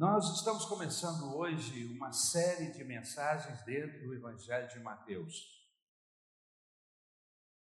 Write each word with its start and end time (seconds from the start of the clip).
Nós 0.00 0.34
estamos 0.34 0.64
começando 0.64 1.36
hoje 1.36 1.84
uma 1.84 2.10
série 2.10 2.72
de 2.72 2.82
mensagens 2.82 3.62
dentro 3.66 4.02
do 4.02 4.14
Evangelho 4.14 4.66
de 4.66 4.80
Mateus. 4.80 5.68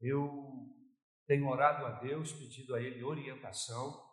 Eu 0.02 0.70
tenho 1.26 1.48
orado 1.48 1.86
a 1.86 1.92
Deus, 2.02 2.34
pedido 2.34 2.76
a 2.76 2.82
Ele 2.82 3.02
orientação 3.06 4.04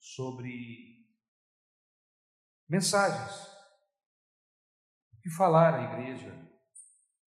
sobre 0.00 1.06
mensagens, 2.68 3.46
o 5.12 5.20
que 5.20 5.30
falar 5.30 5.72
à 5.72 5.84
igreja. 5.84 6.34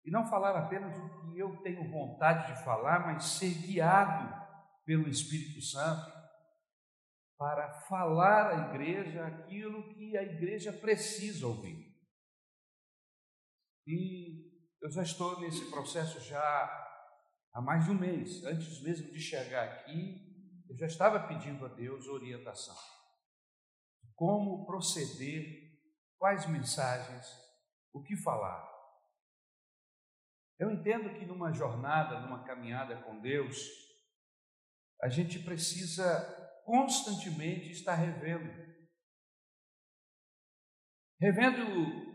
E 0.04 0.12
não 0.12 0.28
falar 0.28 0.58
apenas 0.58 0.94
o 0.94 1.22
que 1.22 1.40
eu 1.40 1.56
tenho 1.64 1.90
vontade 1.90 2.54
de 2.54 2.62
falar, 2.66 3.08
mas 3.08 3.24
ser 3.24 3.54
guiado 3.62 4.30
pelo 4.84 5.08
Espírito 5.08 5.62
Santo 5.62 6.21
para 7.42 7.72
falar 7.88 8.52
à 8.52 8.70
igreja 8.70 9.26
aquilo 9.26 9.92
que 9.96 10.16
a 10.16 10.22
igreja 10.22 10.72
precisa 10.72 11.48
ouvir. 11.48 11.92
E 13.88 14.48
eu 14.80 14.92
já 14.92 15.02
estou 15.02 15.40
nesse 15.40 15.72
processo 15.72 16.20
já 16.20 16.40
há 17.52 17.60
mais 17.60 17.86
de 17.86 17.90
um 17.90 17.98
mês. 18.00 18.46
Antes 18.46 18.84
mesmo 18.84 19.12
de 19.12 19.20
chegar 19.20 19.64
aqui, 19.64 20.64
eu 20.70 20.78
já 20.78 20.86
estava 20.86 21.28
pedindo 21.28 21.66
a 21.66 21.70
Deus 21.70 22.06
orientação. 22.06 22.78
Como 24.14 24.68
proceder, 24.68 25.44
quais 26.20 26.46
mensagens, 26.46 27.26
o 27.92 28.04
que 28.04 28.16
falar. 28.18 28.70
Eu 30.60 30.70
entendo 30.70 31.18
que 31.18 31.26
numa 31.26 31.52
jornada, 31.52 32.20
numa 32.20 32.44
caminhada 32.44 33.02
com 33.02 33.20
Deus, 33.20 33.58
a 35.02 35.10
gente 35.10 35.40
precisa 35.40 36.41
constantemente 36.66 37.72
está 37.72 37.94
revendo. 37.94 38.50
Revendo 41.20 42.12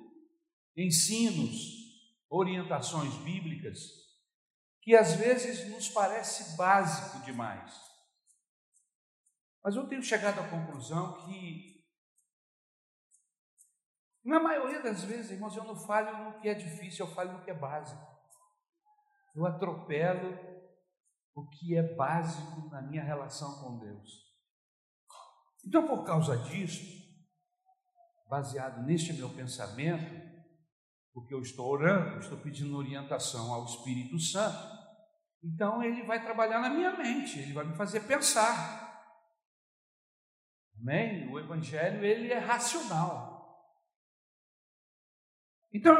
ensinos, 0.76 1.76
orientações 2.28 3.14
bíblicas, 3.18 3.78
que 4.82 4.94
às 4.94 5.14
vezes 5.14 5.68
nos 5.70 5.88
parece 5.88 6.56
básico 6.56 7.24
demais. 7.24 7.74
Mas 9.64 9.74
eu 9.74 9.88
tenho 9.88 10.02
chegado 10.02 10.40
à 10.40 10.48
conclusão 10.48 11.24
que, 11.24 11.84
na 14.24 14.38
maioria 14.38 14.82
das 14.82 15.02
vezes, 15.02 15.32
irmãos, 15.32 15.56
eu 15.56 15.64
não 15.64 15.76
falho 15.76 16.24
no 16.24 16.40
que 16.40 16.48
é 16.48 16.54
difícil, 16.54 17.06
eu 17.06 17.14
falho 17.14 17.32
no 17.32 17.44
que 17.44 17.50
é 17.50 17.54
básico. 17.54 18.00
Eu 19.34 19.44
atropelo 19.44 20.38
o 21.34 21.48
que 21.48 21.76
é 21.76 21.94
básico 21.94 22.68
na 22.70 22.80
minha 22.80 23.02
relação 23.02 23.60
com 23.60 23.78
Deus. 23.78 24.25
Então, 25.66 25.86
por 25.88 26.04
causa 26.04 26.36
disso, 26.36 26.84
baseado 28.28 28.86
neste 28.86 29.12
meu 29.12 29.28
pensamento, 29.30 30.24
porque 31.12 31.34
eu 31.34 31.40
estou 31.40 31.66
orando, 31.68 32.20
estou 32.20 32.38
pedindo 32.38 32.76
orientação 32.76 33.52
ao 33.52 33.64
Espírito 33.64 34.16
Santo, 34.18 34.76
então 35.42 35.82
ele 35.82 36.04
vai 36.04 36.22
trabalhar 36.22 36.60
na 36.60 36.70
minha 36.70 36.96
mente, 36.96 37.40
ele 37.40 37.52
vai 37.52 37.64
me 37.64 37.74
fazer 37.74 38.00
pensar. 38.06 38.86
Amém? 40.80 41.28
O 41.32 41.38
Evangelho 41.40 42.04
ele 42.04 42.30
é 42.30 42.38
racional. 42.38 43.34
Então, 45.72 45.94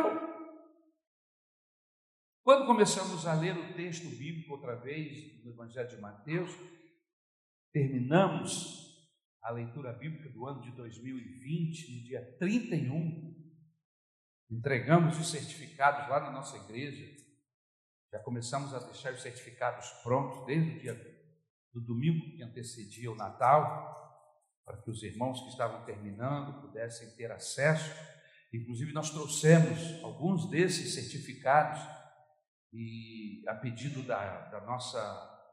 quando 2.45 2.67
começamos 2.67 3.27
a 3.27 3.35
ler 3.35 3.57
o 3.57 3.75
texto 3.75 4.09
bíblico 4.09 4.53
outra 4.53 4.77
vez 4.77 5.45
no 5.45 5.51
Evangelho 5.51 5.89
de 5.89 6.01
Mateus, 6.01 6.51
terminamos 7.73 8.86
a 9.47 9.53
leitura 9.53 9.93
bíblica 9.93 10.29
do 10.29 10.45
ano 10.45 10.61
de 10.61 10.73
2020, 10.73 11.95
no 11.95 12.03
dia 12.03 12.37
31, 12.37 13.33
entregamos 14.51 15.17
os 15.21 15.31
certificados 15.31 16.09
lá 16.09 16.19
na 16.19 16.33
nossa 16.33 16.57
igreja. 16.57 17.07
Já 18.13 18.19
começamos 18.19 18.75
a 18.75 18.81
deixar 18.81 19.13
os 19.13 19.23
certificados 19.23 19.89
prontos 20.03 20.45
desde 20.47 20.71
o 20.73 20.81
dia 20.81 21.17
do 21.73 21.81
domingo 21.81 22.37
que 22.37 22.43
antecedia 22.43 23.09
o 23.09 23.15
Natal, 23.15 23.95
para 24.65 24.79
que 24.79 24.91
os 24.91 25.05
irmãos 25.05 25.41
que 25.41 25.51
estavam 25.51 25.85
terminando 25.85 26.61
pudessem 26.63 27.15
ter 27.15 27.31
acesso. 27.31 27.95
Inclusive, 28.53 28.93
nós 28.93 29.11
trouxemos 29.11 30.03
alguns 30.03 30.51
desses 30.51 30.93
certificados 30.93 31.81
e, 32.73 33.45
a 33.47 33.55
pedido 33.55 34.03
da, 34.03 34.49
da 34.49 34.61
nossa 34.63 34.99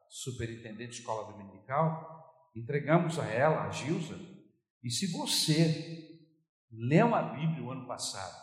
superintendente 0.10 0.94
de 0.94 1.00
escola 1.00 1.32
dominical, 1.32 2.23
entregamos 2.56 3.20
a 3.20 3.26
ela, 3.26 3.64
a 3.64 3.72
Gilza, 3.72 4.20
e 4.84 4.90
se 4.92 5.08
você 5.08 6.22
leu 6.72 7.16
a 7.16 7.22
Bíblia 7.22 7.64
o 7.64 7.72
ano 7.72 7.88
passado 7.88 8.42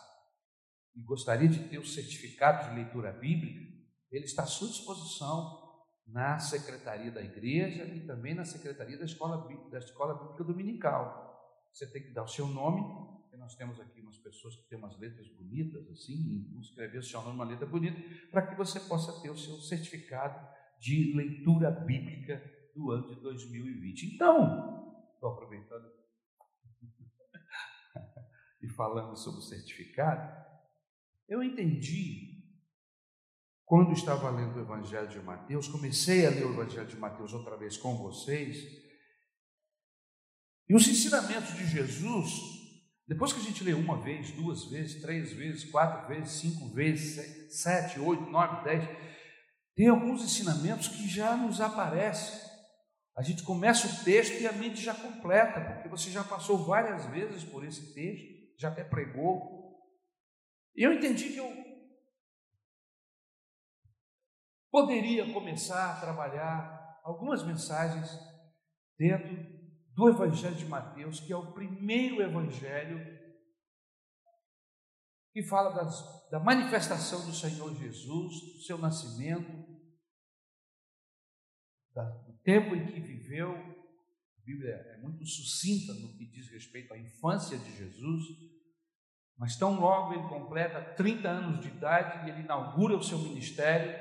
e 0.95 1.01
gostaria 1.03 1.47
de 1.47 1.69
ter 1.69 1.77
o 1.77 1.85
certificado 1.85 2.69
de 2.69 2.75
leitura 2.75 3.11
bíblica, 3.11 3.71
ele 4.11 4.25
está 4.25 4.43
à 4.43 4.47
sua 4.47 4.67
disposição 4.67 5.61
na 6.05 6.39
secretaria 6.39 7.11
da 7.11 7.21
igreja 7.21 7.85
e 7.85 8.05
também 8.05 8.33
na 8.33 8.43
secretaria 8.43 8.97
da 8.97 9.05
escola, 9.05 9.47
da 9.69 9.79
escola 9.79 10.15
bíblica 10.15 10.43
dominical. 10.43 11.29
Você 11.71 11.89
tem 11.89 12.03
que 12.03 12.11
dar 12.11 12.23
o 12.23 12.27
seu 12.27 12.47
nome, 12.47 12.81
porque 13.21 13.37
nós 13.37 13.55
temos 13.55 13.79
aqui 13.79 14.01
umas 14.01 14.17
pessoas 14.17 14.55
que 14.57 14.67
têm 14.67 14.77
umas 14.77 14.99
letras 14.99 15.29
bonitas, 15.29 15.89
assim, 15.89 16.49
e 16.53 16.59
escrever 16.59 16.97
o 16.97 17.03
seu 17.03 17.21
nome 17.21 17.37
numa 17.37 17.45
letra 17.45 17.65
bonita, 17.65 17.97
para 18.29 18.45
que 18.45 18.55
você 18.55 18.79
possa 18.81 19.21
ter 19.21 19.29
o 19.29 19.37
seu 19.37 19.57
certificado 19.61 20.45
de 20.81 21.13
leitura 21.15 21.71
bíblica 21.71 22.41
do 22.73 22.91
ano 22.91 23.07
de 23.07 23.19
2020. 23.21 24.15
Então, 24.15 25.05
estou 25.13 25.31
aproveitando 25.31 25.91
e 28.61 28.67
falando 28.69 29.15
sobre 29.15 29.39
o 29.39 29.43
certificado, 29.43 30.41
eu 31.27 31.41
entendi 31.41 32.41
quando 33.71 33.93
estava 33.93 34.29
lendo 34.29 34.57
o 34.57 34.61
Evangelho 34.61 35.07
de 35.07 35.19
Mateus, 35.21 35.69
comecei 35.69 36.25
a 36.25 36.29
ler 36.29 36.45
o 36.45 36.51
Evangelho 36.51 36.87
de 36.87 36.97
Mateus 36.97 37.33
outra 37.33 37.55
vez 37.55 37.77
com 37.77 37.95
vocês, 37.95 38.81
e 40.67 40.75
os 40.75 40.85
ensinamentos 40.87 41.55
de 41.55 41.65
Jesus, 41.65 42.33
depois 43.07 43.31
que 43.31 43.39
a 43.39 43.43
gente 43.43 43.63
lê 43.63 43.73
uma 43.73 44.01
vez, 44.01 44.31
duas 44.31 44.65
vezes, 44.65 45.01
três 45.01 45.31
vezes, 45.31 45.63
quatro 45.71 46.07
vezes, 46.07 46.33
cinco 46.33 46.67
vezes, 46.73 47.61
sete, 47.61 47.97
oito, 47.99 48.23
nove, 48.29 48.63
dez, 48.65 48.83
tem 49.73 49.87
alguns 49.87 50.21
ensinamentos 50.21 50.89
que 50.89 51.07
já 51.07 51.37
nos 51.37 51.61
aparecem. 51.61 52.50
A 53.15 53.21
gente 53.21 53.43
começa 53.43 53.87
o 53.87 54.03
texto 54.03 54.41
e 54.41 54.47
a 54.47 54.53
mente 54.53 54.81
já 54.81 54.95
completa, 54.95 55.61
porque 55.61 55.89
você 55.89 56.09
já 56.09 56.23
passou 56.23 56.65
várias 56.65 57.05
vezes 57.07 57.43
por 57.43 57.65
esse 57.65 57.93
texto, 57.93 58.59
já 58.59 58.69
até 58.69 58.83
pregou. 58.83 59.79
E 60.75 60.83
eu 60.83 60.93
entendi 60.93 61.33
que 61.33 61.37
eu 61.37 61.51
poderia 64.71 65.33
começar 65.33 65.91
a 65.91 65.99
trabalhar 65.99 67.01
algumas 67.03 67.43
mensagens 67.43 68.09
dentro 68.97 69.35
do 69.93 70.09
Evangelho 70.09 70.55
de 70.55 70.65
Mateus, 70.65 71.19
que 71.19 71.33
é 71.33 71.35
o 71.35 71.51
primeiro 71.53 72.21
evangelho 72.21 73.19
que 75.33 75.43
fala 75.43 75.71
das, 75.71 76.29
da 76.29 76.39
manifestação 76.39 77.25
do 77.25 77.33
Senhor 77.33 77.73
Jesus, 77.75 78.53
do 78.53 78.61
seu 78.63 78.77
nascimento, 78.77 79.51
da, 81.93 82.03
tempo 82.43 82.75
em 82.75 82.85
que 82.85 82.99
viveu, 82.99 83.55
a 83.55 84.41
Bíblia 84.45 84.73
é 84.93 84.97
muito 84.97 85.25
sucinta 85.25 85.93
no 85.93 86.17
que 86.17 86.25
diz 86.25 86.49
respeito 86.49 86.93
à 86.93 86.97
infância 86.97 87.57
de 87.57 87.77
Jesus, 87.77 88.23
mas 89.37 89.55
tão 89.55 89.79
logo 89.79 90.13
ele 90.13 90.27
completa 90.27 90.81
30 90.95 91.27
anos 91.27 91.61
de 91.61 91.67
idade 91.69 92.29
ele 92.29 92.41
inaugura 92.41 92.95
o 92.95 93.03
seu 93.03 93.17
ministério 93.17 93.91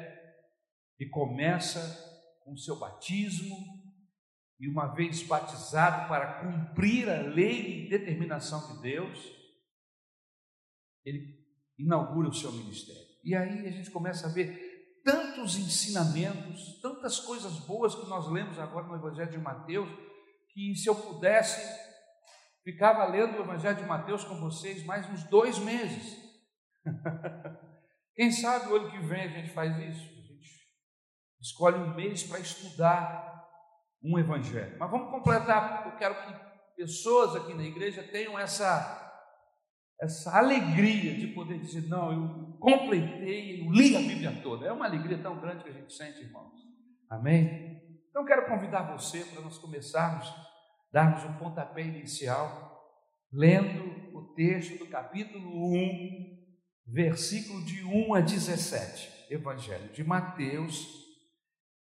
e 0.98 1.06
começa 1.06 1.80
com 2.40 2.52
o 2.52 2.58
seu 2.58 2.78
batismo, 2.78 3.56
e 4.58 4.68
uma 4.68 4.88
vez 4.88 5.22
batizado 5.22 6.06
para 6.06 6.40
cumprir 6.40 7.08
a 7.08 7.22
lei 7.22 7.86
e 7.86 7.88
determinação 7.88 8.74
de 8.74 8.82
Deus, 8.82 9.18
ele 11.02 11.40
inaugura 11.78 12.28
o 12.28 12.34
seu 12.34 12.52
ministério. 12.52 13.08
E 13.24 13.34
aí 13.34 13.66
a 13.66 13.70
gente 13.70 13.90
começa 13.90 14.26
a 14.26 14.30
ver 14.30 14.69
tantos 15.04 15.56
ensinamentos, 15.56 16.80
tantas 16.80 17.20
coisas 17.20 17.58
boas 17.60 17.94
que 17.94 18.06
nós 18.06 18.28
lemos 18.28 18.58
agora 18.58 18.86
no 18.86 18.96
Evangelho 18.96 19.30
de 19.30 19.38
Mateus, 19.38 19.88
que 20.52 20.74
se 20.74 20.88
eu 20.88 20.94
pudesse, 20.94 21.60
ficava 22.62 23.04
lendo 23.06 23.38
o 23.38 23.42
Evangelho 23.42 23.76
de 23.76 23.84
Mateus 23.84 24.24
com 24.24 24.36
vocês 24.40 24.84
mais 24.84 25.08
uns 25.10 25.24
dois 25.24 25.58
meses. 25.58 26.16
Quem 28.14 28.30
sabe 28.30 28.70
o 28.70 28.76
ano 28.76 28.90
que 28.90 28.98
vem 28.98 29.22
a 29.22 29.28
gente 29.28 29.52
faz 29.52 29.76
isso? 29.78 30.02
A 30.02 30.22
gente 30.22 30.50
escolhe 31.40 31.76
um 31.76 31.94
mês 31.94 32.22
para 32.22 32.40
estudar 32.40 33.48
um 34.02 34.18
Evangelho. 34.18 34.76
Mas 34.78 34.90
vamos 34.90 35.10
completar, 35.10 35.82
porque 35.82 35.88
eu 35.88 35.98
quero 35.98 36.26
que 36.26 36.50
pessoas 36.76 37.36
aqui 37.36 37.54
na 37.54 37.64
igreja 37.64 38.02
tenham 38.02 38.38
essa 38.38 38.99
essa 40.00 40.38
alegria 40.38 41.14
de 41.14 41.26
poder 41.28 41.58
dizer, 41.58 41.82
não, 41.82 42.10
eu 42.10 42.58
completei, 42.58 43.60
eu 43.60 43.70
li 43.70 43.94
a 43.94 44.00
Bíblia 44.00 44.40
toda. 44.42 44.66
É 44.66 44.72
uma 44.72 44.86
alegria 44.86 45.18
tão 45.18 45.38
grande 45.38 45.62
que 45.62 45.68
a 45.68 45.74
gente 45.74 45.92
sente, 45.92 46.22
irmãos. 46.22 46.54
Amém? 47.08 47.82
Então 48.08 48.24
quero 48.24 48.46
convidar 48.46 48.96
você 48.96 49.22
para 49.26 49.42
nós 49.42 49.58
começarmos, 49.58 50.32
darmos 50.90 51.22
um 51.24 51.34
pontapé 51.34 51.82
inicial, 51.82 52.80
lendo 53.30 54.10
no 54.12 54.34
texto 54.34 54.78
do 54.78 54.86
capítulo 54.86 55.70
1, 55.70 56.46
versículo 56.86 57.62
de 57.64 57.84
1 57.84 58.14
a 58.14 58.20
17. 58.20 59.20
Evangelho 59.30 59.92
de 59.92 60.02
Mateus, 60.02 60.88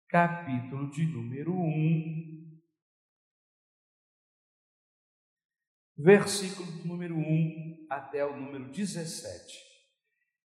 capítulo 0.10 0.92
de 0.92 1.06
número 1.06 1.54
1, 1.54 2.60
versículo 5.98 6.69
número 6.86 7.15
1 7.15 7.69
até 7.89 8.25
o 8.25 8.36
número 8.36 8.71
17. 8.71 9.69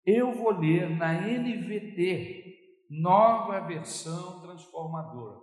Eu 0.06 0.34
vou 0.34 0.52
ler 0.52 0.90
na 0.90 1.14
NVT, 1.14 2.44
nova 2.90 3.62
versão 3.62 4.42
transformadora. 4.42 5.40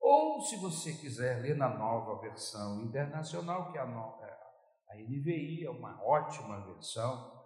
Ou, 0.00 0.40
se 0.40 0.56
você 0.56 0.92
quiser 0.92 1.40
ler 1.42 1.56
na 1.56 1.68
nova 1.68 2.20
versão 2.20 2.82
internacional, 2.82 3.70
que 3.70 3.78
é 3.78 3.80
a, 3.80 3.84
é, 3.84 4.92
a 4.92 4.96
NVI 4.96 5.64
é 5.64 5.70
uma 5.70 6.02
ótima 6.02 6.60
versão. 6.66 7.40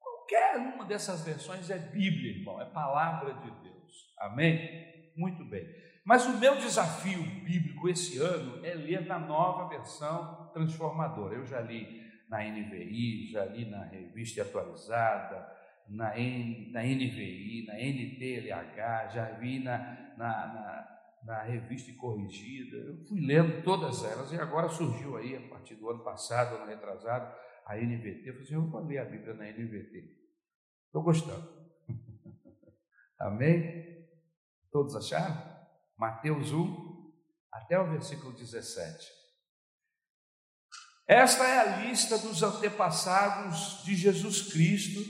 Qualquer 0.00 0.56
uma 0.56 0.84
dessas 0.84 1.22
versões 1.24 1.70
é 1.70 1.78
Bíblia, 1.78 2.38
irmão, 2.38 2.60
é 2.60 2.64
palavra 2.66 3.34
de 3.34 3.50
Deus. 3.62 4.14
Amém? 4.18 5.12
Muito 5.16 5.44
bem. 5.44 5.64
Mas 6.04 6.26
o 6.26 6.38
meu 6.38 6.56
desafio 6.56 7.22
bíblico 7.44 7.88
esse 7.88 8.18
ano 8.18 8.64
é 8.64 8.74
ler 8.74 9.06
na 9.06 9.18
nova 9.18 9.68
versão 9.68 10.50
transformadora. 10.54 11.34
Eu 11.34 11.46
já 11.46 11.60
li 11.60 12.07
na 12.28 12.42
NVI, 12.44 13.30
já 13.32 13.44
li 13.44 13.64
na 13.64 13.84
revista 13.84 14.42
atualizada, 14.42 15.56
na, 15.88 16.18
N, 16.18 16.70
na 16.70 16.82
NVI, 16.82 17.64
na 17.66 17.74
NTLH, 17.74 19.14
já 19.14 19.30
vi 19.38 19.58
na, 19.58 19.78
na, 20.16 20.46
na 20.46 20.98
na 21.22 21.42
revista 21.42 21.92
corrigida, 21.94 22.76
eu 22.76 23.04
fui 23.06 23.20
lendo 23.20 23.62
todas 23.62 24.04
elas, 24.04 24.32
e 24.32 24.36
agora 24.36 24.68
surgiu 24.68 25.16
aí, 25.16 25.36
a 25.36 25.48
partir 25.48 25.74
do 25.74 25.90
ano 25.90 26.02
passado, 26.02 26.56
ano 26.56 26.66
retrasado, 26.66 27.34
a 27.66 27.76
NVT. 27.76 28.28
Eu 28.28 28.32
falei 28.32 28.42
assim, 28.42 28.54
eu 28.54 28.70
vou 28.70 28.80
ler 28.84 28.98
a 28.98 29.04
Bíblia 29.04 29.34
na 29.34 29.44
NVT. 29.44 30.16
Estou 30.86 31.02
gostando. 31.02 31.46
Amém? 33.20 34.08
Todos 34.70 34.96
acharam? 34.96 35.36
Mateus 35.98 36.52
1, 36.52 37.12
até 37.52 37.78
o 37.78 37.90
versículo 37.90 38.32
17. 38.32 39.17
Esta 41.08 41.42
é 41.42 41.58
a 41.58 41.76
lista 41.78 42.18
dos 42.18 42.42
antepassados 42.42 43.82
de 43.82 43.96
Jesus 43.96 44.52
Cristo, 44.52 45.00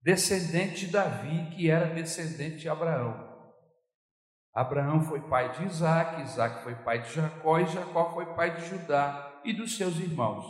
descendente 0.00 0.86
de 0.86 0.92
Davi, 0.92 1.50
que 1.56 1.68
era 1.68 1.92
descendente 1.92 2.58
de 2.58 2.68
Abraão. 2.68 3.34
Abraão 4.54 5.00
foi 5.00 5.20
pai 5.22 5.50
de 5.50 5.64
Isaac, 5.64 6.22
Isaac 6.22 6.62
foi 6.62 6.76
pai 6.76 7.02
de 7.02 7.12
Jacó, 7.12 7.58
e 7.58 7.66
Jacó 7.66 8.12
foi 8.12 8.26
pai 8.36 8.54
de 8.54 8.64
Judá 8.68 9.40
e 9.44 9.52
dos 9.52 9.76
seus 9.76 9.98
irmãos. 9.98 10.46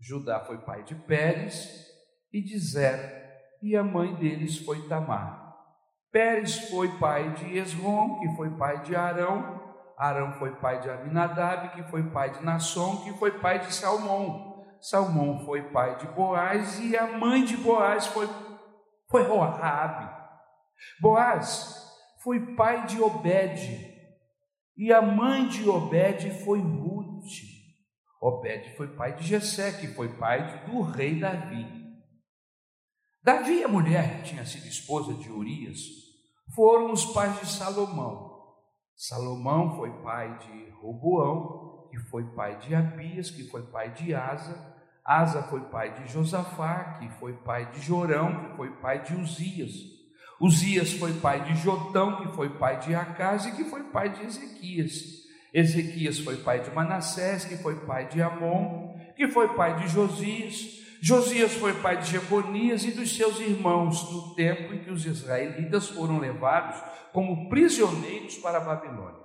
Judá 0.00 0.40
foi 0.40 0.58
pai 0.58 0.82
de 0.82 0.96
Pérez 0.96 1.86
e 2.32 2.42
de 2.42 2.58
Zera, 2.58 3.30
e 3.62 3.76
a 3.76 3.84
mãe 3.84 4.12
deles 4.16 4.58
foi 4.58 4.88
Tamar. 4.88 5.54
Pérez 6.10 6.68
foi 6.68 6.98
pai 6.98 7.32
de 7.34 7.56
Esrom, 7.56 8.18
que 8.18 8.34
foi 8.34 8.50
pai 8.56 8.82
de 8.82 8.96
Arão, 8.96 9.59
Arão 10.00 10.32
foi 10.32 10.52
pai 10.52 10.80
de 10.80 10.88
Aminadab, 10.88 11.68
que 11.74 11.82
foi 11.90 12.02
pai 12.10 12.30
de 12.30 12.42
Nasson, 12.42 13.04
que 13.04 13.12
foi 13.18 13.38
pai 13.38 13.58
de 13.58 13.74
Salmão. 13.74 14.64
Salmão 14.80 15.44
foi 15.44 15.70
pai 15.70 15.98
de 15.98 16.06
Boaz, 16.06 16.80
e 16.80 16.96
a 16.96 17.18
mãe 17.18 17.44
de 17.44 17.54
Boaz 17.58 18.06
foi, 18.06 18.26
foi 19.10 19.22
Raabe. 19.24 20.10
Boaz 21.02 21.86
foi 22.22 22.54
pai 22.56 22.86
de 22.86 22.98
Obed, 22.98 23.94
e 24.74 24.90
a 24.90 25.02
mãe 25.02 25.46
de 25.48 25.68
Obed 25.68 26.30
foi 26.44 26.62
Ruth. 26.62 27.26
Obed 28.22 28.74
foi 28.78 28.88
pai 28.96 29.14
de 29.16 29.26
Jessé, 29.26 29.70
que 29.72 29.88
foi 29.88 30.08
pai 30.16 30.64
do 30.64 30.80
rei 30.80 31.20
Davi. 31.20 31.66
Davi, 33.22 33.62
a 33.62 33.68
mulher 33.68 34.16
que 34.16 34.30
tinha 34.30 34.46
sido 34.46 34.66
esposa 34.66 35.12
de 35.12 35.30
Urias, 35.30 35.78
foram 36.54 36.90
os 36.90 37.04
pais 37.04 37.38
de 37.38 37.46
Salomão. 37.46 38.29
Salomão 39.00 39.76
foi 39.76 39.88
pai 40.02 40.36
de 40.40 40.70
Roboão, 40.72 41.88
que 41.90 41.98
foi 42.10 42.22
pai 42.22 42.58
de 42.58 42.74
Abias, 42.74 43.30
que 43.30 43.44
foi 43.44 43.62
pai 43.62 43.94
de 43.94 44.14
Asa. 44.14 44.54
Asa 45.02 45.42
foi 45.44 45.62
pai 45.70 45.94
de 45.94 46.12
Josafá, 46.12 46.98
que 46.98 47.08
foi 47.18 47.32
pai 47.32 47.70
de 47.70 47.80
Jorão, 47.80 48.44
que 48.44 48.56
foi 48.58 48.70
pai 48.72 49.02
de 49.02 49.14
Uzias. 49.16 49.72
Uzias 50.38 50.92
foi 50.92 51.14
pai 51.14 51.42
de 51.44 51.54
Jotão, 51.62 52.18
que 52.18 52.36
foi 52.36 52.50
pai 52.50 52.78
de 52.78 52.94
Acaz 52.94 53.46
e 53.46 53.52
que 53.52 53.64
foi 53.64 53.84
pai 53.84 54.10
de 54.10 54.22
Ezequias. 54.22 54.92
Ezequias 55.54 56.18
foi 56.18 56.36
pai 56.36 56.60
de 56.60 56.70
Manassés, 56.70 57.46
que 57.46 57.56
foi 57.56 57.76
pai 57.86 58.06
de 58.06 58.20
Amon, 58.20 58.98
que 59.16 59.28
foi 59.28 59.48
pai 59.54 59.76
de 59.76 59.88
Josias. 59.88 60.79
Josias 61.02 61.54
foi 61.54 61.72
pai 61.72 61.96
de 61.96 62.10
Jeconias 62.10 62.84
e 62.84 62.90
dos 62.90 63.16
seus 63.16 63.40
irmãos, 63.40 64.12
no 64.12 64.34
tempo 64.34 64.74
em 64.74 64.80
que 64.80 64.90
os 64.90 65.06
israelitas 65.06 65.88
foram 65.88 66.18
levados 66.18 66.76
como 67.10 67.48
prisioneiros 67.48 68.36
para 68.36 68.58
a 68.58 68.60
Babilônia. 68.60 69.18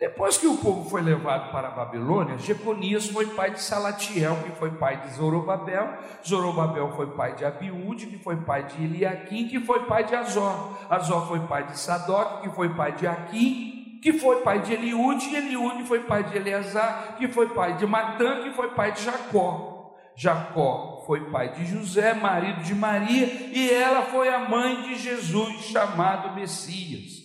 Depois 0.00 0.38
que 0.38 0.46
o 0.46 0.56
povo 0.56 0.88
foi 0.88 1.02
levado 1.02 1.52
para 1.52 1.68
a 1.68 1.70
Babilônia, 1.70 2.38
Jeconias 2.38 3.08
foi 3.08 3.26
pai 3.26 3.50
de 3.50 3.62
Salatiel, 3.62 4.36
que 4.42 4.52
foi 4.52 4.70
pai 4.70 5.02
de 5.02 5.14
Zorobabel, 5.14 5.98
Zorobabel 6.26 6.92
foi 6.92 7.14
pai 7.14 7.34
de 7.34 7.44
Abiúde, 7.44 8.06
que 8.06 8.18
foi 8.18 8.36
pai 8.36 8.64
de 8.64 8.82
Eliaquim, 8.82 9.48
que 9.48 9.60
foi 9.60 9.84
pai 9.84 10.04
de 10.04 10.14
Azor, 10.14 10.78
Azor 10.90 11.28
foi 11.28 11.40
pai 11.40 11.66
de 11.66 11.78
Sadoc, 11.78 12.42
que 12.42 12.50
foi 12.50 12.74
pai 12.74 12.92
de 12.92 13.06
Aquim, 13.06 13.98
que 14.02 14.14
foi 14.14 14.42
pai 14.42 14.60
de 14.60 14.72
Eliúde, 14.72 15.28
e 15.28 15.36
Eliúde 15.36 15.84
foi 15.84 16.00
pai 16.00 16.24
de 16.24 16.36
Eleazar, 16.36 17.16
que 17.18 17.28
foi 17.28 17.48
pai 17.50 17.76
de 17.76 17.86
Matã, 17.86 18.42
que 18.42 18.50
foi 18.50 18.70
pai 18.70 18.92
de 18.92 19.02
Jacó. 19.02 19.75
Jacó 20.16 21.04
foi 21.06 21.30
pai 21.30 21.52
de 21.52 21.66
José, 21.66 22.14
marido 22.14 22.62
de 22.62 22.74
Maria, 22.74 23.26
e 23.26 23.70
ela 23.70 24.02
foi 24.06 24.28
a 24.28 24.48
mãe 24.48 24.82
de 24.82 24.98
Jesus, 24.98 25.66
chamado 25.66 26.34
Messias. 26.34 27.24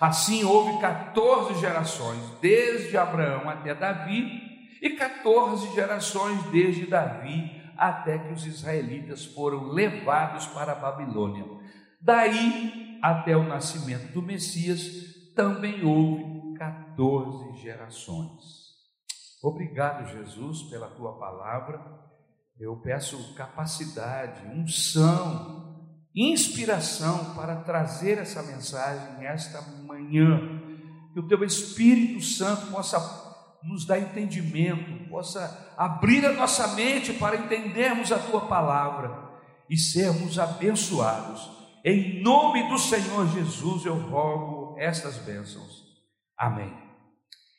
Assim 0.00 0.44
houve 0.44 0.80
14 0.80 1.60
gerações, 1.60 2.22
desde 2.40 2.96
Abraão 2.96 3.48
até 3.48 3.74
Davi, 3.74 4.48
e 4.80 4.90
14 4.90 5.74
gerações 5.74 6.42
desde 6.44 6.86
Davi 6.86 7.60
até 7.76 8.18
que 8.18 8.32
os 8.32 8.46
israelitas 8.46 9.24
foram 9.24 9.68
levados 9.68 10.46
para 10.46 10.72
a 10.72 10.76
Babilônia. 10.76 11.44
Daí 12.00 12.98
até 13.02 13.36
o 13.36 13.42
nascimento 13.42 14.12
do 14.12 14.22
Messias 14.22 15.32
também 15.34 15.84
houve 15.84 16.58
14 16.58 17.56
gerações. 17.60 18.70
Obrigado, 19.42 20.10
Jesus, 20.10 20.62
pela 20.64 20.88
tua 20.88 21.18
palavra. 21.18 22.09
Eu 22.60 22.76
peço 22.76 23.34
capacidade, 23.34 24.46
unção, 24.48 25.80
inspiração 26.14 27.34
para 27.34 27.56
trazer 27.56 28.18
essa 28.18 28.42
mensagem 28.42 29.24
esta 29.24 29.62
manhã. 29.62 30.60
Que 31.14 31.20
o 31.20 31.26
teu 31.26 31.42
Espírito 31.42 32.22
Santo 32.22 32.70
possa 32.70 32.98
nos 33.62 33.86
dar 33.86 33.98
entendimento, 33.98 35.08
possa 35.08 35.74
abrir 35.74 36.24
a 36.26 36.34
nossa 36.34 36.68
mente 36.74 37.14
para 37.14 37.36
entendermos 37.36 38.12
a 38.12 38.18
tua 38.18 38.46
palavra 38.46 39.40
e 39.68 39.78
sermos 39.78 40.38
abençoados. 40.38 41.50
Em 41.82 42.22
nome 42.22 42.68
do 42.68 42.78
Senhor 42.78 43.26
Jesus 43.28 43.86
eu 43.86 43.96
rogo 43.96 44.78
estas 44.78 45.16
bênçãos. 45.16 45.82
Amém. 46.36 46.70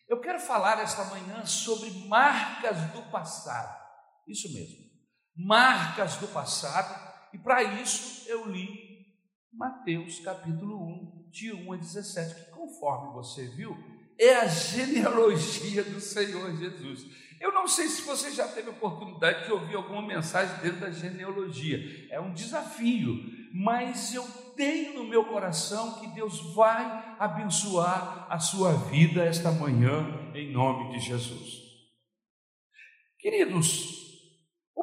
Eu 0.08 0.20
quero 0.20 0.40
falar 0.40 0.80
esta 0.80 1.06
manhã 1.06 1.44
sobre 1.44 1.90
marcas 2.08 2.78
do 2.92 3.02
passado. 3.10 3.82
Isso 4.28 4.52
mesmo. 4.54 4.91
Marcas 5.46 6.16
do 6.18 6.28
passado 6.28 7.12
e 7.34 7.38
para 7.38 7.64
isso 7.64 8.30
eu 8.30 8.46
li 8.50 8.92
Mateus 9.54 10.20
capítulo 10.20 10.78
1, 10.78 11.30
de 11.30 11.52
1 11.52 11.74
a 11.74 11.78
17, 11.78 12.36
que 12.36 12.52
conforme 12.52 13.14
você 13.14 13.48
viu, 13.48 13.78
é 14.18 14.36
a 14.36 14.48
genealogia 14.48 15.84
do 15.84 16.00
Senhor 16.00 16.56
Jesus. 16.56 17.06
Eu 17.40 17.52
não 17.52 17.68
sei 17.68 17.88
se 17.88 18.04
você 18.04 18.32
já 18.32 18.48
teve 18.48 18.70
oportunidade 18.70 19.46
de 19.46 19.52
ouvir 19.52 19.76
alguma 19.76 20.02
mensagem 20.02 20.56
dentro 20.62 20.80
da 20.80 20.92
genealogia, 20.92 22.08
é 22.10 22.20
um 22.20 22.34
desafio, 22.34 23.16
mas 23.54 24.14
eu 24.14 24.24
tenho 24.56 24.94
no 24.94 25.10
meu 25.10 25.26
coração 25.26 26.00
que 26.00 26.08
Deus 26.08 26.54
vai 26.54 27.16
abençoar 27.20 28.28
a 28.30 28.40
sua 28.40 28.74
vida 28.74 29.26
esta 29.26 29.52
manhã, 29.52 30.32
em 30.34 30.52
nome 30.52 30.94
de 30.94 31.00
Jesus. 31.00 31.62
Queridos, 33.20 34.01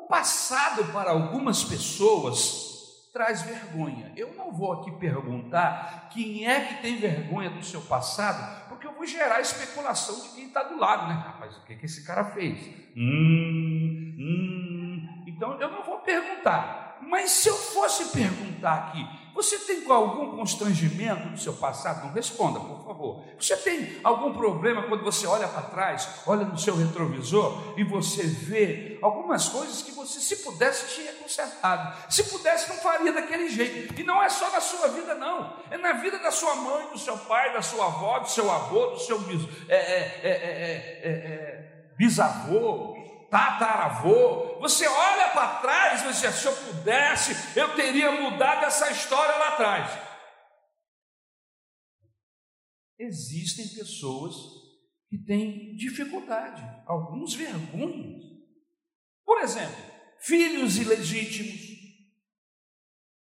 passado 0.09 0.85
para 0.93 1.11
algumas 1.11 1.63
pessoas 1.63 2.69
traz 3.13 3.43
vergonha. 3.43 4.13
Eu 4.17 4.35
não 4.35 4.53
vou 4.53 4.73
aqui 4.73 4.91
perguntar 4.93 6.09
quem 6.13 6.47
é 6.47 6.61
que 6.61 6.83
tem 6.83 6.99
vergonha 6.99 7.51
do 7.51 7.65
seu 7.65 7.81
passado, 7.81 8.69
porque 8.69 8.87
eu 8.87 8.93
vou 8.93 9.07
gerar 9.07 9.41
especulação 9.41 10.21
de 10.21 10.29
quem 10.37 10.47
está 10.47 10.63
do 10.63 10.79
lado, 10.79 11.09
né? 11.09 11.15
Rapaz, 11.15 11.57
o 11.57 11.65
que, 11.65 11.77
que 11.77 11.87
esse 11.87 12.05
cara 12.07 12.25
fez? 12.27 12.59
Hum, 12.97 14.17
hum. 14.19 15.25
Então 15.27 15.61
eu 15.61 15.71
não 15.71 15.83
vou 15.83 15.99
perguntar. 15.99 16.88
Mas 17.09 17.31
se 17.31 17.49
eu 17.49 17.57
fosse 17.57 18.07
perguntar 18.07 18.75
aqui, 18.75 19.07
você 19.39 19.57
tem 19.57 19.89
algum 19.89 20.37
constrangimento 20.37 21.29
do 21.29 21.39
seu 21.39 21.53
passado? 21.53 22.05
Não 22.05 22.13
responda, 22.13 22.59
por 22.59 22.85
favor. 22.85 23.25
Você 23.39 23.57
tem 23.57 24.01
algum 24.03 24.35
problema 24.35 24.83
quando 24.83 25.05
você 25.05 25.29
olha 25.29 25.47
para 25.47 25.63
trás, 25.63 26.09
olha 26.27 26.45
no 26.45 26.59
seu 26.59 26.75
retrovisor 26.75 27.75
e 27.77 27.85
você 27.85 28.25
vê 28.25 28.99
algumas 29.01 29.49
coisas 29.49 29.81
que 29.81 29.93
você, 29.93 30.19
se 30.19 30.39
pudesse, 30.39 30.93
tinha 30.93 31.13
consertado. 31.13 31.97
Se 32.13 32.25
pudesse, 32.25 32.69
não 32.69 32.79
faria 32.79 33.13
daquele 33.13 33.49
jeito. 33.49 33.99
E 33.99 34.03
não 34.03 34.21
é 34.21 34.29
só 34.29 34.51
na 34.51 34.61
sua 34.61 34.89
vida, 34.89 35.15
não. 35.15 35.57
É 35.71 35.79
na 35.79 35.93
vida 35.93 36.19
da 36.19 36.33
sua 36.33 36.57
mãe, 36.57 36.89
do 36.89 36.99
seu 36.99 37.17
pai, 37.17 37.53
da 37.53 37.63
sua 37.63 37.87
avó, 37.87 38.19
do 38.19 38.29
seu 38.29 38.51
avô, 38.51 38.87
do 38.87 38.99
seu 38.99 39.19
é, 39.69 39.77
é, 39.77 40.31
é, 41.05 41.93
bisavô, 41.97 42.98
tataravô, 43.31 44.59
você 44.59 44.87
olha 44.87 45.31
para 45.31 45.61
trás 45.61 46.03
e 46.03 46.09
diz, 46.09 46.35
se 46.35 46.47
eu 46.47 46.57
pudesse, 46.57 47.59
eu 47.59 47.75
teria 47.75 48.11
mudado 48.11 48.65
essa 48.65 48.91
história 48.91 49.37
lá 49.37 49.49
atrás. 49.55 50.09
Existem 52.99 53.69
pessoas 53.69 54.35
que 55.09 55.19
têm 55.25 55.77
dificuldade, 55.77 56.63
alguns 56.87 57.35
vergonhas. 57.35 58.25
Por 59.25 59.39
exemplo, 59.39 59.77
filhos 60.21 60.77
ilegítimos. 60.79 61.79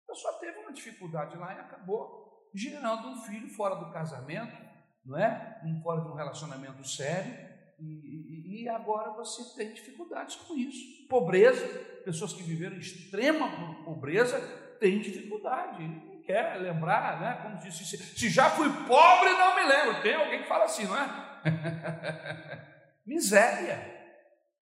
A 0.09 0.13
pessoa 0.13 0.39
teve 0.41 0.59
uma 0.59 0.73
dificuldade 0.73 1.37
lá 1.37 1.55
e 1.55 1.61
acabou 1.61 2.51
gerando 2.55 3.09
um 3.09 3.23
filho 3.23 3.49
fora 3.51 3.75
do 3.75 3.93
casamento, 3.93 4.57
não 5.05 5.19
é? 5.19 5.61
Um 5.65 5.83
fora 5.83 6.01
de 6.01 6.09
um 6.09 6.15
relacionamento 6.15 6.83
sério 6.89 7.56
e, 7.79 8.63
e, 8.63 8.69
agora 8.69 9.11
você 9.13 9.55
tem 9.55 9.73
dificuldades 9.73 10.37
com 10.37 10.57
isso. 10.57 11.07
Pobreza, 11.09 11.67
pessoas 12.05 12.33
que 12.33 12.43
viveram 12.43 12.79
extrema 12.79 13.85
pobreza 13.85 14.41
têm 14.81 15.01
dificuldade. 15.01 15.87
Não 15.87 16.23
quer 16.23 16.57
lembrar, 16.57 17.21
né? 17.21 17.43
Como 17.43 17.59
disse, 17.59 17.85
se, 17.85 18.29
já 18.31 18.49
fui 18.51 18.69
pobre, 18.87 19.31
não 19.31 19.55
me 19.55 19.65
lembro. 19.65 20.03
Tem 20.03 20.15
alguém 20.15 20.43
que 20.43 20.49
fala 20.49 20.65
assim, 20.65 20.85
não 20.85 20.97
é? 20.97 22.73
miséria. 23.05 23.95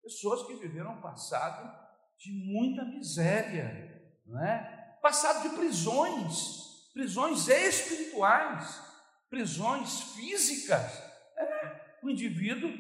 Pessoas 0.02 0.46
que 0.46 0.56
viveram 0.56 0.94
um 0.94 1.00
passado 1.00 1.72
de 2.18 2.32
muita 2.32 2.84
miséria, 2.84 4.02
não 4.26 4.44
é? 4.44 4.96
Passado 5.00 5.48
de 5.48 5.56
prisões, 5.56 6.90
prisões 6.92 7.48
espirituais, 7.48 8.82
prisões 9.30 10.00
físicas. 10.14 10.98
É, 11.38 11.98
o 12.02 12.10
indivíduo 12.10 12.70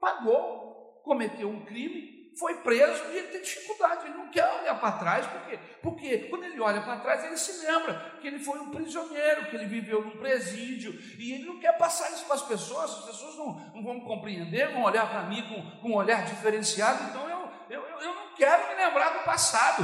pagou, 0.00 1.00
cometeu 1.04 1.48
um 1.48 1.64
crime, 1.64 2.18
foi 2.38 2.54
preso 2.58 3.04
e 3.10 3.18
ele 3.18 3.28
tem 3.28 3.42
dificuldade, 3.42 4.06
ele 4.06 4.16
não 4.16 4.30
quer 4.30 4.44
olhar 4.60 4.78
para 4.78 4.92
trás, 4.92 5.26
por 5.26 5.40
quê? 5.42 5.58
Porque 5.82 6.18
quando 6.28 6.44
ele 6.44 6.60
olha 6.60 6.80
para 6.80 7.00
trás, 7.00 7.24
ele 7.24 7.36
se 7.36 7.66
lembra 7.66 8.16
que 8.20 8.28
ele 8.28 8.38
foi 8.38 8.60
um 8.60 8.70
prisioneiro, 8.70 9.46
que 9.46 9.56
ele 9.56 9.66
viveu 9.66 10.04
num 10.04 10.18
presídio, 10.18 10.92
e 11.18 11.32
ele 11.32 11.44
não 11.44 11.58
quer 11.58 11.76
passar 11.76 12.10
isso 12.12 12.24
para 12.26 12.36
as 12.36 12.42
pessoas, 12.42 12.90
as 12.90 13.04
pessoas 13.06 13.36
não, 13.36 13.54
não 13.74 13.82
vão 13.82 14.00
compreender, 14.00 14.72
vão 14.72 14.84
olhar 14.84 15.10
para 15.10 15.24
mim 15.24 15.42
com, 15.48 15.80
com 15.80 15.88
um 15.90 15.96
olhar 15.96 16.24
diferenciado, 16.24 17.02
então 17.04 17.28
eu, 17.28 17.50
eu, 17.70 17.82
eu 17.82 18.14
não 18.14 18.34
quero 18.34 18.68
me 18.68 18.74
lembrar 18.74 19.10
do 19.10 19.24
passado. 19.24 19.82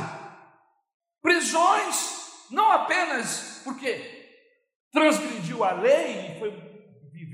Prisões, 1.21 2.47
não 2.51 2.71
apenas 2.71 3.63
porque 3.65 4.23
transgrediu 4.93 5.65
a 5.65 5.73
lei 5.73 6.37
e 6.37 6.39
foi 6.39 6.74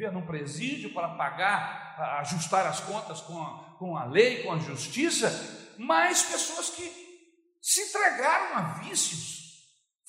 viver 0.00 0.12
num 0.12 0.24
presídio 0.24 0.94
para 0.94 1.10
pagar 1.10 1.90
ajustar 2.20 2.66
as 2.66 2.80
contas 2.80 3.20
com 3.20 3.38
a, 3.38 3.76
com 3.78 3.94
a 3.94 4.04
lei, 4.04 4.42
com 4.42 4.52
a 4.52 4.58
justiça, 4.58 5.28
mas 5.76 6.22
pessoas 6.22 6.70
que 6.70 6.90
se 7.60 7.82
entregaram 7.82 8.56
a 8.56 8.62
vícios, 8.80 9.58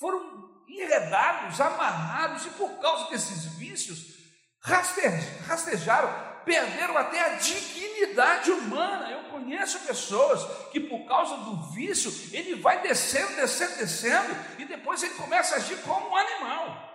foram 0.00 0.62
enredados, 0.66 1.60
amarrados, 1.60 2.46
e 2.46 2.50
por 2.50 2.70
causa 2.80 3.10
desses 3.10 3.44
vícios, 3.56 4.16
rastejaram, 4.62 6.10
perderam 6.46 6.96
até 6.96 7.20
a 7.20 7.34
dignidade 7.34 8.50
humana. 8.50 9.10
Eu 9.10 9.30
conheço 9.30 9.80
pessoas 9.80 10.70
que, 10.70 10.80
por 10.80 11.06
causa 11.06 11.36
do 11.36 11.70
vício, 11.72 12.10
ele 12.34 12.54
vai 12.54 12.80
descendo, 12.80 13.36
descendo, 13.36 13.76
descendo, 13.76 14.34
e 14.58 14.64
depois 14.64 15.02
ele 15.02 15.14
começa 15.14 15.54
a 15.54 15.58
agir 15.58 15.76
como 15.82 16.08
um 16.08 16.16
animal, 16.16 16.91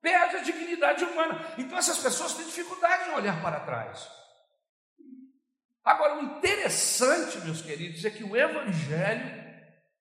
perde 0.00 0.36
a 0.36 0.42
dignidade 0.42 1.04
humana. 1.04 1.54
Então, 1.58 1.76
essas 1.78 1.98
pessoas 1.98 2.34
têm 2.34 2.46
dificuldade 2.46 3.10
em 3.10 3.14
olhar 3.14 3.40
para 3.42 3.60
trás. 3.60 4.08
Agora, 5.84 6.20
o 6.20 6.22
interessante, 6.36 7.38
meus 7.40 7.62
queridos, 7.62 8.04
é 8.04 8.10
que 8.10 8.24
o 8.24 8.36
Evangelho 8.36 9.40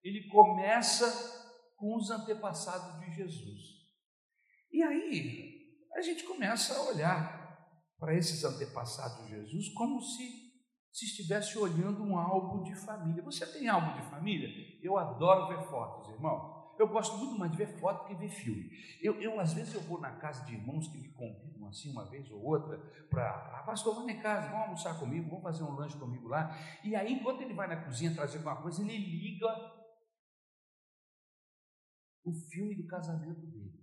ele 0.04 0.28
começa 0.30 1.08
com 1.78 1.96
os 1.96 2.10
antepassados 2.10 3.00
de 3.00 3.16
Jesus. 3.16 3.60
E 4.72 4.84
aí, 4.84 5.60
a 5.96 6.02
gente 6.02 6.24
começa 6.24 6.76
a 6.76 6.82
olhar 6.84 7.40
para 7.98 8.16
esses 8.16 8.44
antepassados 8.44 9.26
de 9.26 9.36
Jesus 9.36 9.74
como 9.74 10.02
se, 10.02 10.54
se 10.92 11.06
estivesse 11.06 11.58
olhando 11.58 12.04
um 12.04 12.18
álbum 12.18 12.64
de 12.64 12.76
família. 12.76 13.24
Você 13.24 13.46
tem 13.46 13.68
álbum 13.68 14.00
de 14.00 14.10
família? 14.10 14.48
Eu 14.82 14.98
adoro 14.98 15.48
ver 15.48 15.66
fotos, 15.70 16.14
irmão. 16.14 16.59
Eu 16.80 16.88
gosto 16.88 17.18
muito 17.18 17.38
mais 17.38 17.52
de 17.52 17.58
ver 17.58 17.78
foto 17.78 18.08
que 18.08 18.16
ver 18.16 18.30
filme. 18.30 18.72
Eu, 19.02 19.22
eu, 19.22 19.38
às 19.38 19.54
vezes, 19.54 19.74
eu 19.74 19.82
vou 19.82 20.00
na 20.00 20.16
casa 20.16 20.46
de 20.46 20.54
irmãos 20.54 20.88
que 20.88 20.98
me 20.98 21.10
convidam 21.10 21.68
assim, 21.68 21.92
uma 21.92 22.10
vez 22.10 22.32
ou 22.32 22.42
outra, 22.42 22.78
para, 23.10 23.64
pastor, 23.64 23.96
vamos 23.96 24.10
em 24.10 24.22
casa, 24.22 24.48
vamos 24.48 24.64
almoçar 24.64 24.98
comigo, 24.98 25.30
vamos 25.30 25.44
fazer 25.44 25.64
um 25.64 25.76
lanche 25.76 26.00
comigo 26.00 26.30
lá. 26.30 26.58
E 26.82 26.96
aí, 26.96 27.12
enquanto 27.12 27.42
ele 27.42 27.54
vai 27.54 27.68
na 27.68 27.84
cozinha 27.84 28.16
trazer 28.16 28.38
alguma 28.38 28.62
coisa, 28.62 28.82
ele 28.82 28.98
liga 28.98 29.54
o 32.24 32.34
filme 32.34 32.74
do 32.76 32.88
casamento 32.88 33.46
dele. 33.48 33.78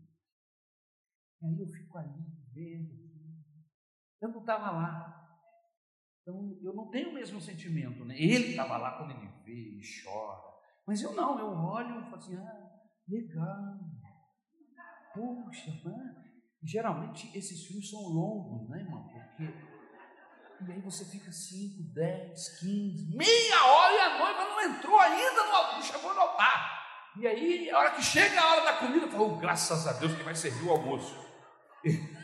E 1.42 1.46
aí 1.46 1.60
eu 1.60 1.68
fico 1.68 1.98
ali 1.98 2.24
vendo. 2.54 2.96
Eu 4.22 4.30
não 4.30 4.40
estava 4.40 4.70
lá. 4.70 5.22
Então, 6.22 6.58
eu 6.62 6.72
não 6.72 6.88
tenho 6.88 7.10
o 7.10 7.14
mesmo 7.14 7.42
sentimento, 7.42 8.06
né? 8.06 8.18
Ele 8.18 8.52
estava 8.52 8.78
lá 8.78 8.96
quando 8.96 9.10
ele 9.10 9.30
vê 9.44 9.52
e 9.52 9.82
chora. 10.02 10.56
Mas 10.86 11.02
eu 11.02 11.12
não, 11.12 11.38
eu 11.38 11.48
olho 11.48 12.00
e 12.00 12.04
falo 12.04 12.16
assim, 12.16 12.36
ah, 12.36 12.75
Legal. 13.08 13.78
Puxa, 15.14 15.70
né? 15.84 16.26
geralmente 16.66 17.30
esses 17.36 17.66
filmes 17.66 17.88
são 17.88 18.00
longos, 18.00 18.68
né, 18.68 18.80
irmão? 18.80 19.06
Porque. 19.08 19.44
E 20.66 20.72
aí 20.72 20.80
você 20.80 21.04
fica 21.04 21.30
5, 21.30 21.82
10, 21.92 22.58
15, 22.60 23.14
meia 23.14 23.64
hora 23.66 23.94
e 23.94 24.00
a 24.00 24.18
noiva 24.18 24.44
não 24.48 24.62
entrou 24.62 24.98
ainda, 24.98 25.44
no, 25.44 25.75
não 25.75 25.82
chegou 25.82 26.14
no 26.14 26.20
altar. 26.20 26.76
E 27.18 27.26
aí, 27.26 27.70
a 27.70 27.78
hora 27.78 27.90
que 27.90 28.02
chega 28.02 28.40
a 28.40 28.52
hora 28.52 28.64
da 28.64 28.72
comida, 28.75 29.06
fala, 29.06 29.22
oh, 29.22 29.36
graças 29.36 29.86
a 29.86 29.92
Deus 29.94 30.14
que 30.14 30.22
vai 30.22 30.34
servir 30.34 30.64
o 30.64 30.70
almoço. 30.70 31.14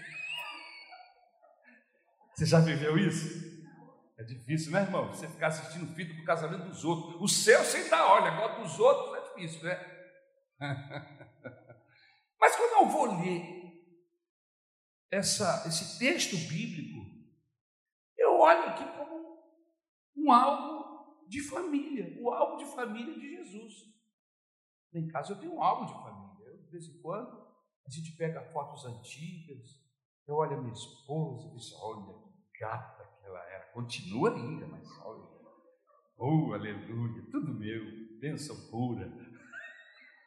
Você 2.34 2.46
já 2.46 2.58
viveu 2.60 2.96
isso? 2.98 3.52
É 4.18 4.24
difícil, 4.24 4.72
né, 4.72 4.80
irmão? 4.80 5.08
Você 5.08 5.28
ficar 5.28 5.48
assistindo 5.48 5.84
o 5.84 5.94
filho 5.94 6.16
do 6.16 6.24
casamento 6.24 6.68
dos 6.68 6.84
outros. 6.84 7.20
O 7.20 7.28
seu 7.28 7.62
sem 7.64 7.88
dar 7.90 8.06
olha, 8.06 8.32
agora 8.32 8.62
dos 8.62 8.78
outros 8.78 9.14
é 9.14 9.20
difícil, 9.28 9.64
né? 9.64 9.91
Mas 12.40 12.57
quando 12.57 12.83
eu 12.83 12.88
vou 12.88 13.21
ler 13.21 13.62
essa, 15.11 15.64
esse 15.66 15.99
texto 15.99 16.37
bíblico, 16.49 17.00
eu 18.16 18.38
olho 18.38 18.71
aqui 18.71 18.85
como 18.97 19.42
um 20.16 20.33
álbum 20.33 21.28
de 21.28 21.42
família, 21.42 22.16
o 22.21 22.31
álbum 22.31 22.57
de 22.59 22.64
família 22.75 23.14
de 23.14 23.37
Jesus. 23.37 23.75
Em 24.95 25.09
casa 25.09 25.33
eu 25.33 25.40
tenho 25.40 25.54
um 25.54 25.62
álbum 25.62 25.87
de 25.87 25.92
família. 25.92 26.47
Eu, 26.47 26.62
de 26.62 26.71
vez 26.71 26.87
em 26.87 27.00
quando 27.00 27.42
a 27.87 27.90
gente 27.90 28.16
pega 28.16 28.52
fotos 28.52 28.85
antigas, 28.85 29.83
eu 30.26 30.35
olho 30.37 30.57
a 30.57 30.61
minha 30.61 30.73
esposa 30.73 31.49
e 31.49 31.59
digo, 31.59 31.76
olha 31.81 32.33
que 32.52 32.59
gata 32.61 33.04
que 33.19 33.26
ela 33.26 33.42
era. 33.50 33.73
Continua 33.73 34.31
linda, 34.31 34.66
mas 34.66 34.88
olha. 35.00 35.33
Oh, 36.16 36.52
aleluia, 36.52 37.26
tudo 37.31 37.52
meu, 37.52 38.19
bênção 38.21 38.57
pura. 38.71 39.11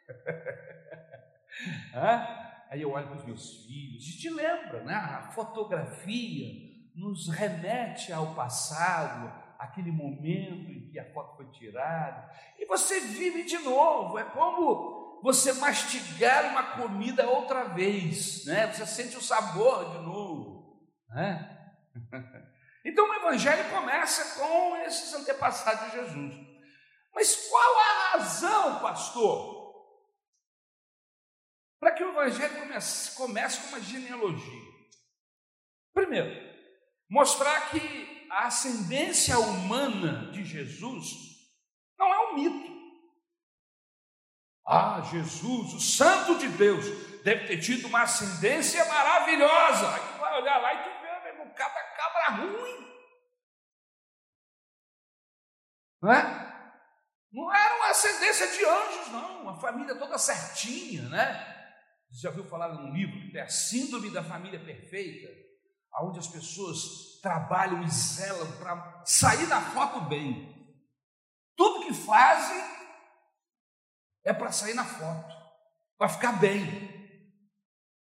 Aí 2.69 2.81
eu 2.81 2.91
olho 2.91 3.07
para 3.07 3.17
os 3.17 3.25
meus 3.25 3.65
filhos, 3.65 4.03
a 4.03 4.11
gente 4.11 4.29
lembra, 4.29 4.83
né? 4.83 4.93
A 4.93 5.31
fotografia 5.31 6.65
nos 6.95 7.29
remete 7.29 8.11
ao 8.11 8.33
passado, 8.33 9.31
aquele 9.59 9.91
momento 9.91 10.71
em 10.71 10.89
que 10.89 10.99
a 10.99 11.13
foto 11.13 11.35
foi 11.35 11.45
tirada, 11.51 12.29
e 12.57 12.65
você 12.65 12.99
vive 12.99 13.43
de 13.43 13.57
novo. 13.59 14.17
É 14.17 14.23
como 14.23 15.19
você 15.21 15.53
mastigar 15.53 16.51
uma 16.51 16.77
comida 16.77 17.27
outra 17.27 17.65
vez, 17.65 18.45
né? 18.45 18.67
Você 18.67 18.85
sente 18.85 19.17
o 19.17 19.21
sabor 19.21 19.91
de 19.91 20.05
novo, 20.05 20.89
né? 21.09 21.51
Então 22.87 23.09
o 23.09 23.13
evangelho 23.15 23.67
começa 23.71 24.39
com 24.39 24.77
esses 24.77 25.11
antepassados 25.11 25.85
de 25.85 25.97
Jesus. 25.97 26.35
Mas 27.15 27.49
qual 27.49 27.79
a 27.79 28.11
razão, 28.11 28.79
pastor, 28.79 29.54
que 31.95 32.03
o 32.03 32.09
Evangelho 32.09 32.59
comece, 32.59 33.15
comece 33.15 33.61
com 33.61 33.67
uma 33.69 33.81
genealogia. 33.81 34.61
Primeiro, 35.93 36.29
mostrar 37.09 37.69
que 37.69 38.27
a 38.29 38.47
ascendência 38.47 39.39
humana 39.39 40.31
de 40.31 40.43
Jesus 40.43 41.07
não 41.97 42.13
é 42.13 42.19
um 42.27 42.35
mito. 42.35 42.75
Ah, 44.67 45.01
Jesus, 45.11 45.73
o 45.73 45.79
Santo 45.79 46.37
de 46.39 46.47
Deus, 46.49 46.85
deve 47.23 47.47
ter 47.47 47.59
tido 47.59 47.87
uma 47.87 48.01
ascendência 48.01 48.83
maravilhosa. 48.85 49.93
Aí 49.93 50.01
tu 50.01 50.19
vai 50.19 50.41
olhar 50.41 50.57
lá 50.57 50.73
e 50.73 50.83
tu 50.83 51.01
vê, 51.01 51.19
meu 51.21 51.33
irmão, 51.33 51.53
cada 51.55 51.83
cabra 51.95 52.29
ruim. 52.41 52.85
Não 56.01 56.11
é? 56.11 56.45
Não 57.31 57.53
era 57.53 57.75
uma 57.75 57.89
ascendência 57.89 58.47
de 58.47 58.65
anjos, 58.65 59.11
não, 59.11 59.41
uma 59.43 59.59
família 59.59 59.95
toda 59.95 60.17
certinha, 60.17 61.03
né? 61.09 61.54
Você 62.15 62.21
já 62.21 62.29
ouviu 62.29 62.45
falar 62.45 62.69
num 62.69 62.93
livro 62.93 63.29
que 63.29 63.37
é 63.37 63.41
a 63.41 63.49
Síndrome 63.49 64.09
da 64.09 64.23
Família 64.23 64.57
Perfeita, 64.57 65.27
onde 65.99 66.17
as 66.17 66.27
pessoas 66.27 67.19
trabalham 67.21 67.83
e 67.83 67.89
zelam 67.89 68.49
para 68.57 69.03
sair 69.05 69.45
da 69.47 69.59
foto 69.59 69.99
bem. 70.07 70.79
Tudo 71.57 71.85
que 71.85 71.93
fazem 71.93 72.57
é 74.23 74.31
para 74.31 74.49
sair 74.49 74.73
na 74.75 74.85
foto, 74.85 75.35
para 75.97 76.07
ficar 76.07 76.39
bem. 76.39 76.63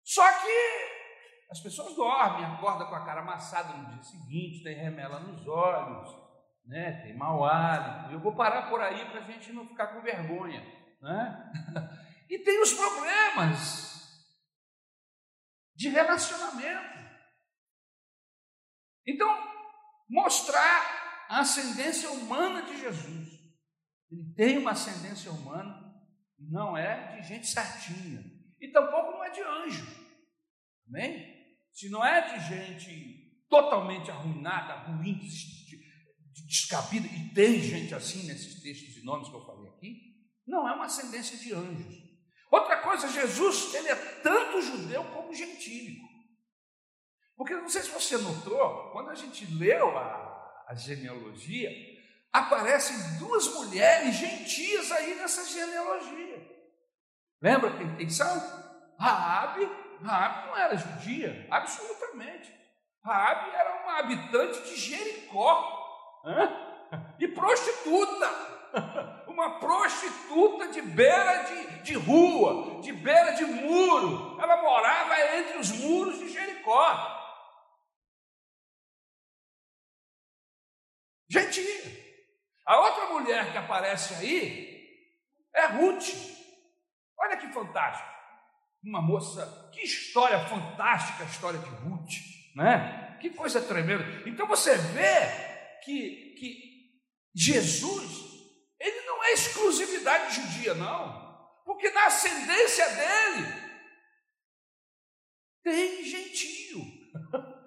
Só 0.03 0.29
que 0.41 1.50
as 1.50 1.62
pessoas 1.62 1.95
dormem, 1.95 2.43
acordam 2.43 2.89
com 2.89 2.95
a 2.95 3.05
cara 3.05 3.22
amassada 3.22 3.74
no 3.74 3.93
dia 3.93 4.03
seguinte, 4.03 4.63
tem 4.63 4.75
remela 4.75 5.22
nos 5.22 5.48
olhos, 5.48 6.10
né? 6.65 7.03
tem 7.03 7.17
mau 7.17 7.45
hálito. 7.45 8.12
Eu 8.12 8.19
vou 8.19 8.36
parar 8.36 8.69
por 8.69 8.81
aí 8.81 9.05
para 9.05 9.22
a 9.22 9.31
gente 9.31 9.53
não 9.53 9.65
ficar 9.65 9.88
com 9.88 10.01
vergonha. 10.01 10.62
Né? 11.01 12.03
E 12.29 12.39
tem 12.39 12.63
os 12.63 12.74
problemas 12.74 13.92
de 15.75 15.89
relacionamento. 15.89 17.03
Então, 19.06 19.27
mostrar 20.10 21.25
a 21.30 21.39
ascendência 21.39 22.12
humana 22.12 22.62
de 22.62 22.80
Jesus. 22.80 23.30
Ele 24.12 24.34
tem 24.36 24.58
uma 24.58 24.72
ascendência 24.72 25.32
humana, 25.32 25.94
não 26.38 26.77
é 26.77 27.20
de 27.20 27.27
gente 27.27 27.48
certinha. 27.48 28.24
E 28.62 28.72
tampouco 28.72 29.12
não 29.12 29.24
é 29.24 29.30
de 29.30 29.42
anjo. 29.42 29.86
Amém? 30.88 31.34
Se 31.72 31.89
não 31.89 32.06
é 32.06 32.38
de 32.38 32.48
gente 32.48 33.24
totalmente 33.50 34.12
arruinada, 34.12 34.92
ruim, 34.92 35.20
descabida, 36.48 37.08
e 37.08 37.34
tem 37.34 37.60
gente 37.62 37.94
assim 37.94 38.27
nesses 38.27 38.62
textos 38.62 38.98
e 38.98 39.03
nomes 39.03 39.30
que 39.30 39.36
eu 39.36 39.46
falei 39.46 39.70
aqui, 39.70 40.13
não 40.46 40.68
é 40.68 40.74
uma 40.74 40.86
ascendência 40.86 41.38
de 41.38 41.53
anjos. 41.53 42.02
Outra 42.53 42.77
coisa, 42.77 43.07
Jesus, 43.07 43.74
ele 43.74 43.89
é 43.89 43.95
tanto 43.95 44.62
judeu 44.62 45.03
como 45.05 45.33
gentílico. 45.33 46.07
Porque 47.36 47.55
não 47.55 47.67
sei 47.67 47.81
se 47.81 47.89
você 47.89 48.15
notou, 48.15 48.91
quando 48.91 49.10
a 49.10 49.15
gente 49.15 49.43
leu 49.55 49.98
a, 49.98 50.65
a 50.67 50.75
genealogia, 50.75 51.72
aparecem 52.31 53.17
duas 53.17 53.48
mulheres 53.55 54.13
gentias 54.13 54.91
aí 54.91 55.15
nessa 55.15 55.43
genealogia. 55.51 56.48
Lembra 57.41 57.75
quem, 57.75 57.95
quem 57.95 58.10
são? 58.12 58.38
Raabe, 59.00 59.67
Raabe 60.03 60.48
não 60.48 60.55
era 60.55 60.77
judia, 60.77 61.48
absolutamente. 61.50 62.53
Raabe 63.03 63.50
era 63.50 63.81
uma 63.81 63.98
habitante 63.98 64.62
de 64.62 64.75
Jericó 64.75 66.22
hein? 66.24 66.50
e 67.17 67.27
prostituta. 67.29 68.62
uma 69.27 69.60
prostituta 69.60 70.68
de 70.70 70.82
beira 70.82 71.44
de, 71.44 71.82
de 71.84 71.94
rua, 71.94 72.82
de 72.82 72.92
beira 72.92 73.32
de 73.34 73.46
muro. 73.46 74.39
Ela 74.42 74.62
morava 74.62 75.38
entre 75.38 75.58
os 75.58 75.72
muros 75.72 76.20
de 76.20 76.30
Jericó. 76.30 77.22
Gentia. 81.30 82.03
A 82.65 82.80
outra 82.80 83.08
mulher 83.08 83.51
que 83.51 83.58
aparece 83.58 84.13
aí 84.15 84.74
é 85.53 85.65
Ruth. 85.65 86.10
Olha 87.20 87.38
que 87.38 87.48
fantástico. 87.51 88.13
Uma 88.84 89.01
moça, 89.01 89.72
que 89.74 89.82
história 89.82 90.39
fantástica 90.48 91.24
a 91.24 91.25
história 91.25 91.60
de 91.60 91.70
Ruth, 91.70 92.12
né? 92.56 93.18
Que 93.22 93.30
coisa 93.30 93.62
tremenda. 93.62 94.03
Então 94.27 94.46
você 94.46 94.75
vê 94.77 95.80
que, 95.84 96.36
que 96.38 96.74
Jesus 97.34 98.12
exclusividade 100.03 100.36
judia, 100.36 100.74
não, 100.74 101.50
porque 101.65 101.89
na 101.91 102.05
ascendência 102.05 102.86
dele 102.89 103.63
tem 105.63 106.03
gentio. 106.03 106.81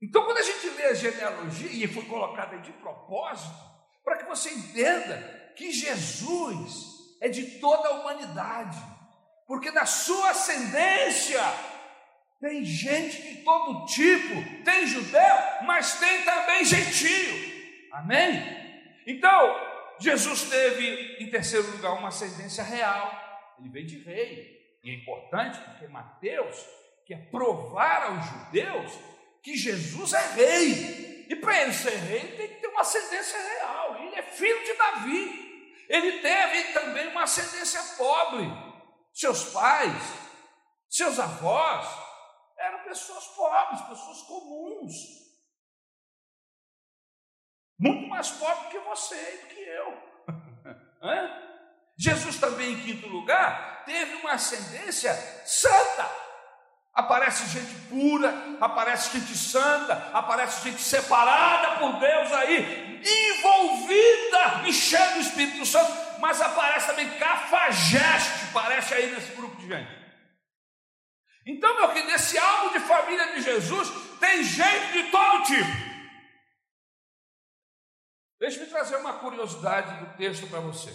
Então, 0.00 0.24
quando 0.24 0.38
a 0.38 0.42
gente 0.42 0.70
lê 0.70 0.84
a 0.84 0.94
genealogia, 0.94 1.84
e 1.84 1.88
foi 1.88 2.04
colocada 2.04 2.56
de 2.58 2.70
propósito, 2.74 3.52
para 4.04 4.18
que 4.18 4.26
você 4.26 4.48
entenda 4.48 5.52
que 5.56 5.72
Jesus 5.72 7.18
é 7.20 7.28
de 7.28 7.58
toda 7.58 7.88
a 7.88 7.94
humanidade, 7.94 8.78
porque 9.44 9.72
na 9.72 9.84
sua 9.86 10.30
ascendência 10.30 11.42
tem 12.40 12.64
gente 12.64 13.20
de 13.20 13.42
todo 13.42 13.86
tipo, 13.86 14.62
tem 14.62 14.86
judeu, 14.86 15.36
mas 15.66 15.98
tem 15.98 16.22
também 16.22 16.64
gentio. 16.64 17.90
Amém? 17.94 19.02
Então, 19.04 19.67
Jesus 20.00 20.42
teve, 20.42 21.16
em 21.22 21.30
terceiro 21.30 21.70
lugar, 21.72 21.94
uma 21.94 22.08
ascendência 22.08 22.62
real. 22.62 23.10
Ele 23.58 23.68
veio 23.68 23.86
de 23.86 23.98
rei. 23.98 24.78
E 24.82 24.90
é 24.90 24.94
importante 24.94 25.58
porque 25.60 25.88
Mateus 25.88 26.64
quer 27.04 27.30
provar 27.30 28.04
aos 28.04 28.24
judeus 28.26 28.92
que 29.42 29.56
Jesus 29.56 30.12
é 30.12 30.34
rei. 30.34 31.26
E 31.28 31.36
para 31.36 31.62
ele 31.62 31.72
ser 31.72 31.96
rei, 31.96 32.20
ele 32.20 32.36
tem 32.36 32.48
que 32.48 32.60
ter 32.60 32.68
uma 32.68 32.80
ascendência 32.80 33.38
real. 33.38 33.96
Ele 34.02 34.14
é 34.14 34.22
filho 34.22 34.64
de 34.64 34.74
Davi. 34.74 35.84
Ele 35.88 36.18
teve 36.20 36.72
também 36.72 37.08
uma 37.08 37.24
ascendência 37.24 37.82
pobre. 37.96 38.46
Seus 39.12 39.46
pais, 39.46 40.02
seus 40.88 41.18
avós 41.18 41.88
eram 42.58 42.84
pessoas 42.84 43.24
pobres, 43.28 43.80
pessoas 43.82 44.22
comuns. 44.22 45.27
Muito 47.78 48.08
mais 48.08 48.30
pobre 48.30 48.70
que 48.70 48.78
você 48.80 49.14
e 49.14 49.38
do 49.38 49.46
que 49.54 49.60
eu. 49.60 50.08
Jesus 51.96 52.38
também, 52.38 52.72
em 52.72 52.80
quinto 52.80 53.08
lugar, 53.08 53.84
teve 53.84 54.16
uma 54.16 54.32
ascendência 54.32 55.12
santa. 55.44 56.28
Aparece 56.94 57.46
gente 57.48 57.74
pura, 57.88 58.34
aparece 58.60 59.18
gente 59.18 59.36
santa, 59.36 60.10
aparece 60.12 60.64
gente 60.64 60.82
separada 60.82 61.78
por 61.78 61.98
Deus 62.00 62.32
aí, 62.32 63.00
envolvida, 63.04 64.72
cheia 64.72 65.12
do 65.12 65.20
Espírito 65.20 65.64
Santo, 65.64 65.92
mas 66.18 66.40
aparece 66.40 66.88
também 66.88 67.08
cafajeste, 67.18 68.46
aparece 68.50 68.94
aí 68.94 69.12
nesse 69.12 69.32
grupo 69.32 69.54
de 69.56 69.68
gente. 69.68 69.98
Então, 71.46 71.76
meu 71.76 71.88
querido, 71.88 72.10
nesse 72.10 72.36
álbum 72.36 72.72
de 72.72 72.80
família 72.80 73.32
de 73.34 73.42
Jesus 73.42 73.90
tem 74.18 74.42
gente 74.42 74.92
de 74.92 75.10
todo 75.10 75.44
tipo. 75.44 75.87
Deixe-me 78.38 78.66
trazer 78.66 78.96
uma 78.96 79.18
curiosidade 79.18 80.04
do 80.04 80.16
texto 80.16 80.48
para 80.48 80.60
você. 80.60 80.90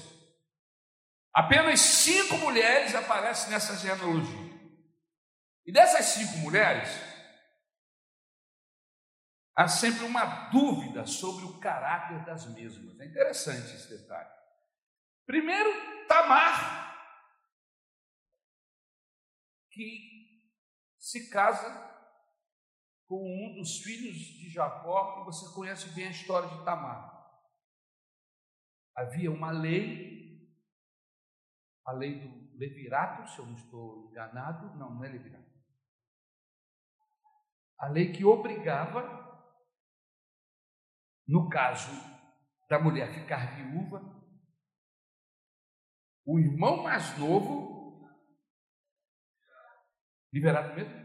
Apenas 1.34 1.79
cinco 1.79 2.38
mulheres 2.38 2.95
aparecem 2.95 3.49
nessa 3.49 3.75
genealogia. 3.75 4.53
E 5.65 5.71
dessas 5.71 6.06
cinco 6.06 6.38
mulheres, 6.38 6.89
há 9.56 9.67
sempre 9.67 10.06
uma 10.06 10.49
dúvida 10.49 11.06
sobre 11.06 11.45
o 11.45 11.60
caráter 11.60 12.23
das 12.23 12.45
mesmas. 12.53 12.97
É 12.99 13.06
interessante 13.06 13.75
esse 13.75 13.89
detalhe. 13.89 14.29
Primeiro, 15.25 15.69
Tamar, 16.08 16.93
que 19.71 20.43
se 20.97 21.29
casa 21.29 21.91
com 23.06 23.21
um 23.21 23.56
dos 23.56 23.79
filhos 23.79 24.15
de 24.15 24.49
Jacó, 24.49 25.21
e 25.21 25.25
você 25.25 25.53
conhece 25.53 25.89
bem 25.89 26.08
a 26.08 26.12
história 26.12 26.47
de 26.49 26.63
Tamar 26.63 27.12
havia 28.95 29.32
uma 29.32 29.51
lei, 29.51 30.47
a 31.86 31.91
lei 31.91 32.19
do 32.19 32.58
Levirato, 32.58 33.29
se 33.29 33.39
eu 33.39 33.45
não 33.45 33.56
estou 33.56 34.10
enganado, 34.10 34.77
não, 34.77 34.93
não 34.93 35.03
é 35.03 35.10
Levirato. 35.10 35.51
A 37.77 37.88
lei 37.88 38.13
que 38.13 38.23
obrigava, 38.23 39.21
no 41.27 41.49
caso 41.49 41.91
da 42.69 42.79
mulher 42.79 43.13
ficar 43.13 43.56
viúva, 43.56 44.01
o 46.25 46.39
irmão 46.39 46.84
mais 46.84 47.17
novo, 47.17 48.08
liberado 50.32 50.73
mesmo, 50.73 51.03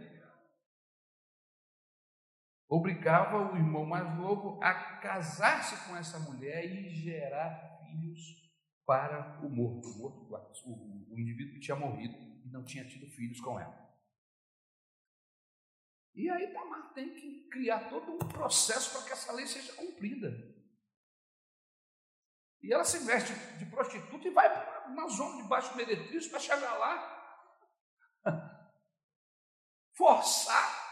obrigava 2.69 3.53
o 3.53 3.57
irmão 3.57 3.85
mais 3.85 4.17
novo 4.17 4.63
a 4.63 4.99
casar-se 4.99 5.89
com 5.89 5.97
essa 5.97 6.19
mulher 6.21 6.65
e 6.65 6.91
gerar 6.91 7.78
filhos 7.91 8.53
para 8.87 9.41
o 9.45 9.51
morto, 9.51 9.89
o, 9.89 9.99
morto, 9.99 10.61
o, 10.67 11.15
o 11.15 11.19
indivíduo 11.19 11.55
que 11.55 11.61
tinha 11.61 11.77
morrido 11.77 12.17
e 12.45 12.51
não 12.51 12.65
tinha 12.65 12.87
tido 12.89 13.07
filhos 13.11 13.41
com 13.41 13.59
ela. 13.59 13.89
E 16.15 16.29
aí 16.31 16.53
Tamar 16.53 16.93
tem 16.95 17.15
que 17.15 17.49
criar 17.49 17.89
todo 17.91 18.13
um 18.13 18.19
processo 18.19 18.93
para 18.93 19.07
que 19.07 19.13
essa 19.13 19.33
lei 19.33 19.47
seja 19.47 19.73
cumprida. 19.75 20.29
E 22.61 22.73
ela 22.73 22.85
se 22.85 22.99
veste 23.05 23.33
de 23.59 23.67
prostituta 23.67 24.27
e 24.27 24.31
vai 24.31 24.53
para 24.53 24.89
uma 24.89 25.09
zona 25.09 25.43
de 25.43 25.49
baixo 25.49 25.77
meretriz 25.77 26.27
para 26.27 26.41
chegar 26.41 26.77
lá. 26.77 27.15
Forçar 29.95 30.89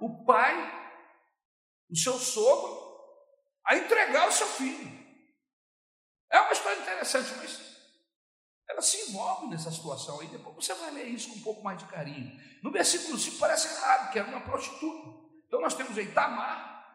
o 0.00 0.24
pai, 0.24 0.54
o 1.90 1.96
seu 1.96 2.14
sogro, 2.14 2.88
a 3.64 3.76
entregar 3.76 4.28
o 4.28 4.32
seu 4.32 4.46
filho. 4.46 4.97
É 6.30 6.40
uma 6.40 6.52
história 6.52 6.80
interessante, 6.80 7.32
mas 7.36 7.68
ela 8.68 8.82
se 8.82 9.10
envolve 9.10 9.46
nessa 9.46 9.70
situação 9.70 10.20
aí. 10.20 10.26
Depois 10.28 10.54
você 10.56 10.74
vai 10.74 10.90
ler 10.90 11.06
isso 11.06 11.30
com 11.30 11.36
um 11.36 11.42
pouco 11.42 11.62
mais 11.62 11.78
de 11.78 11.86
carinho. 11.86 12.38
No 12.62 12.70
versículo 12.70 13.18
5 13.18 13.38
parece 13.38 13.74
errado, 13.74 14.12
que 14.12 14.18
era 14.18 14.28
uma 14.28 14.42
prostituta. 14.42 15.08
Então 15.46 15.60
nós 15.60 15.74
temos 15.74 15.96
aí 15.96 16.12
Tamar, 16.12 16.86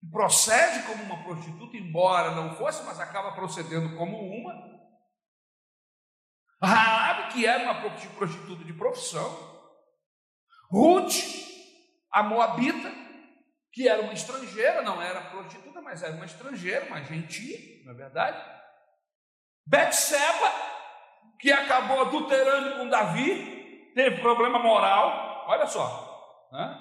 que 0.00 0.06
procede 0.10 0.86
como 0.86 1.02
uma 1.02 1.24
prostituta, 1.24 1.76
embora 1.76 2.34
não 2.36 2.56
fosse, 2.56 2.82
mas 2.84 3.00
acaba 3.00 3.32
procedendo 3.32 3.96
como 3.96 4.18
uma. 4.18 4.72
Raabe, 6.62 7.32
que 7.32 7.44
era 7.44 7.64
uma 7.64 7.80
prostituta 7.80 8.64
de 8.64 8.72
profissão. 8.72 9.50
Ruth, 10.70 11.14
a 12.10 12.22
moabita, 12.22 13.01
que 13.72 13.88
era 13.88 14.02
uma 14.02 14.12
estrangeira, 14.12 14.82
não 14.82 15.00
era 15.00 15.22
prostituta, 15.22 15.80
mas 15.80 16.02
era 16.02 16.12
uma 16.12 16.26
estrangeira, 16.26 16.84
uma 16.86 17.02
gentia, 17.02 17.58
não 17.84 17.92
é 17.92 17.96
verdade? 17.96 18.44
Betseba, 19.66 20.52
que 21.40 21.50
acabou 21.50 22.02
adulterando 22.02 22.76
com 22.76 22.88
Davi, 22.88 23.92
teve 23.94 24.20
problema 24.20 24.58
moral, 24.58 25.46
olha 25.48 25.66
só. 25.66 26.48
Né? 26.52 26.78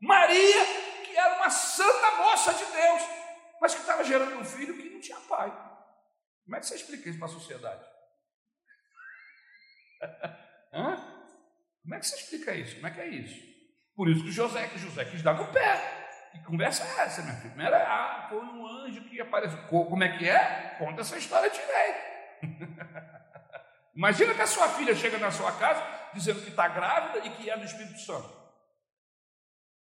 Maria, 0.00 0.64
que 1.04 1.16
era 1.16 1.36
uma 1.36 1.50
santa 1.50 2.16
moça 2.16 2.54
de 2.54 2.64
Deus, 2.64 3.02
mas 3.60 3.74
que 3.74 3.80
estava 3.82 4.02
gerando 4.02 4.38
um 4.38 4.44
filho 4.44 4.78
que 4.78 4.88
não 4.88 5.00
tinha 5.00 5.20
pai. 5.20 5.50
Como 6.44 6.56
é 6.56 6.60
que 6.60 6.66
você 6.66 6.76
explica 6.76 7.10
isso 7.10 7.18
para 7.18 7.28
a 7.28 7.32
sociedade? 7.32 7.84
Hã? 10.72 10.96
Como 11.82 11.94
é 11.94 11.98
que 11.98 12.06
você 12.06 12.16
explica 12.16 12.54
isso? 12.54 12.76
Como 12.76 12.86
é 12.86 12.90
que 12.90 13.00
é 13.00 13.08
isso? 13.08 13.50
Por 13.94 14.08
isso 14.08 14.24
que 14.24 14.32
José, 14.32 14.68
que 14.68 14.78
José 14.78 15.04
quis 15.04 15.22
dar 15.22 15.34
no 15.34 15.52
pé. 15.52 15.99
Que 16.32 16.38
conversa 16.44 16.84
é 16.84 17.04
essa, 17.04 17.22
minha 17.22 17.34
filha? 17.36 17.68
É, 17.68 17.82
ah, 17.82 18.26
foi 18.28 18.38
um 18.38 18.66
anjo 18.66 19.02
que 19.02 19.20
apareceu. 19.20 19.58
Como 19.68 20.02
é 20.02 20.16
que 20.16 20.28
é? 20.28 20.76
Conta 20.78 21.00
essa 21.00 21.16
história 21.16 21.50
direito. 21.50 22.00
Imagina 23.94 24.34
que 24.34 24.42
a 24.42 24.46
sua 24.46 24.68
filha 24.70 24.94
chega 24.94 25.18
na 25.18 25.30
sua 25.30 25.52
casa 25.52 25.84
dizendo 26.14 26.42
que 26.42 26.50
está 26.50 26.68
grávida 26.68 27.26
e 27.26 27.30
que 27.30 27.50
é 27.50 27.56
do 27.56 27.64
Espírito 27.64 27.98
Santo. 27.98 28.40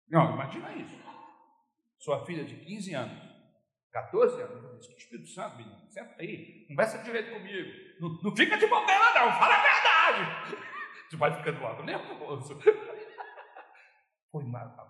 Não, 0.10 0.34
imagina 0.34 0.72
isso. 0.74 0.96
Sua 2.00 2.26
filha 2.26 2.46
de 2.46 2.56
15 2.56 2.94
anos, 2.94 3.24
14 3.92 4.42
anos, 4.42 4.80
diz 4.80 4.88
que 4.88 5.02
Espírito 5.02 5.28
Santo, 5.30 5.58
menino, 5.58 5.90
senta 5.90 6.16
aí, 6.20 6.66
conversa 6.70 7.00
direito 7.00 7.34
comigo. 7.34 7.70
Não, 8.00 8.10
não 8.24 8.36
fica 8.36 8.58
de 8.58 8.68
bobeira, 8.68 9.14
não, 9.16 9.32
fala 9.34 9.56
a 9.56 9.62
verdade. 9.62 10.58
Você 11.10 11.18
vai 11.18 11.36
ficando 11.36 11.62
logo 11.62 11.84
nervoso. 11.84 12.60
Foi 14.32 14.44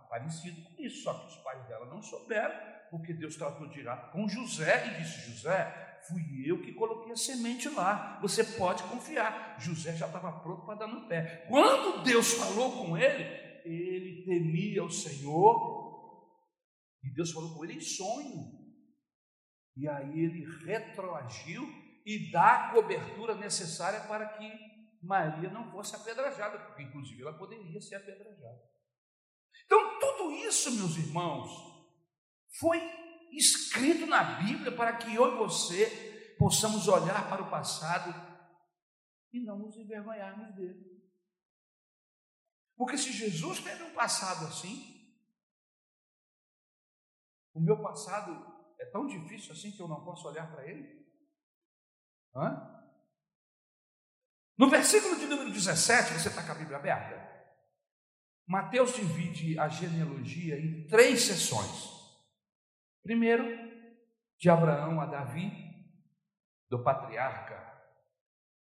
parecido 0.10 0.62
com 0.64 0.82
isso, 0.82 1.04
só 1.04 1.14
que 1.14 1.28
os 1.28 1.38
pais 1.44 1.68
dela 1.68 1.86
não 1.86 2.02
souberam, 2.02 2.56
porque 2.90 3.14
Deus 3.14 3.36
tratou 3.36 3.68
direto 3.70 4.12
com 4.12 4.28
José 4.28 4.88
e 4.88 4.98
disse: 5.02 5.32
José, 5.32 6.00
fui 6.08 6.22
eu 6.46 6.62
que 6.62 6.74
coloquei 6.74 7.12
a 7.12 7.16
semente 7.16 7.70
lá, 7.70 8.20
você 8.22 8.44
pode 8.44 8.84
confiar. 8.84 9.60
José 9.60 9.96
já 9.96 10.08
estava 10.08 10.32
pronto 10.40 10.66
para 10.66 10.80
dar 10.80 10.88
no 10.88 11.08
pé. 11.08 11.46
Quando 11.48 12.04
Deus 12.04 12.34
falou 12.34 12.72
com 12.78 12.98
ele, 12.98 13.24
ele 13.64 14.24
temia 14.26 14.84
o 14.84 14.90
Senhor, 14.90 15.78
e 17.04 17.14
Deus 17.14 17.32
falou 17.32 17.56
com 17.56 17.64
ele 17.64 17.76
em 17.76 17.82
sonho. 17.82 18.58
E 19.76 19.88
aí 19.88 20.20
ele 20.20 20.46
retroagiu 20.66 21.64
e 22.06 22.32
dá 22.32 22.56
a 22.56 22.74
cobertura 22.74 23.36
necessária 23.36 24.00
para 24.08 24.28
que 24.30 24.52
Maria 25.02 25.50
não 25.52 25.72
fosse 25.72 25.96
apedrejada, 25.96 26.58
porque 26.58 26.84
inclusive 26.84 27.22
ela 27.22 27.38
poderia 27.38 27.80
ser 27.80 27.96
apedrejada. 27.96 28.77
Então, 29.66 30.00
tudo 30.00 30.32
isso, 30.32 30.72
meus 30.72 30.96
irmãos, 30.98 31.50
foi 32.60 32.80
escrito 33.32 34.06
na 34.06 34.24
Bíblia 34.42 34.72
para 34.72 34.96
que 34.98 35.14
eu 35.14 35.34
e 35.34 35.38
você 35.38 36.36
possamos 36.38 36.88
olhar 36.88 37.30
para 37.30 37.44
o 37.44 37.50
passado 37.50 38.14
e 39.34 39.40
não 39.40 39.58
nos 39.60 39.76
envergonharmos 39.78 40.56
dele. 40.56 40.98
Porque 42.76 42.98
se 42.98 43.12
Jesus 43.12 43.60
teve 43.60 43.84
um 43.84 43.94
passado 43.94 44.46
assim, 44.46 44.96
o 47.54 47.60
meu 47.60 47.82
passado 47.82 48.32
é 48.80 48.86
tão 48.86 49.08
difícil 49.08 49.52
assim 49.52 49.72
que 49.72 49.82
eu 49.82 49.88
não 49.88 50.06
posso 50.06 50.28
olhar 50.28 50.50
para 50.52 50.66
ele? 50.68 51.06
Hã? 52.36 52.78
No 54.58 54.70
versículo 54.70 55.18
de 55.18 55.26
número 55.26 55.52
17, 55.52 56.14
você 56.14 56.30
está 56.30 56.44
com 56.44 56.52
a 56.52 56.56
Bíblia 56.56 56.78
aberta? 56.78 57.27
Mateus 58.48 58.96
divide 58.96 59.60
a 59.60 59.68
genealogia 59.68 60.58
em 60.58 60.88
três 60.88 61.24
sessões. 61.24 61.92
Primeiro, 63.04 63.44
de 64.40 64.50
Abraão 64.50 65.02
a 65.02 65.06
Davi, 65.06 65.52
do 66.70 66.82
patriarca 66.82 67.62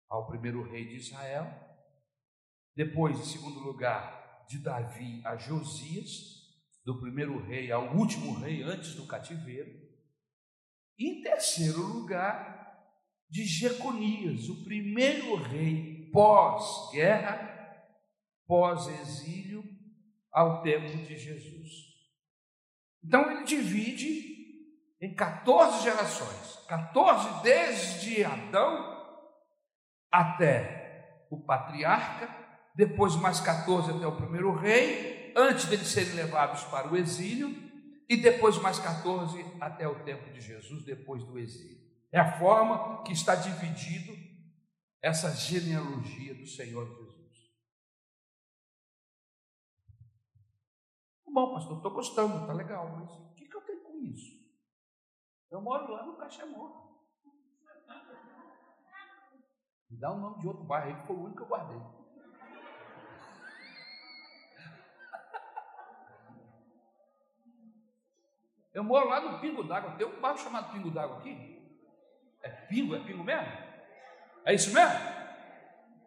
ao 0.09 0.27
primeiro 0.27 0.61
rei 0.69 0.89
de 0.89 0.95
Israel. 0.95 1.47
Depois, 2.75 3.17
em 3.17 3.23
segundo 3.23 3.59
lugar, 3.59 4.45
de 4.49 4.59
Davi 4.59 5.21
a 5.25 5.37
Josias, 5.37 6.37
do 6.83 6.99
primeiro 6.99 7.41
rei 7.45 7.71
ao 7.71 7.95
último 7.95 8.33
rei 8.39 8.63
antes 8.63 8.93
do 8.93 9.07
cativeiro. 9.07 9.71
E 10.97 11.07
em 11.07 11.21
terceiro 11.21 11.81
lugar, 11.81 12.57
de 13.29 13.45
Jeconias, 13.45 14.49
o 14.49 14.63
primeiro 14.65 15.35
rei 15.35 16.09
pós-guerra, 16.11 17.85
pós-exílio 18.45 19.76
ao 20.31 20.61
tempo 20.61 20.87
de 21.05 21.17
Jesus. 21.17 21.71
Então 23.03 23.31
ele 23.31 23.45
divide 23.45 24.35
em 25.01 25.13
14 25.13 25.83
gerações 25.83 26.57
14 26.67 27.43
desde 27.43 28.23
Adão 28.23 28.97
até 30.11 31.25
o 31.29 31.39
patriarca, 31.39 32.29
depois 32.75 33.15
mais 33.15 33.39
14 33.39 33.91
até 33.91 34.05
o 34.05 34.15
primeiro 34.15 34.53
rei, 34.53 35.33
antes 35.35 35.65
deles 35.65 35.87
serem 35.87 36.13
levados 36.13 36.63
para 36.65 36.91
o 36.91 36.97
exílio, 36.97 37.55
e 38.09 38.15
depois 38.17 38.57
mais 38.57 38.79
14 38.79 39.45
até 39.59 39.87
o 39.87 40.03
tempo 40.03 40.31
de 40.31 40.39
Jesus, 40.39 40.83
depois 40.83 41.23
do 41.23 41.37
exílio. 41.37 41.77
É 42.11 42.19
a 42.19 42.37
forma 42.37 43.03
que 43.03 43.11
está 43.11 43.35
dividido 43.35 44.15
essa 45.01 45.33
genealogia 45.35 46.33
do 46.33 46.47
Senhor 46.47 46.87
Jesus. 46.87 47.06
Bom, 51.37 51.53
pastor, 51.53 51.77
estou 51.77 51.91
gostando, 51.91 52.41
está 52.41 52.51
legal, 52.51 52.89
mas 52.97 53.11
o 53.11 53.35
que, 53.35 53.45
que 53.45 53.55
eu 53.55 53.61
tenho 53.61 53.83
com 53.83 53.95
isso? 54.05 54.43
Eu 55.51 55.61
moro 55.61 55.91
lá 55.91 56.03
no 56.03 56.17
Cachemor. 56.17 56.97
Me 59.87 59.99
dá 59.99 60.11
o 60.11 60.15
um 60.15 60.19
nome 60.19 60.39
de 60.39 60.47
outro 60.47 60.63
bairro 60.63 60.87
aí, 60.87 60.99
que 60.99 61.05
foi 61.05 61.15
o 61.15 61.25
único 61.25 61.37
que 61.37 61.43
eu 61.43 61.47
guardei. 61.47 61.79
Eu 68.73 68.83
moro 68.83 69.07
lá 69.07 69.21
no 69.21 69.39
Pingo 69.39 69.63
d'Água. 69.63 69.91
Tem 69.91 70.07
um 70.07 70.19
bairro 70.19 70.39
chamado 70.39 70.73
Pingo 70.73 70.89
d'Água 70.89 71.19
aqui? 71.19 71.87
É 72.41 72.49
Pingo? 72.49 72.95
É 72.95 72.99
Pingo 73.03 73.23
mesmo? 73.23 73.51
É 74.43 74.55
isso 74.55 74.73
mesmo? 74.73 74.99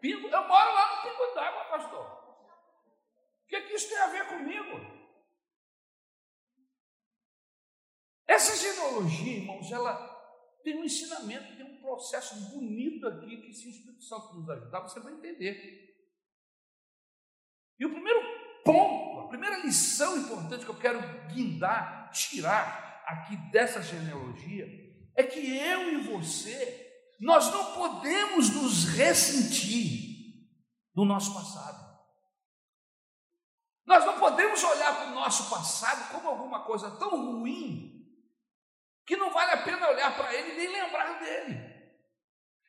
Pingo? 0.00 0.26
Eu 0.26 0.48
moro 0.48 0.74
lá 0.74 0.96
no 0.96 1.02
Pingo 1.02 1.34
d'Água, 1.36 1.64
pastor. 1.66 2.04
O 2.04 3.46
que, 3.46 3.60
que 3.60 3.74
isso 3.74 3.90
tem 3.90 3.98
a 3.98 4.08
ver 4.08 4.26
comigo? 4.26 4.89
Essa 8.30 8.56
genealogia, 8.56 9.38
irmãos, 9.38 9.72
ela 9.72 9.92
tem 10.62 10.80
um 10.80 10.84
ensinamento, 10.84 11.56
tem 11.56 11.66
um 11.66 11.80
processo 11.80 12.36
bonito 12.50 13.08
aqui 13.08 13.38
que 13.38 13.52
se 13.52 13.66
o 13.66 13.70
Espírito 13.70 14.04
Santo 14.04 14.34
nos 14.34 14.48
ajudar, 14.48 14.82
você 14.82 15.00
vai 15.00 15.14
entender. 15.14 15.96
E 17.76 17.84
o 17.84 17.90
primeiro 17.90 18.20
ponto, 18.64 19.26
a 19.26 19.28
primeira 19.30 19.58
lição 19.58 20.16
importante 20.16 20.64
que 20.64 20.70
eu 20.70 20.78
quero 20.78 21.00
guindar, 21.34 22.08
tirar 22.12 23.02
aqui 23.04 23.36
dessa 23.50 23.82
genealogia, 23.82 24.64
é 25.16 25.24
que 25.24 25.58
eu 25.58 25.94
e 25.94 26.02
você, 26.02 26.88
nós 27.18 27.50
não 27.50 27.74
podemos 27.74 28.48
nos 28.50 28.84
ressentir 28.90 30.46
do 30.94 31.04
nosso 31.04 31.34
passado. 31.34 31.98
Nós 33.84 34.06
não 34.06 34.20
podemos 34.20 34.62
olhar 34.62 34.96
para 34.98 35.10
o 35.10 35.14
nosso 35.16 35.50
passado 35.50 36.12
como 36.12 36.28
alguma 36.28 36.64
coisa 36.64 36.92
tão 36.92 37.40
ruim 37.40 37.99
que 39.10 39.16
não 39.16 39.32
vale 39.32 39.50
a 39.50 39.56
pena 39.56 39.88
olhar 39.88 40.14
para 40.14 40.32
ele 40.32 40.52
nem 40.52 40.68
lembrar 40.68 41.18
dele. 41.18 41.58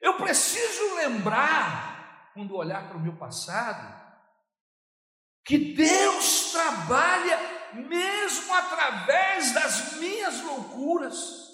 Eu 0.02 0.16
preciso 0.16 0.96
lembrar, 0.96 2.32
quando 2.34 2.56
olhar 2.56 2.88
para 2.88 2.98
o 2.98 3.00
meu 3.00 3.16
passado, 3.16 3.94
que 5.46 5.76
Deus 5.76 6.52
trabalha 6.52 7.38
mesmo 7.74 8.52
através 8.56 9.52
das 9.52 9.94
minhas 9.98 10.42
loucuras, 10.42 11.48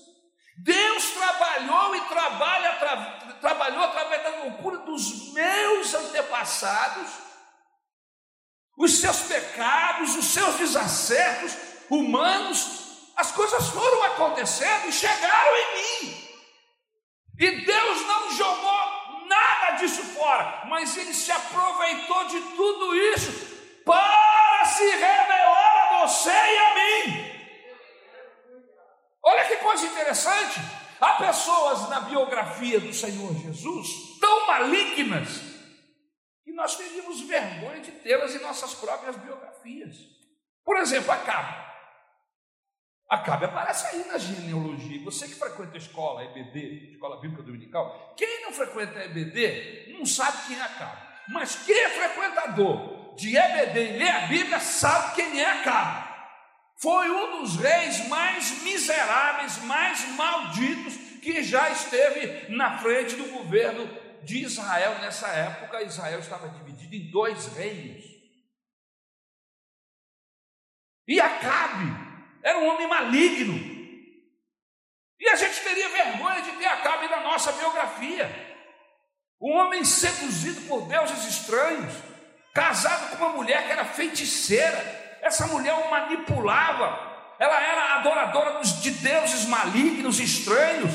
Deus 0.55 1.11
trabalhou 1.11 1.93
e 1.97 2.01
trabalha, 2.07 2.79
tra, 2.79 3.33
trabalhou 3.41 3.83
através 3.83 4.23
da 4.23 4.43
loucura 4.43 4.77
dos 4.77 5.33
meus 5.33 5.93
antepassados, 5.93 7.09
os 8.77 9.01
seus 9.01 9.23
pecados, 9.23 10.15
os 10.15 10.27
seus 10.27 10.55
desacertos 10.55 11.57
humanos, 11.89 12.86
as 13.17 13.31
coisas 13.31 13.67
foram 13.69 14.03
acontecendo 14.03 14.87
e 14.87 14.93
chegaram 14.93 15.55
em 15.57 15.75
mim. 16.05 16.27
E 17.39 17.65
Deus 17.65 18.01
não 18.05 18.31
jogou 18.31 19.25
nada 19.27 19.77
disso 19.77 20.03
fora, 20.03 20.65
mas 20.67 20.95
Ele 20.95 21.13
se 21.13 21.31
aproveitou 21.31 22.25
de 22.25 22.39
tudo 22.55 22.95
isso 22.95 23.57
para 23.83 24.65
se 24.65 24.87
revelar 24.87 25.93
a 25.93 26.05
você 26.05 26.29
e 26.29 26.57
a 26.57 26.75
mim. 26.75 27.27
Olha 29.23 29.45
que 29.45 29.57
coisa 29.57 29.87
interessante. 29.87 30.59
Há 31.01 31.13
pessoas 31.13 31.89
na 31.89 32.01
biografia 32.01 32.79
do 32.79 32.93
Senhor 32.93 33.33
Jesus 33.33 34.19
tão 34.21 34.47
malignas 34.47 35.41
que 36.43 36.51
nós 36.53 36.75
teríamos 36.75 37.21
vergonha 37.21 37.81
de 37.81 37.91
tê-las 37.91 38.35
em 38.35 38.39
nossas 38.39 38.73
próprias 38.75 39.15
biografias. 39.15 39.95
Por 40.63 40.77
exemplo, 40.77 41.11
Acabe. 41.11 41.66
Acabe 43.09 43.45
aparece 43.45 43.87
aí 43.87 44.05
na 44.05 44.17
genealogia. 44.17 45.01
Você 45.05 45.27
que 45.27 45.35
frequenta 45.35 45.75
a 45.75 45.77
escola 45.77 46.25
EBD, 46.25 46.91
Escola 46.91 47.21
Bíblica 47.21 47.41
Dominical, 47.41 48.13
quem 48.17 48.41
não 48.41 48.51
frequenta 48.51 48.99
a 48.99 49.05
EBD 49.05 49.93
não 49.97 50.05
sabe 50.05 50.47
quem 50.47 50.59
é 50.59 50.61
Acabe. 50.61 51.07
Mas 51.29 51.55
quem 51.65 51.77
é 51.77 51.89
frequentador 51.89 53.15
de 53.15 53.37
EBD 53.37 53.79
e 53.79 53.97
lê 53.97 54.09
a 54.09 54.27
Bíblia 54.27 54.59
sabe 54.59 55.15
quem 55.15 55.41
é 55.41 55.59
Acabe. 55.59 56.07
Foi 56.79 57.09
um 57.09 57.41
dos 57.41 57.55
reis 57.55 58.07
mais 58.09 58.61
miseráveis, 58.61 59.57
mais 59.63 60.07
malditos 60.09 60.95
que 61.21 61.41
já 61.43 61.69
esteve 61.69 62.53
na 62.53 62.77
frente 62.77 63.15
do 63.15 63.25
governo 63.31 63.87
de 64.23 64.43
Israel 64.43 64.99
nessa 64.99 65.27
época. 65.29 65.81
Israel 65.81 66.19
estava 66.19 66.49
dividido 66.49 66.93
em 66.93 67.09
dois 67.09 67.47
reinos. 67.55 68.05
E 71.07 71.21
Acabe 71.21 72.06
era 72.47 72.59
um 72.59 72.67
homem 72.69 72.87
maligno. 72.87 73.59
E 75.19 75.27
a 75.27 75.35
gente 75.35 75.59
teria 75.59 75.89
vergonha 75.89 76.41
de 76.41 76.51
ter 76.51 76.65
Acabe 76.65 77.09
na 77.09 77.19
nossa 77.19 77.51
biografia. 77.51 78.29
Um 79.41 79.51
homem 79.51 79.83
seduzido 79.83 80.61
por 80.61 80.87
deuses 80.87 81.25
estranhos, 81.25 81.93
casado 82.53 83.09
com 83.09 83.25
uma 83.25 83.35
mulher 83.35 83.65
que 83.65 83.71
era 83.71 83.83
feiticeira. 83.83 84.77
Essa 85.21 85.45
mulher 85.47 85.73
o 85.73 85.91
manipulava. 85.91 87.35
Ela 87.37 87.61
era 87.61 87.95
adoradora 87.95 88.61
de 88.61 88.91
deuses 88.91 89.45
malignos, 89.45 90.21
estranhos. 90.21 90.93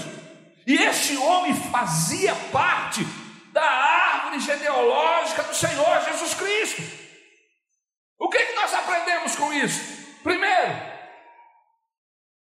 E 0.67 0.75
este 0.75 1.19
homem 1.19 1.55
fazia 1.71 2.35
parte 2.51 3.05
da 3.53 3.63
árvore 3.63 4.41
genealógica 4.41 5.43
do 5.43 5.55
Senhor 5.55 6.01
Jesus 6.01 6.33
Cristo. 6.33 6.83
O 8.19 8.31
que, 8.31 8.39
que 8.39 8.55
nós 8.55 8.73
aprendemos 8.73 9.37
com 9.37 9.53
isso? 9.53 9.81
Primeiro, 10.23 10.93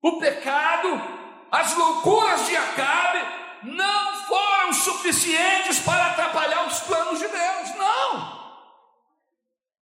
o 0.03 0.19
pecado, 0.19 1.01
as 1.49 1.73
loucuras 1.75 2.45
de 2.45 2.57
Acabe 2.57 3.25
não 3.63 4.13
foram 4.25 4.73
suficientes 4.73 5.79
para 5.79 6.07
atrapalhar 6.07 6.67
os 6.67 6.81
planos 6.81 7.19
de 7.19 7.27
Deus, 7.27 7.75
não. 7.77 8.43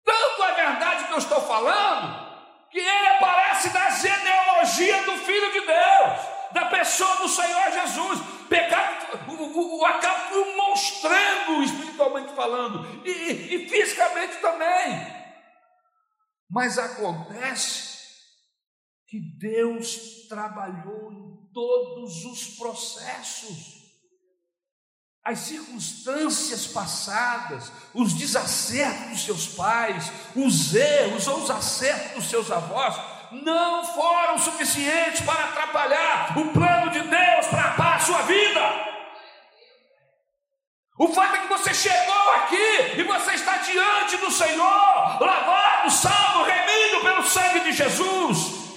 Tanto 0.02 0.42
é 0.44 0.54
verdade 0.54 1.04
que 1.04 1.12
eu 1.12 1.18
estou 1.18 1.42
falando, 1.42 2.26
que 2.70 2.78
ele 2.78 3.06
aparece 3.08 3.68
na 3.68 3.90
genealogia 3.90 5.02
do 5.02 5.18
Filho 5.18 5.52
de 5.52 5.60
Deus, 5.60 6.20
da 6.52 6.64
pessoa 6.66 7.16
do 7.16 7.28
Senhor 7.28 7.70
Jesus. 7.70 8.20
Pecado, 8.48 9.28
o, 9.28 9.32
o, 9.32 9.80
o 9.80 9.84
Acabe 9.84 10.30
foi 10.30 10.42
um 10.42 10.56
monstrengo, 10.56 11.62
espiritualmente 11.64 12.32
falando, 12.32 13.02
e, 13.04 13.10
e 13.10 13.68
fisicamente 13.68 14.36
também. 14.36 15.06
Mas 16.50 16.78
acontece 16.78 17.87
que 19.08 19.18
Deus 19.18 20.26
trabalhou 20.28 21.10
em 21.10 21.50
todos 21.52 22.26
os 22.26 22.58
processos. 22.58 23.78
As 25.24 25.38
circunstâncias 25.40 26.66
passadas, 26.66 27.72
os 27.94 28.12
desacertos 28.12 29.08
dos 29.08 29.24
seus 29.24 29.46
pais, 29.48 30.12
os 30.36 30.74
erros 30.74 31.26
ou 31.26 31.38
os 31.38 31.50
acertos 31.50 32.12
dos 32.16 32.30
seus 32.30 32.50
avós, 32.50 32.96
não 33.32 33.84
foram 33.94 34.38
suficientes 34.38 35.22
para 35.22 35.44
atrapalhar 35.44 36.38
o 36.38 36.52
plano 36.52 36.90
de 36.90 37.00
Deus 37.00 37.46
para 37.46 37.94
a 37.96 38.00
sua 38.00 38.22
vida. 38.22 38.88
O 40.98 41.08
fato 41.14 41.36
é 41.36 41.40
que 41.42 41.48
você 41.48 41.72
chegou 41.72 42.30
aqui 42.34 42.98
e 42.98 43.02
você 43.04 43.34
está 43.34 43.56
diante 43.58 44.18
do 44.18 44.30
Senhor, 44.30 45.22
lavado, 45.22 45.90
salvo, 45.90 46.44
remido 46.44 47.00
pelo 47.02 47.22
sangue 47.22 47.60
de 47.60 47.72
Jesus. 47.72 48.67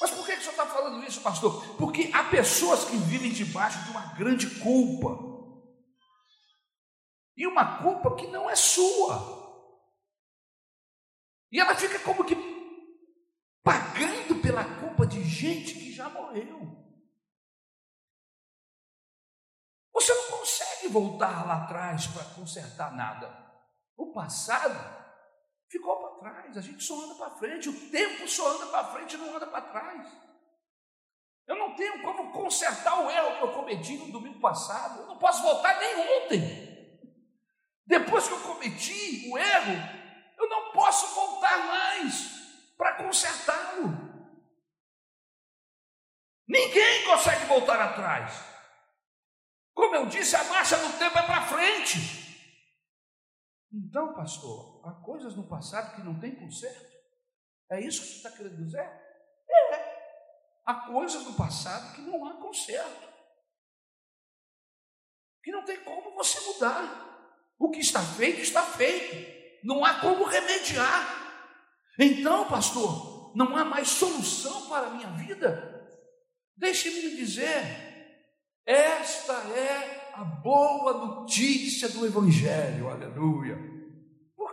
Mas 0.00 0.10
por 0.10 0.24
que, 0.24 0.32
que 0.32 0.38
o 0.38 0.40
senhor 0.40 0.52
está 0.52 0.66
falando 0.66 1.04
isso, 1.04 1.20
pastor? 1.20 1.76
Porque 1.76 2.10
há 2.14 2.24
pessoas 2.24 2.86
que 2.86 2.96
vivem 2.96 3.30
debaixo 3.30 3.84
de 3.84 3.90
uma 3.90 4.14
grande 4.14 4.48
culpa. 4.60 5.28
E 7.36 7.46
uma 7.46 7.82
culpa 7.82 8.16
que 8.16 8.26
não 8.28 8.48
é 8.48 8.56
sua. 8.56 9.38
E 11.52 11.60
ela 11.60 11.74
fica 11.74 11.98
como 11.98 12.24
que 12.24 12.34
pagando 13.62 14.40
pela 14.40 14.64
culpa 14.80 15.06
de 15.06 15.22
gente 15.22 15.74
que 15.74 15.92
já 15.92 16.08
morreu. 16.08 16.80
Você 19.92 20.14
não 20.14 20.38
consegue 20.38 20.88
voltar 20.88 21.46
lá 21.46 21.64
atrás 21.64 22.06
para 22.06 22.24
consertar 22.34 22.92
nada. 22.92 23.28
O 23.96 24.12
passado 24.14 24.78
ficou 25.68 25.96
para 26.00 26.09
trás, 26.20 26.56
a 26.56 26.60
gente 26.60 26.82
só 26.82 27.02
anda 27.02 27.14
para 27.16 27.30
frente, 27.30 27.68
o 27.68 27.90
tempo 27.90 28.28
só 28.28 28.56
anda 28.56 28.66
para 28.66 28.92
frente 28.92 29.14
e 29.14 29.18
não 29.18 29.34
anda 29.34 29.46
para 29.46 29.62
trás. 29.62 30.08
Eu 31.46 31.56
não 31.56 31.74
tenho 31.74 32.00
como 32.02 32.30
consertar 32.30 33.00
o 33.00 33.10
erro 33.10 33.36
que 33.38 33.42
eu 33.42 33.52
cometi 33.52 33.96
no 33.96 34.12
domingo 34.12 34.40
passado, 34.40 35.00
eu 35.00 35.06
não 35.06 35.18
posso 35.18 35.42
voltar 35.42 35.78
nem 35.80 35.96
ontem. 35.96 36.70
Depois 37.84 38.28
que 38.28 38.34
eu 38.34 38.40
cometi 38.40 39.28
o 39.28 39.36
erro, 39.36 39.72
eu 40.38 40.48
não 40.48 40.70
posso 40.70 41.12
voltar 41.12 41.66
mais 41.66 42.40
para 42.76 42.94
consertá-lo. 43.02 44.10
Ninguém 46.46 47.04
consegue 47.04 47.46
voltar 47.46 47.80
atrás. 47.80 48.44
Como 49.74 49.94
eu 49.96 50.06
disse, 50.06 50.36
a 50.36 50.44
marcha 50.44 50.76
no 50.76 50.98
tempo 50.98 51.18
é 51.18 51.22
para 51.22 51.46
frente. 51.46 51.98
Então, 53.72 54.14
pastor, 54.14 54.69
há 54.84 54.92
coisas 55.04 55.34
no 55.34 55.46
passado 55.46 55.94
que 55.94 56.02
não 56.02 56.18
tem 56.18 56.34
conserto? 56.34 56.90
É 57.70 57.80
isso 57.80 58.02
que 58.02 58.08
você 58.08 58.16
está 58.16 58.30
querendo 58.30 58.56
dizer? 58.56 58.80
É. 58.80 60.00
Há 60.64 60.74
coisas 60.86 61.24
no 61.24 61.34
passado 61.34 61.94
que 61.94 62.02
não 62.02 62.24
há 62.26 62.34
conserto. 62.34 63.08
Que 65.42 65.52
não 65.52 65.64
tem 65.64 65.82
como 65.84 66.14
você 66.14 66.40
mudar. 66.40 67.08
O 67.58 67.70
que 67.70 67.80
está 67.80 68.02
feito, 68.02 68.40
está 68.40 68.62
feito. 68.62 69.64
Não 69.64 69.84
há 69.84 70.00
como 70.00 70.24
remediar. 70.24 71.20
Então, 71.98 72.48
pastor, 72.48 73.36
não 73.36 73.56
há 73.56 73.64
mais 73.64 73.88
solução 73.88 74.68
para 74.68 74.86
a 74.86 74.90
minha 74.90 75.10
vida? 75.10 75.80
Deixe-me 76.56 77.16
dizer, 77.16 78.20
esta 78.66 79.32
é 79.32 80.12
a 80.14 80.24
boa 80.24 80.92
notícia 80.92 81.88
do 81.88 82.04
Evangelho, 82.04 82.88
aleluia. 82.88 83.79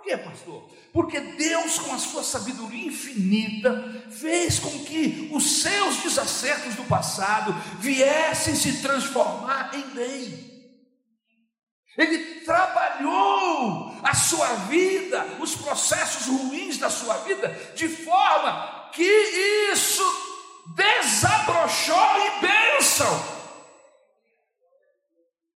Quê, 0.08 0.16
pastor? 0.16 0.70
Porque 0.94 1.20
Deus, 1.20 1.80
com 1.80 1.94
a 1.94 1.98
sua 1.98 2.24
sabedoria 2.24 2.88
infinita, 2.88 4.06
fez 4.10 4.58
com 4.58 4.72
que 4.86 5.30
os 5.34 5.62
seus 5.62 5.98
desacertos 5.98 6.76
do 6.76 6.86
passado 6.86 7.54
viessem 7.80 8.56
se 8.56 8.82
transformar 8.82 9.72
em 9.74 9.82
bem. 9.90 10.72
Ele 11.98 12.40
trabalhou 12.46 13.98
a 14.02 14.16
sua 14.16 14.48
vida, 14.70 15.28
os 15.42 15.56
processos 15.58 16.28
ruins 16.28 16.78
da 16.78 16.90
sua 16.90 17.18
vida, 17.18 17.50
de 17.76 17.90
forma 17.90 18.90
que 18.94 19.04
isso 19.74 20.06
desabrochou 20.74 22.18
em 22.18 22.40
bênção. 22.40 23.37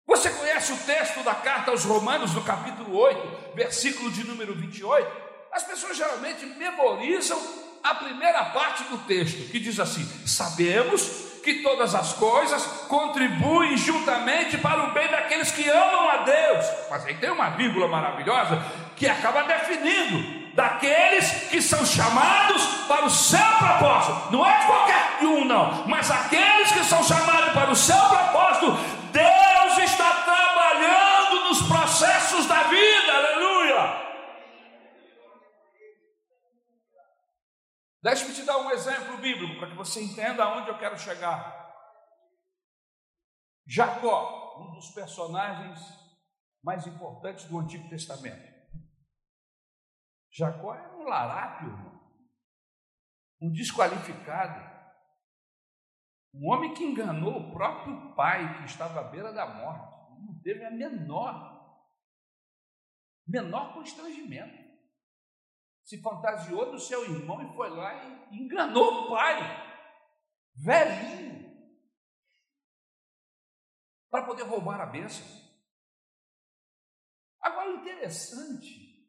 Você 0.08 0.30
conhece 0.30 0.72
o 0.72 0.78
texto 0.78 1.22
da 1.22 1.36
carta 1.36 1.72
aos 1.72 1.84
Romanos, 1.84 2.34
no 2.34 2.42
capítulo 2.42 2.98
8, 2.98 3.54
versículo 3.54 4.10
de 4.10 4.24
número 4.24 4.56
28? 4.56 5.06
As 5.52 5.64
pessoas 5.64 5.98
geralmente 5.98 6.46
memorizam 6.46 7.38
a 7.84 7.94
primeira 7.94 8.46
parte 8.46 8.84
do 8.86 9.00
texto, 9.00 9.52
que 9.52 9.60
diz 9.60 9.78
assim: 9.82 10.06
Sabemos 10.26 11.28
que 11.44 11.62
todas 11.62 11.94
as 11.94 12.14
coisas 12.14 12.64
contribuem 12.88 13.76
juntamente 13.76 14.58
para 14.58 14.90
o 14.90 14.94
bem 14.94 15.10
daqueles 15.10 15.52
que 15.52 15.70
amam 15.70 16.10
a 16.10 16.18
Deus. 16.18 16.66
Mas 16.90 17.06
aí 17.06 17.16
tem 17.16 17.30
uma 17.30 17.50
vírgula 17.50 17.90
maravilhosa 17.90 18.64
que 18.96 19.08
acaba 19.08 19.44
definindo 19.44 20.48
daqueles 20.54 21.30
que 21.50 21.62
são 21.62 21.86
chamados 21.86 22.64
para 22.88 23.06
o 23.06 23.10
seu 23.10 23.40
propósito. 23.60 24.32
Não 24.32 24.46
é 24.46 24.58
de 24.58 24.66
qualquer 24.66 25.08
um, 25.22 25.46
não, 25.46 25.88
mas 25.88 26.10
aqueles 26.10 26.72
que 26.72 26.84
são 26.84 27.04
chamados 27.04 27.54
para 27.54 27.72
o 27.72 27.76
seu 27.76 27.98
propósito. 27.98 28.97
Exemplo 38.88 39.18
bíblico 39.18 39.60
para 39.60 39.70
que 39.70 39.76
você 39.76 40.02
entenda 40.02 40.44
aonde 40.44 40.70
eu 40.70 40.78
quero 40.78 40.98
chegar. 40.98 41.56
Jacó, 43.66 44.62
um 44.62 44.74
dos 44.76 44.90
personagens 44.92 45.80
mais 46.64 46.88
importantes 46.88 47.46
do 47.46 47.60
Antigo 47.60 47.88
Testamento. 47.90 48.56
Jacó 50.32 50.74
era 50.74 50.96
um 50.96 51.04
larápio, 51.04 52.02
um 53.42 53.52
desqualificado, 53.52 54.78
um 56.34 56.52
homem 56.52 56.74
que 56.74 56.84
enganou 56.84 57.38
o 57.38 57.52
próprio 57.52 58.14
pai, 58.16 58.60
que 58.60 58.66
estava 58.66 59.02
à 59.02 59.04
beira 59.04 59.34
da 59.34 59.48
morte. 59.48 59.98
Não 60.22 60.40
teve 60.42 60.64
a 60.66 60.72
menor, 60.72 61.86
menor 63.28 63.74
constrangimento. 63.74 64.67
Se 65.88 66.02
fantasiou 66.02 66.70
do 66.70 66.78
seu 66.78 67.06
irmão 67.06 67.42
e 67.42 67.56
foi 67.56 67.70
lá 67.70 68.28
e 68.30 68.44
enganou 68.44 69.06
o 69.06 69.10
pai, 69.10 69.40
velhinho, 70.54 71.48
para 74.10 74.26
poder 74.26 74.44
roubar 74.44 74.82
a 74.82 74.86
bênção. 74.86 75.26
Agora, 77.42 77.72
o 77.72 77.76
interessante 77.76 79.08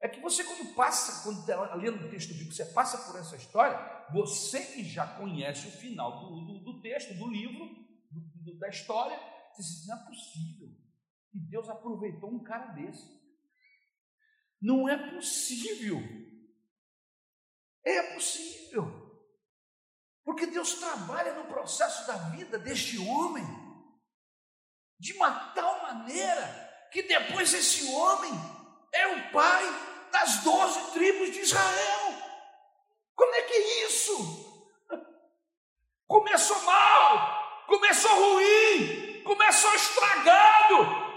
é 0.00 0.08
que 0.08 0.20
você, 0.20 0.44
quando 0.44 0.76
passa, 0.76 1.24
quando 1.24 1.40
está 1.40 1.74
lendo 1.74 2.06
o 2.06 2.10
texto 2.10 2.28
bíblico, 2.28 2.54
você 2.54 2.66
passa 2.66 2.98
por 2.98 3.18
essa 3.18 3.34
história, 3.34 3.76
você 4.12 4.64
que 4.64 4.84
já 4.84 5.04
conhece 5.18 5.66
o 5.66 5.72
final 5.72 6.20
do, 6.20 6.44
do, 6.44 6.58
do 6.60 6.80
texto, 6.82 7.14
do 7.14 7.28
livro, 7.28 7.68
do, 8.12 8.58
da 8.60 8.68
história, 8.68 9.18
você 9.50 9.62
diz: 9.62 9.88
não 9.88 10.00
é 10.00 10.06
possível 10.06 10.68
que 11.32 11.40
Deus 11.40 11.68
aproveitou 11.68 12.30
um 12.30 12.44
cara 12.44 12.66
desse. 12.66 13.21
Não 14.62 14.88
é 14.88 14.96
possível. 14.96 16.00
É 17.84 18.14
possível. 18.14 19.02
Porque 20.24 20.46
Deus 20.46 20.74
trabalha 20.74 21.34
no 21.34 21.46
processo 21.46 22.06
da 22.06 22.14
vida 22.30 22.56
deste 22.58 22.96
homem 22.98 23.44
de 25.00 25.12
uma 25.14 25.52
tal 25.52 25.82
maneira 25.82 26.88
que 26.92 27.02
depois 27.02 27.52
esse 27.52 27.92
homem 27.92 28.32
é 28.92 29.06
o 29.08 29.32
pai 29.32 29.64
das 30.12 30.44
doze 30.44 30.92
tribos 30.92 31.32
de 31.32 31.40
Israel. 31.40 32.14
Como 33.16 33.34
é 33.34 33.42
que 33.42 33.52
é 33.52 33.86
isso? 33.86 34.52
Começou 36.06 36.62
mal, 36.62 37.66
começou 37.66 38.10
ruim, 38.14 39.22
começou 39.24 39.74
estragado, 39.74 41.11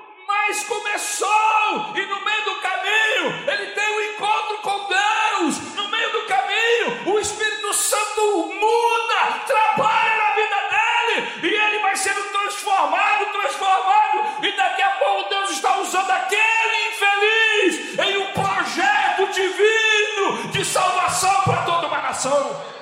mas 0.48 0.64
começou, 0.66 1.92
e 1.96 2.06
no 2.06 2.24
meio 2.24 2.46
do 2.46 2.56
caminho 2.60 3.50
ele 3.50 3.72
tem 3.72 3.96
um 3.96 4.02
encontro 4.14 4.58
com 4.60 4.88
Deus. 4.88 5.74
No 5.74 5.88
meio 5.90 6.12
do 6.12 6.26
caminho, 6.28 7.14
o 7.14 7.20
Espírito 7.20 7.74
Santo 7.74 8.54
muda, 8.54 9.40
trabalha 9.48 10.18
na 10.18 10.36
vida 10.36 10.56
dele, 10.70 11.48
e 11.48 11.56
ele 11.56 11.80
vai 11.80 11.96
sendo 11.96 12.22
transformado, 12.32 13.26
transformado, 13.32 14.46
e 14.46 14.52
daqui 14.56 14.82
a 14.84 14.92
pouco 14.92 15.30
Deus 15.30 15.50
está 15.50 15.80
usando 15.80 16.12
aquele 16.12 16.90
infeliz 16.90 18.00
em 18.00 18.18
um 18.18 18.32
projeto 18.34 19.26
divino 19.34 20.52
de 20.52 20.64
salvação 20.64 21.42
para 21.42 21.64
toda 21.64 21.88
uma 21.88 22.02
nação. 22.02 22.76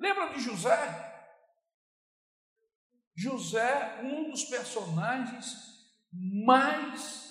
Lembra 0.00 0.30
de 0.30 0.40
José? 0.40 1.15
José, 3.16 4.00
um 4.02 4.30
dos 4.30 4.44
personagens 4.44 5.56
mais 6.12 7.26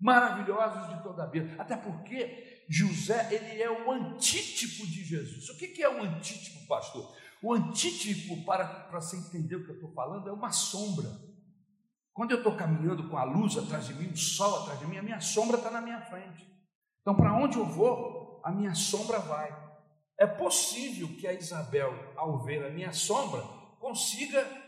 maravilhosos 0.00 0.96
de 0.96 1.02
toda 1.02 1.22
a 1.22 1.26
Bíblia. 1.26 1.54
Até 1.58 1.76
porque 1.76 2.64
José, 2.68 3.28
ele 3.32 3.62
é 3.62 3.70
o 3.70 3.90
antítipo 3.90 4.86
de 4.86 5.04
Jesus. 5.04 5.48
O 5.48 5.56
que 5.56 5.82
é 5.82 5.88
o 5.88 6.02
antítipo, 6.02 6.66
pastor? 6.66 7.14
O 7.42 7.52
antítipo, 7.52 8.44
para, 8.44 8.66
para 8.66 9.00
você 9.00 9.16
entender 9.16 9.56
o 9.56 9.64
que 9.64 9.70
eu 9.70 9.74
estou 9.76 9.92
falando, 9.92 10.28
é 10.28 10.32
uma 10.32 10.50
sombra. 10.50 11.10
Quando 12.12 12.30
eu 12.30 12.38
estou 12.38 12.56
caminhando 12.56 13.08
com 13.08 13.18
a 13.18 13.24
luz 13.24 13.56
atrás 13.56 13.86
de 13.86 13.94
mim, 13.94 14.08
o 14.08 14.16
sol 14.16 14.62
atrás 14.62 14.80
de 14.80 14.86
mim, 14.86 14.98
a 14.98 15.02
minha 15.02 15.20
sombra 15.20 15.58
está 15.58 15.70
na 15.70 15.80
minha 15.80 16.00
frente. 16.00 16.48
Então, 17.00 17.14
para 17.14 17.36
onde 17.36 17.58
eu 17.58 17.66
vou, 17.66 18.40
a 18.42 18.50
minha 18.50 18.74
sombra 18.74 19.18
vai. 19.18 19.54
É 20.18 20.26
possível 20.26 21.08
que 21.18 21.26
a 21.26 21.32
Isabel, 21.32 21.92
ao 22.16 22.42
ver 22.44 22.64
a 22.64 22.70
minha 22.70 22.92
sombra, 22.92 23.42
consiga 23.78 24.63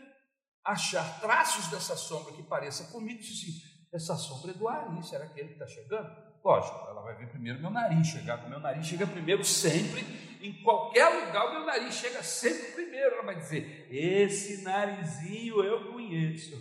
achar 0.67 1.21
traços 1.21 1.67
dessa 1.67 1.95
sombra 1.95 2.33
que 2.33 2.43
pareça 2.43 2.91
comigo, 2.91 3.21
e 3.21 3.23
assim, 3.23 3.61
essa 3.93 4.15
sombra 4.17 4.51
é 4.51 4.53
do 4.53 4.67
Ari, 4.67 5.01
será 5.01 5.25
que 5.27 5.39
ele 5.39 5.53
está 5.53 5.65
chegando? 5.65 6.27
Lógico, 6.43 6.77
ela 6.89 7.01
vai 7.01 7.15
ver 7.15 7.29
primeiro 7.29 7.59
meu 7.61 7.71
nariz 7.71 8.07
chegar, 8.07 8.45
o 8.45 8.49
meu 8.49 8.59
nariz 8.59 8.85
chega 8.85 9.07
primeiro 9.07 9.45
sempre, 9.45 10.01
em 10.41 10.61
qualquer 10.61 11.07
lugar 11.07 11.47
o 11.47 11.53
meu 11.53 11.65
nariz 11.65 11.95
chega 11.95 12.21
sempre 12.21 12.73
primeiro, 12.73 13.15
ela 13.15 13.23
vai 13.23 13.35
dizer, 13.35 13.87
esse 13.89 14.61
narizinho 14.61 15.63
eu 15.63 15.91
conheço. 15.91 16.55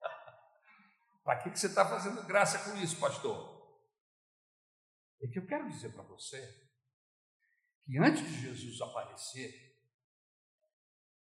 Para 1.24 1.38
que, 1.42 1.50
que 1.50 1.58
você 1.58 1.68
está 1.68 1.88
fazendo 1.88 2.22
graça 2.26 2.70
com 2.70 2.76
isso, 2.76 3.00
pastor? 3.00 3.56
É 5.22 5.26
que 5.26 5.38
eu 5.38 5.46
quero 5.46 5.70
dizer 5.70 5.94
para 5.94 6.02
você 6.04 6.38
que 7.86 7.98
antes 7.98 8.22
de 8.22 8.42
Jesus 8.42 8.80
aparecer 8.82 9.65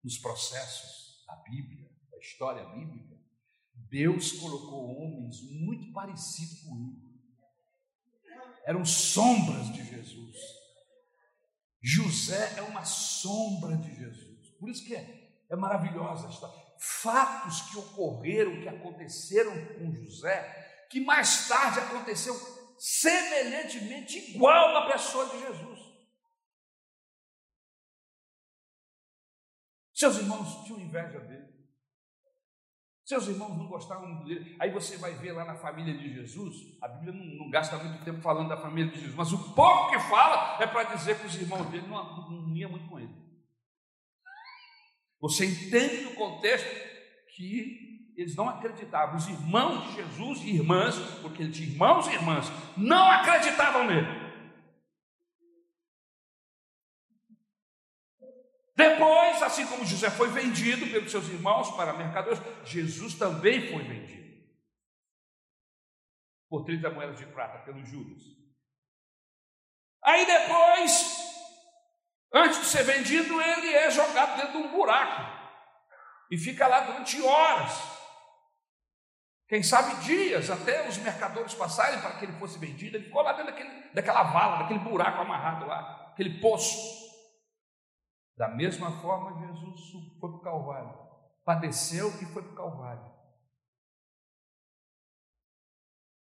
nos 0.05 0.17
processos 0.19 1.25
da 1.27 1.35
Bíblia, 1.37 1.89
da 2.09 2.17
história 2.19 2.63
bíblica, 2.69 3.13
Deus 3.89 4.31
colocou 4.33 5.01
homens 5.01 5.41
muito 5.51 5.91
parecidos 5.91 6.61
com 6.61 6.77
ele. 6.77 7.05
Eram 8.65 8.85
sombras 8.85 9.73
de 9.73 9.83
Jesus. 9.83 10.37
José 11.81 12.55
é 12.57 12.61
uma 12.61 12.85
sombra 12.85 13.75
de 13.75 13.93
Jesus. 13.93 14.49
Por 14.59 14.69
isso 14.69 14.85
que 14.85 14.95
é, 14.95 15.43
é 15.49 15.55
maravilhosa 15.57 16.27
a 16.27 16.29
história 16.29 16.65
fatos 16.77 17.61
que 17.61 17.77
ocorreram, 17.77 18.61
que 18.61 18.69
aconteceram 18.69 19.53
com 19.75 19.93
José, 19.93 20.87
que 20.89 20.99
mais 21.01 21.47
tarde 21.47 21.79
aconteceu 21.79 22.35
semelhantemente 22.77 24.31
igual 24.31 24.73
na 24.73 24.91
pessoa 24.91 25.25
de 25.29 25.39
Jesus. 25.39 25.84
Seus 29.95 30.17
irmãos 30.17 30.65
tinham 30.65 30.81
inveja 30.81 31.19
dele. 31.21 31.55
Seus 33.05 33.27
irmãos 33.27 33.55
não 33.55 33.67
gostavam 33.67 34.07
muito 34.07 34.25
dele. 34.25 34.57
Aí 34.59 34.71
você 34.71 34.97
vai 34.97 35.13
ver 35.13 35.31
lá 35.31 35.45
na 35.45 35.55
família 35.55 35.97
de 35.97 36.13
Jesus, 36.13 36.55
a 36.81 36.87
Bíblia 36.87 37.13
não, 37.13 37.45
não 37.45 37.49
gasta 37.49 37.77
muito 37.77 38.03
tempo 38.03 38.19
falando 38.19 38.49
da 38.49 38.57
família 38.57 38.91
de 38.91 38.97
Jesus, 38.97 39.15
mas 39.15 39.31
o 39.31 39.53
pouco 39.53 39.91
que 39.91 39.99
fala 40.09 40.61
é 40.61 40.67
para 40.67 40.95
dizer 40.95 41.17
que 41.19 41.27
os 41.27 41.35
irmãos 41.35 41.69
dele 41.69 41.87
não, 41.87 42.29
não, 42.29 42.57
iam 42.57 42.71
muito 42.71 42.89
com 42.89 42.99
ele. 42.99 43.13
Você 45.21 45.45
entende 45.45 46.03
no 46.03 46.15
contexto 46.15 46.67
que 47.35 48.11
eles 48.17 48.35
não 48.35 48.49
acreditavam. 48.49 49.15
Os 49.15 49.27
irmãos 49.29 49.87
de 49.87 49.95
Jesus 49.95 50.39
e 50.39 50.55
irmãs, 50.55 50.95
porque 51.21 51.43
ele 51.43 51.51
tinha 51.53 51.69
irmãos 51.69 52.07
e 52.07 52.13
irmãs, 52.13 52.51
não 52.75 53.07
acreditavam 53.07 53.85
nele. 53.85 54.24
Depois, 58.75 59.41
assim 59.41 59.65
como 59.67 59.85
José 59.85 60.09
foi 60.09 60.29
vendido 60.29 60.85
pelos 60.87 61.09
seus 61.09 61.27
irmãos 61.29 61.71
para 61.71 61.93
mercadores, 61.93 62.39
Jesus 62.65 63.13
também 63.15 63.71
foi 63.71 63.83
vendido 63.83 64.25
por 66.49 66.65
30 66.65 66.89
moedas 66.91 67.17
de 67.17 67.25
prata 67.27 67.59
pelo 67.59 67.83
Judas. 67.85 68.21
Aí 70.03 70.25
depois, 70.25 71.25
Antes 72.35 72.59
de 72.59 72.65
ser 72.65 72.83
vendido, 72.83 73.41
ele 73.41 73.73
é 73.73 73.89
jogado 73.89 74.35
dentro 74.35 74.51
de 74.51 74.57
um 74.57 74.71
buraco 74.71 75.23
e 76.29 76.37
fica 76.37 76.67
lá 76.67 76.81
durante 76.81 77.21
horas. 77.21 77.81
Quem 79.47 79.63
sabe 79.63 80.03
dias, 80.03 80.49
até 80.49 80.85
os 80.85 80.97
mercadores 80.97 81.53
passarem 81.53 82.01
para 82.01 82.17
que 82.17 82.25
ele 82.25 82.37
fosse 82.37 82.59
vendido. 82.59 82.97
Ele 82.97 83.05
ficou 83.05 83.21
lá 83.21 83.31
dentro 83.31 83.53
daquele, 83.53 83.69
daquela 83.93 84.23
vala, 84.23 84.63
daquele 84.63 84.79
buraco 84.79 85.21
amarrado 85.21 85.65
lá, 85.65 86.09
aquele 86.11 86.41
poço. 86.41 87.04
Da 88.35 88.49
mesma 88.49 88.91
forma, 89.01 89.47
Jesus 89.47 89.91
foi 90.19 90.29
para 90.29 90.37
o 90.37 90.41
Calvário, 90.41 90.99
padeceu 91.45 92.09
e 92.21 92.25
foi 92.25 92.43
para 92.43 92.51
o 92.51 92.55
Calvário. 92.55 93.15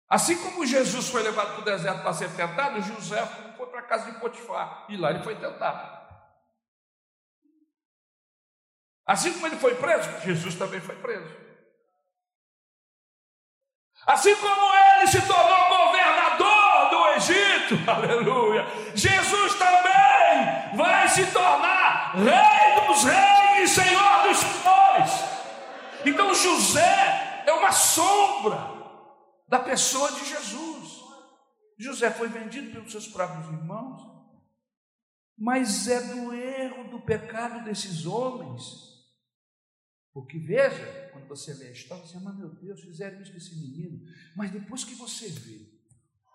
Assim 0.10 0.36
como 0.42 0.66
Jesus 0.66 1.10
foi 1.10 1.22
levado 1.22 1.52
para 1.52 1.62
o 1.62 1.66
deserto 1.66 2.02
para 2.02 2.14
ser 2.14 2.36
tentado, 2.36 2.82
José 2.82 3.24
foi 3.56 3.68
para 3.68 3.82
a 3.82 3.84
casa 3.84 4.12
de 4.12 4.20
Potifar 4.20 4.88
e 4.90 4.98
lá 4.98 5.12
ele 5.12 5.24
foi 5.24 5.36
tentado. 5.36 6.00
Assim 9.06 9.34
como 9.34 9.48
ele 9.48 9.58
foi 9.58 9.76
preso, 9.76 10.10
Jesus 10.22 10.56
também 10.56 10.82
foi 10.82 10.96
preso. 10.96 11.50
Assim 14.08 14.36
como 14.36 14.74
ele 14.74 15.08
se 15.08 15.22
tornou 15.28 15.88
governador 15.88 16.90
do 16.90 17.08
Egito, 17.10 17.76
aleluia, 17.90 18.66
Jesus 18.96 19.54
também 19.56 20.76
vai 20.76 21.08
se 21.08 21.32
tornar 21.32 21.79
Rei 22.14 22.88
dos 22.88 23.04
Reis 23.04 23.72
e 23.72 23.76
Senhor 23.76 24.28
dos 24.28 24.38
Senhores. 24.38 25.12
Então 26.06 26.34
José 26.34 27.44
é 27.46 27.54
uma 27.54 27.72
sombra 27.72 28.58
da 29.48 29.60
pessoa 29.60 30.12
de 30.12 30.26
Jesus. 30.26 31.00
José 31.78 32.12
foi 32.12 32.28
vendido 32.28 32.72
pelos 32.72 32.92
seus 32.92 33.08
próprios 33.08 33.48
irmãos, 33.48 34.02
mas 35.38 35.88
é 35.88 36.02
do 36.02 36.34
erro, 36.34 36.90
do 36.90 37.00
pecado 37.02 37.64
desses 37.64 38.06
homens. 38.06 38.90
Porque 40.14 40.38
veja, 40.38 41.10
quando 41.14 41.28
você 41.28 41.54
lê 41.54 41.68
a 41.68 41.72
história, 41.72 42.06
você 42.06 42.18
ama, 42.18 42.34
meu 42.34 42.50
Deus, 42.50 42.82
fizeram 42.82 43.22
isso 43.22 43.32
com 43.32 43.38
esse 43.38 43.56
menino. 43.56 44.02
Mas 44.36 44.52
depois 44.52 44.84
que 44.84 44.96
você 44.96 45.30
vê 45.30 45.70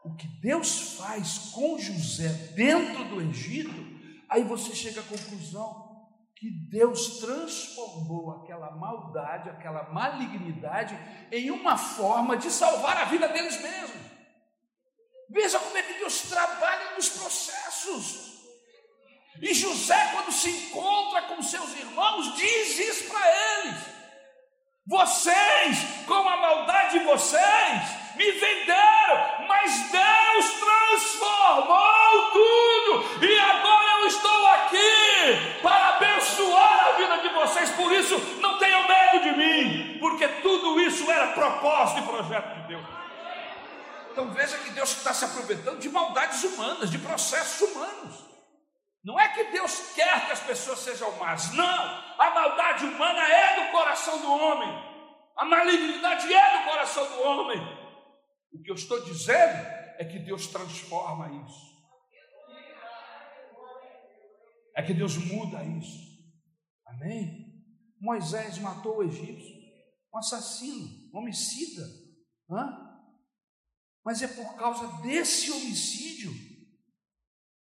o 0.04 0.14
que 0.14 0.26
Deus 0.40 0.96
faz 0.96 1.50
com 1.52 1.78
José 1.78 2.28
dentro 2.54 3.04
do 3.08 3.20
Egito, 3.20 3.93
aí 4.34 4.42
você 4.42 4.74
chega 4.74 5.00
à 5.00 5.04
conclusão 5.04 5.84
que 6.36 6.50
Deus 6.68 7.20
transformou 7.20 8.42
aquela 8.42 8.72
maldade, 8.72 9.48
aquela 9.48 9.84
malignidade, 9.92 10.98
em 11.30 11.52
uma 11.52 11.78
forma 11.78 12.36
de 12.36 12.50
salvar 12.50 12.96
a 12.96 13.04
vida 13.04 13.28
deles 13.28 13.60
mesmos. 13.62 14.02
Veja 15.30 15.58
como 15.60 15.76
é 15.76 15.82
que 15.82 15.94
Deus 15.94 16.22
trabalha 16.22 16.96
nos 16.96 17.08
processos. 17.10 18.34
E 19.40 19.54
José, 19.54 20.10
quando 20.12 20.32
se 20.32 20.50
encontra 20.50 21.22
com 21.22 21.40
seus 21.40 21.72
irmãos, 21.76 22.34
diz 22.34 22.78
isso 22.78 23.08
para 23.08 23.26
eles: 23.28 23.76
Vocês, 24.86 25.78
com 26.06 26.28
a 26.28 26.36
maldade 26.36 26.98
de 26.98 27.04
vocês, 27.04 27.82
me 28.16 28.30
venderam, 28.32 29.46
mas 29.48 29.90
Deus 29.90 30.60
transformou 30.60 32.32
tudo, 32.32 33.24
e 33.24 33.40
agora 33.40 33.63
vocês. 37.46 37.70
Por 37.70 37.92
isso, 37.92 38.18
não 38.40 38.58
tenham 38.58 38.86
medo 38.86 39.22
de 39.24 39.32
mim, 39.36 39.98
porque 39.98 40.26
tudo 40.28 40.80
isso 40.80 41.10
era 41.10 41.28
propósito 41.28 42.00
e 42.00 42.06
projeto 42.06 42.54
de 42.60 42.68
Deus. 42.68 42.84
Então 44.12 44.30
veja 44.30 44.56
que 44.58 44.70
Deus 44.70 44.96
está 44.96 45.12
se 45.12 45.24
aproveitando 45.24 45.80
de 45.80 45.88
maldades 45.88 46.44
humanas, 46.44 46.90
de 46.90 46.98
processos 46.98 47.68
humanos. 47.68 48.24
Não 49.02 49.18
é 49.18 49.28
que 49.28 49.44
Deus 49.44 49.92
quer 49.94 50.26
que 50.26 50.32
as 50.32 50.40
pessoas 50.40 50.78
sejam 50.78 51.10
más, 51.18 51.52
não. 51.52 52.04
A 52.18 52.30
maldade 52.30 52.86
humana 52.86 53.20
é 53.28 53.64
do 53.64 53.72
coração 53.72 54.18
do 54.18 54.32
homem, 54.32 54.70
a 55.36 55.44
malignidade 55.44 56.32
é 56.32 56.58
do 56.58 56.64
coração 56.64 57.04
do 57.06 57.22
homem. 57.22 57.60
O 58.52 58.62
que 58.62 58.70
eu 58.70 58.76
estou 58.76 59.04
dizendo 59.04 59.66
é 59.98 60.04
que 60.04 60.20
Deus 60.20 60.46
transforma 60.46 61.28
isso. 61.44 61.74
É 64.76 64.82
que 64.82 64.94
Deus 64.94 65.16
muda 65.16 65.62
isso. 65.64 66.13
Amém? 66.94 67.44
Moisés 68.00 68.58
matou 68.58 68.98
o 68.98 69.02
egípcio, 69.02 69.54
um 70.12 70.18
assassino, 70.18 71.10
um 71.12 71.18
homicida. 71.18 71.82
Hã? 72.50 72.84
Mas 74.04 74.22
é 74.22 74.28
por 74.28 74.56
causa 74.56 74.86
desse 75.02 75.50
homicídio 75.50 76.32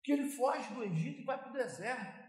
que 0.03 0.11
ele 0.11 0.29
foge 0.29 0.67
do 0.73 0.83
Egito 0.83 1.21
e 1.21 1.25
vai 1.25 1.37
para 1.37 1.49
o 1.49 1.53
deserto. 1.53 2.25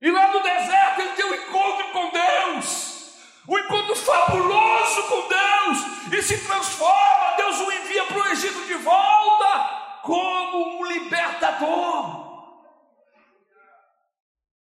E 0.00 0.10
lá 0.10 0.32
no 0.32 0.42
deserto 0.42 1.00
ele 1.00 1.16
tem 1.16 1.24
um 1.24 1.34
encontro 1.34 1.92
com 1.92 2.10
Deus, 2.10 3.16
um 3.48 3.58
encontro 3.58 3.96
fabuloso 3.96 5.02
com 5.08 5.28
Deus, 5.28 6.14
e 6.14 6.22
se 6.22 6.46
transforma. 6.46 7.36
Deus 7.36 7.58
o 7.58 7.72
envia 7.72 8.06
para 8.06 8.18
o 8.18 8.26
Egito 8.28 8.66
de 8.66 8.74
volta 8.74 10.00
como 10.02 10.80
um 10.80 10.84
libertador. 10.86 12.29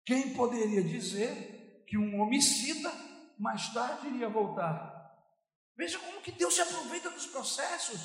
Quem 0.08 0.30
poderia 0.30 0.82
dizer 0.82 1.84
que 1.86 1.98
um 1.98 2.22
homicida 2.22 2.90
mais 3.38 3.68
tarde 3.74 4.08
iria 4.08 4.30
voltar? 4.30 5.12
Veja 5.78 6.00
como 6.00 6.22
que 6.22 6.32
Deus 6.32 6.56
se 6.56 6.62
aproveita 6.62 7.10
dos 7.10 7.26
processos. 7.26 8.00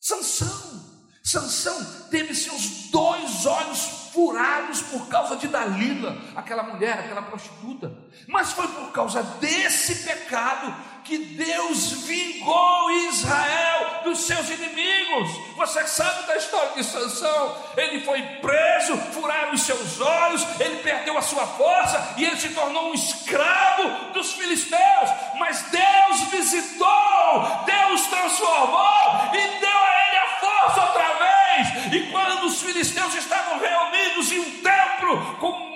Sansão. 0.00 0.98
Sansão 1.22 2.08
teve 2.10 2.34
seus 2.34 2.90
dois 2.90 3.46
olhos 3.46 3.78
furados 4.12 4.82
por 4.82 5.06
causa 5.08 5.36
de 5.36 5.46
Dalila, 5.46 6.20
aquela 6.34 6.64
mulher, 6.64 6.98
aquela 6.98 7.22
prostituta. 7.22 7.96
Mas 8.26 8.50
foi 8.50 8.66
por 8.66 8.90
causa 8.90 9.22
desse 9.22 10.08
pecado 10.08 10.74
que 11.08 11.16
Deus 11.16 11.92
vingou 12.04 12.90
Israel 13.08 14.02
dos 14.04 14.20
seus 14.20 14.46
inimigos. 14.50 15.30
Você 15.56 15.86
sabe 15.86 16.26
da 16.26 16.36
história 16.36 16.72
de 16.74 16.84
Sansão? 16.84 17.56
Ele 17.78 18.02
foi 18.02 18.20
preso, 18.42 18.94
furaram 19.12 19.54
os 19.54 19.62
seus 19.62 19.98
olhos, 19.98 20.46
ele 20.60 20.76
perdeu 20.76 21.16
a 21.16 21.22
sua 21.22 21.46
força 21.46 22.14
e 22.18 22.26
ele 22.26 22.36
se 22.36 22.50
tornou 22.50 22.90
um 22.90 22.94
escravo 22.94 24.12
dos 24.12 24.34
filisteus. 24.34 25.10
Mas 25.38 25.62
Deus 25.70 26.20
visitou, 26.30 27.64
Deus 27.64 28.02
transformou 28.02 29.30
e 29.32 29.60
deu 29.60 29.78
a 29.78 30.08
ele 30.08 30.18
a 30.18 30.40
força 30.40 30.80
outra 30.82 31.14
vez. 31.14 31.94
E 31.94 32.12
quando 32.12 32.44
os 32.44 32.60
filisteus 32.60 33.14
estavam 33.14 33.58
reunidos 33.58 34.30
em 34.30 34.40
um 34.40 34.62
templo 34.62 35.36
com 35.40 35.67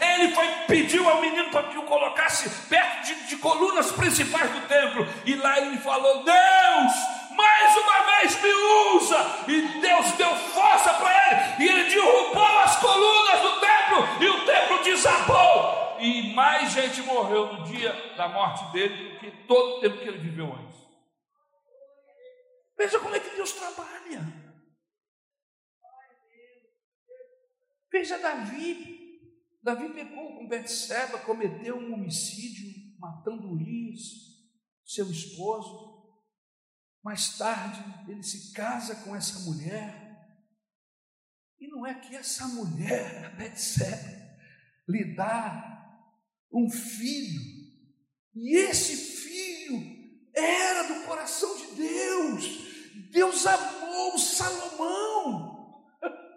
ele 0.00 0.34
foi 0.34 0.46
pediu 0.66 1.08
ao 1.08 1.20
menino 1.20 1.50
para 1.50 1.68
que 1.68 1.78
o 1.78 1.82
colocasse 1.82 2.48
perto 2.68 3.06
de, 3.06 3.28
de 3.28 3.36
colunas 3.36 3.92
principais 3.92 4.50
do 4.50 4.66
templo. 4.66 5.06
E 5.24 5.34
lá 5.36 5.58
ele 5.60 5.78
falou: 5.78 6.24
Deus, 6.24 6.92
mais 7.30 7.76
uma 7.76 8.02
vez 8.18 8.42
me 8.42 8.52
usa. 8.96 9.16
E 9.48 9.80
Deus 9.80 10.12
deu 10.12 10.34
força 10.36 10.94
para 10.94 11.30
ele, 11.30 11.64
e 11.64 11.68
ele 11.68 11.90
derrubou 11.90 12.58
as 12.60 12.76
colunas 12.76 13.40
do 13.40 13.60
templo, 13.60 14.22
e 14.22 14.28
o 14.28 14.46
templo 14.46 14.82
desabou. 14.82 15.96
E 16.00 16.34
mais 16.34 16.72
gente 16.72 17.02
morreu 17.02 17.52
no 17.52 17.64
dia 17.64 17.92
da 18.16 18.28
morte 18.28 18.64
dele 18.72 19.10
do 19.10 19.20
que 19.20 19.30
todo 19.46 19.76
o 19.76 19.80
tempo 19.80 19.98
que 19.98 20.08
ele 20.08 20.18
viveu 20.18 20.52
antes. 20.52 20.74
Veja 22.76 22.98
como 22.98 23.14
é 23.14 23.20
que 23.20 23.36
Deus 23.36 23.52
trabalha. 23.52 24.20
Veja 27.90 28.18
Davi. 28.18 28.93
Davi 29.64 29.94
pecou 29.94 30.36
com 30.36 30.46
Betseba, 30.46 31.18
cometeu 31.20 31.78
um 31.78 31.94
homicídio, 31.94 32.70
matando 32.98 33.50
Urias, 33.50 34.02
seu 34.84 35.10
esposo. 35.10 36.04
Mais 37.02 37.38
tarde, 37.38 37.82
ele 38.06 38.22
se 38.22 38.52
casa 38.52 38.94
com 38.96 39.16
essa 39.16 39.38
mulher. 39.50 40.04
E 41.58 41.66
não 41.68 41.86
é 41.86 41.94
que 41.94 42.14
essa 42.14 42.46
mulher, 42.46 43.34
Betseba, 43.36 44.36
lhe 44.86 45.16
dá 45.16 45.98
um 46.52 46.68
filho. 46.68 47.40
E 48.34 48.58
esse 48.58 48.94
filho 48.94 49.80
era 50.34 50.82
do 50.88 51.06
coração 51.06 51.56
de 51.56 51.74
Deus. 51.74 52.44
Deus 53.10 53.46
amou 53.46 54.18
Salomão. 54.18 55.54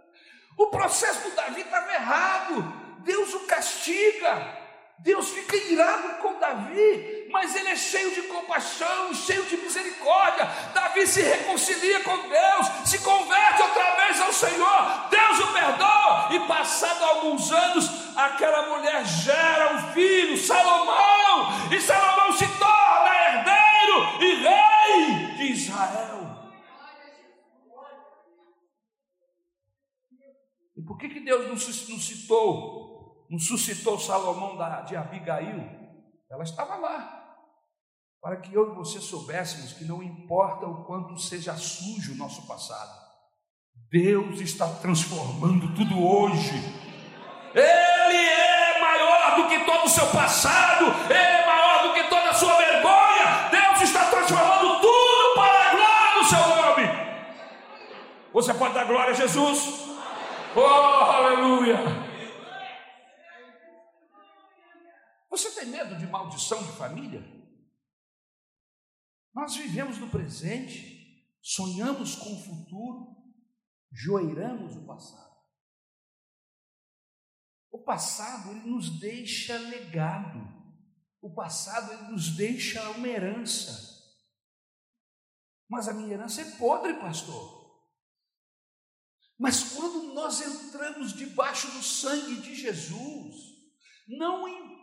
O 0.60 0.72
processo 0.72 1.30
do 1.30 1.36
Davi 1.36 1.62
estava 1.62 1.94
errado. 1.94 2.87
Deus 3.04 3.34
o 3.34 3.40
castiga. 3.42 4.66
Deus 5.00 5.30
fica 5.30 5.56
irado 5.56 6.16
com 6.22 6.40
Davi, 6.40 7.28
mas 7.32 7.56
ele 7.56 7.70
é 7.70 7.76
cheio 7.76 8.12
de 8.16 8.24
compaixão, 8.24 9.14
cheio 9.14 9.44
de 9.44 9.56
misericórdia. 9.58 10.46
Davi 10.74 11.06
se 11.06 11.22
reconcilia 11.22 12.00
com 12.00 12.18
Deus, 12.28 12.68
se 12.84 12.98
converte 13.00 13.62
outra 13.62 13.96
vez 13.96 14.20
ao 14.20 14.34
Senhor, 14.34 15.08
Deus 15.12 15.40
o 15.40 15.54
perdoa, 15.54 16.30
e 16.32 16.40
passado 16.48 17.04
alguns 17.04 17.52
anos, 17.52 17.90
aquela 18.18 18.70
mulher 18.70 19.06
gera 19.06 19.76
um 19.76 19.94
filho, 19.94 20.36
Salomão, 20.36 21.70
e 21.72 21.80
Salomão 21.80 22.36
se 22.36 22.48
torna 22.58 23.10
herdeiro 23.16 24.24
e 24.24 24.36
rei 24.36 25.36
de 25.38 25.52
Israel. 25.52 26.18
E 30.76 30.82
por 30.82 30.98
que, 30.98 31.08
que 31.10 31.20
Deus 31.20 31.48
não 31.48 32.00
citou, 32.00 32.87
não 33.30 33.40
suscitou 33.40 34.00
Salomão 34.00 34.58
de 34.86 34.96
Abigail? 34.96 35.70
Ela 36.30 36.44
estava 36.44 36.76
lá. 36.76 37.18
Para 38.22 38.38
que 38.38 38.54
eu 38.54 38.72
e 38.72 38.76
você 38.76 39.00
soubéssemos 39.00 39.74
que 39.74 39.86
não 39.86 40.02
importa 40.02 40.66
o 40.66 40.84
quanto 40.86 41.18
seja 41.18 41.56
sujo 41.56 42.14
o 42.14 42.18
nosso 42.18 42.46
passado, 42.48 43.08
Deus 43.90 44.42
está 44.42 44.68
transformando 44.68 45.74
tudo 45.76 46.06
hoje. 46.06 46.52
Ele 47.54 48.18
é 48.18 48.82
maior 48.82 49.36
do 49.38 49.48
que 49.48 49.66
todo 49.66 49.86
o 49.86 49.90
seu 49.90 50.08
passado, 50.08 50.86
Ele 51.10 51.14
é 51.14 51.46
maior 51.46 51.88
do 51.88 51.94
que 51.94 52.04
toda 52.10 52.30
a 52.30 52.34
sua 52.34 52.56
vergonha. 52.56 53.50
Deus 53.50 53.82
está 53.82 54.10
transformando 54.10 54.82
tudo 54.82 55.36
para 55.36 55.68
a 55.68 55.72
glória 55.72 56.20
do 56.20 56.26
seu 56.26 56.48
nome. 56.56 57.08
Você 58.34 58.54
pode 58.54 58.74
dar 58.74 58.86
glória 58.86 59.12
a 59.12 59.16
Jesus? 59.16 59.88
Oh, 60.56 60.60
aleluia! 60.62 61.78
Você 65.38 65.52
tem 65.52 65.68
medo 65.68 65.96
de 65.96 66.08
maldição 66.08 66.64
de 66.64 66.72
família? 66.72 67.22
Nós 69.36 69.56
vivemos 69.56 70.00
no 70.00 70.10
presente, 70.10 71.32
sonhamos 71.44 72.16
com 72.16 72.34
o 72.34 72.44
futuro, 72.44 73.16
joeiramos 73.92 74.76
o 74.76 74.88
passado. 74.88 75.38
O 77.70 77.84
passado 77.84 78.50
ele 78.50 78.68
nos 78.68 79.00
deixa 79.00 79.56
legado. 79.60 80.40
O 81.22 81.32
passado 81.36 81.94
ele 81.94 82.12
nos 82.14 82.36
deixa 82.36 82.90
uma 82.90 83.08
herança. 83.08 83.96
Mas 85.70 85.88
a 85.88 85.94
minha 85.94 86.16
herança 86.16 86.42
é 86.42 86.58
podre, 86.58 86.96
pastor. 86.96 87.86
Mas 89.38 89.72
quando 89.76 90.16
nós 90.16 90.42
entramos 90.42 91.14
debaixo 91.14 91.70
do 91.70 91.84
sangue 91.84 92.42
de 92.42 92.56
Jesus, 92.56 93.36
não 94.08 94.48
importa 94.48 94.77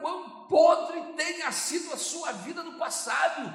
quão 0.00 0.46
podre 0.48 1.00
tenha 1.16 1.50
sido 1.52 1.92
a 1.92 1.96
sua 1.96 2.32
vida 2.32 2.62
no 2.62 2.78
passado, 2.78 3.52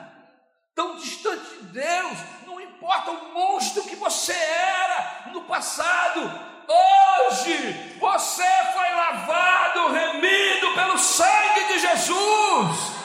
tão 0.75 0.97
distante 0.97 1.45
de 1.57 1.63
Deus, 1.67 2.17
não 2.45 2.59
importa 2.59 3.11
o 3.11 3.33
monstro 3.33 3.83
que 3.83 3.95
você 3.95 4.33
era 4.33 5.29
no 5.31 5.43
passado, 5.43 6.21
hoje 6.67 7.97
você 7.99 8.47
foi 8.73 8.89
lavado, 8.89 9.93
remido 9.93 10.73
pelo 10.73 10.97
sangue 10.97 11.67
de 11.67 11.79
Jesus. 11.79 13.01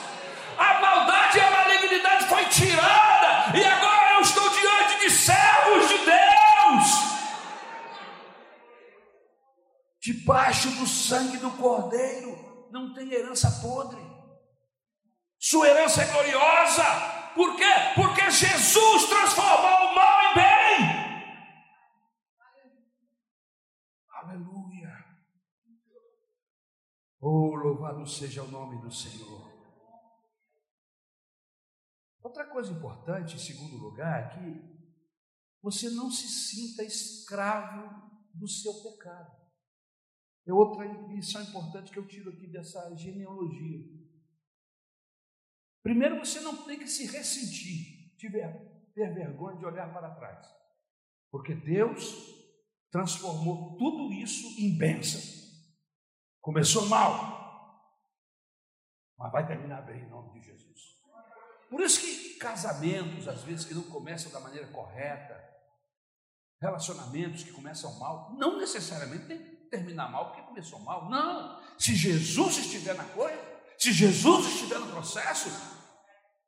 A 0.58 0.80
maldade 0.80 1.38
e 1.38 1.40
a 1.40 1.50
malignidade 1.50 2.26
foi 2.26 2.44
tirada, 2.46 3.56
e 3.56 3.64
agora 3.64 4.14
eu 4.14 4.20
estou 4.22 4.48
diante 4.48 5.00
de 5.00 5.10
servos 5.10 5.88
de 5.88 5.98
Deus. 5.98 7.06
Debaixo 10.00 10.70
do 10.70 10.86
sangue 10.86 11.36
do 11.38 11.50
Cordeiro 11.50 12.55
não 12.70 12.92
tem 12.94 13.12
herança 13.12 13.50
podre. 13.60 14.00
Sua 15.38 15.68
herança 15.68 16.02
é 16.02 16.12
gloriosa. 16.12 16.84
Por 17.34 17.56
quê? 17.56 17.74
Porque 17.94 18.30
Jesus 18.30 19.08
transformou 19.08 19.90
o 19.90 19.94
mal 19.94 20.22
em 20.24 20.34
bem. 20.34 20.96
Aleluia. 24.10 25.04
Oh, 27.20 27.54
louvado 27.54 28.06
seja 28.06 28.42
o 28.42 28.50
nome 28.50 28.80
do 28.80 28.90
Senhor. 28.90 29.54
Outra 32.22 32.44
coisa 32.46 32.72
importante, 32.72 33.36
em 33.36 33.38
segundo 33.38 33.76
lugar, 33.76 34.24
é 34.24 34.28
que 34.30 34.76
você 35.62 35.90
não 35.90 36.10
se 36.10 36.26
sinta 36.26 36.82
escravo 36.82 38.10
do 38.34 38.48
seu 38.48 38.72
pecado. 38.82 39.45
É 40.46 40.52
outra 40.52 40.84
lição 41.08 41.42
importante 41.42 41.90
que 41.90 41.98
eu 41.98 42.06
tiro 42.06 42.30
aqui 42.30 42.46
dessa 42.46 42.94
genealogia. 42.94 43.84
Primeiro, 45.82 46.18
você 46.18 46.40
não 46.40 46.64
tem 46.64 46.78
que 46.78 46.88
se 46.88 47.06
ressentir, 47.06 48.14
tiver, 48.16 48.90
ter 48.94 49.12
vergonha 49.12 49.58
de 49.58 49.64
olhar 49.64 49.92
para 49.92 50.14
trás, 50.14 50.46
porque 51.30 51.54
Deus 51.54 52.14
transformou 52.90 53.76
tudo 53.76 54.12
isso 54.12 54.60
em 54.60 54.76
bênção. 54.76 55.20
Começou 56.40 56.86
mal, 56.86 57.92
mas 59.18 59.32
vai 59.32 59.46
terminar 59.46 59.82
bem 59.82 60.04
em 60.04 60.08
nome 60.08 60.38
de 60.38 60.46
Jesus. 60.46 60.96
Por 61.68 61.80
isso 61.80 62.00
que 62.00 62.36
casamentos, 62.38 63.26
às 63.26 63.42
vezes, 63.42 63.64
que 63.64 63.74
não 63.74 63.82
começam 63.82 64.30
da 64.30 64.38
maneira 64.38 64.68
correta, 64.68 65.44
relacionamentos 66.60 67.42
que 67.42 67.52
começam 67.52 67.98
mal, 67.98 68.34
não 68.36 68.58
necessariamente 68.58 69.26
tem 69.26 69.55
terminar 69.70 70.10
mal 70.10 70.26
porque 70.26 70.42
começou 70.42 70.78
mal. 70.80 71.08
Não. 71.08 71.60
Se 71.78 71.94
Jesus 71.94 72.58
estiver 72.58 72.94
na 72.94 73.04
coisa, 73.04 73.38
se 73.78 73.92
Jesus 73.92 74.46
estiver 74.46 74.78
no 74.78 74.86
processo, 74.86 75.50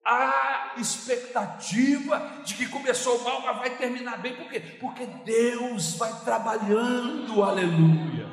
há 0.05 0.75
expectativa 0.79 2.43
de 2.45 2.55
que 2.55 2.66
começou 2.69 3.23
mal, 3.23 3.43
mas 3.43 3.59
vai 3.59 3.77
terminar 3.77 4.19
bem. 4.19 4.37
Por 4.37 4.49
quê? 4.49 4.61
Porque 4.61 5.07
Deus 5.07 5.95
vai 5.95 6.12
trabalhando, 6.21 7.43
aleluia. 7.43 8.27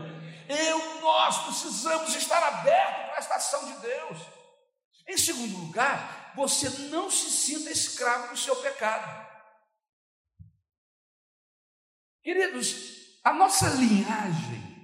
Eu, 0.47 1.01
nós 1.01 1.43
precisamos 1.45 2.15
estar 2.15 2.41
abertos 2.41 3.05
para 3.05 3.15
a 3.15 3.19
estação 3.19 3.65
de 3.65 3.79
Deus. 3.81 4.19
Em 5.07 5.17
segundo 5.17 5.57
lugar, 5.57 6.31
você 6.35 6.69
não 6.89 7.09
se 7.09 7.29
sinta 7.29 7.69
escravo 7.69 8.29
do 8.29 8.37
seu 8.37 8.55
pecado. 8.57 9.25
Queridos, 12.23 13.19
a 13.23 13.33
nossa 13.33 13.69
linhagem 13.69 14.74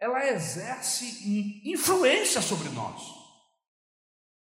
ela 0.00 0.26
exerce 0.26 1.62
influência 1.68 2.40
sobre 2.40 2.70
nós. 2.70 3.02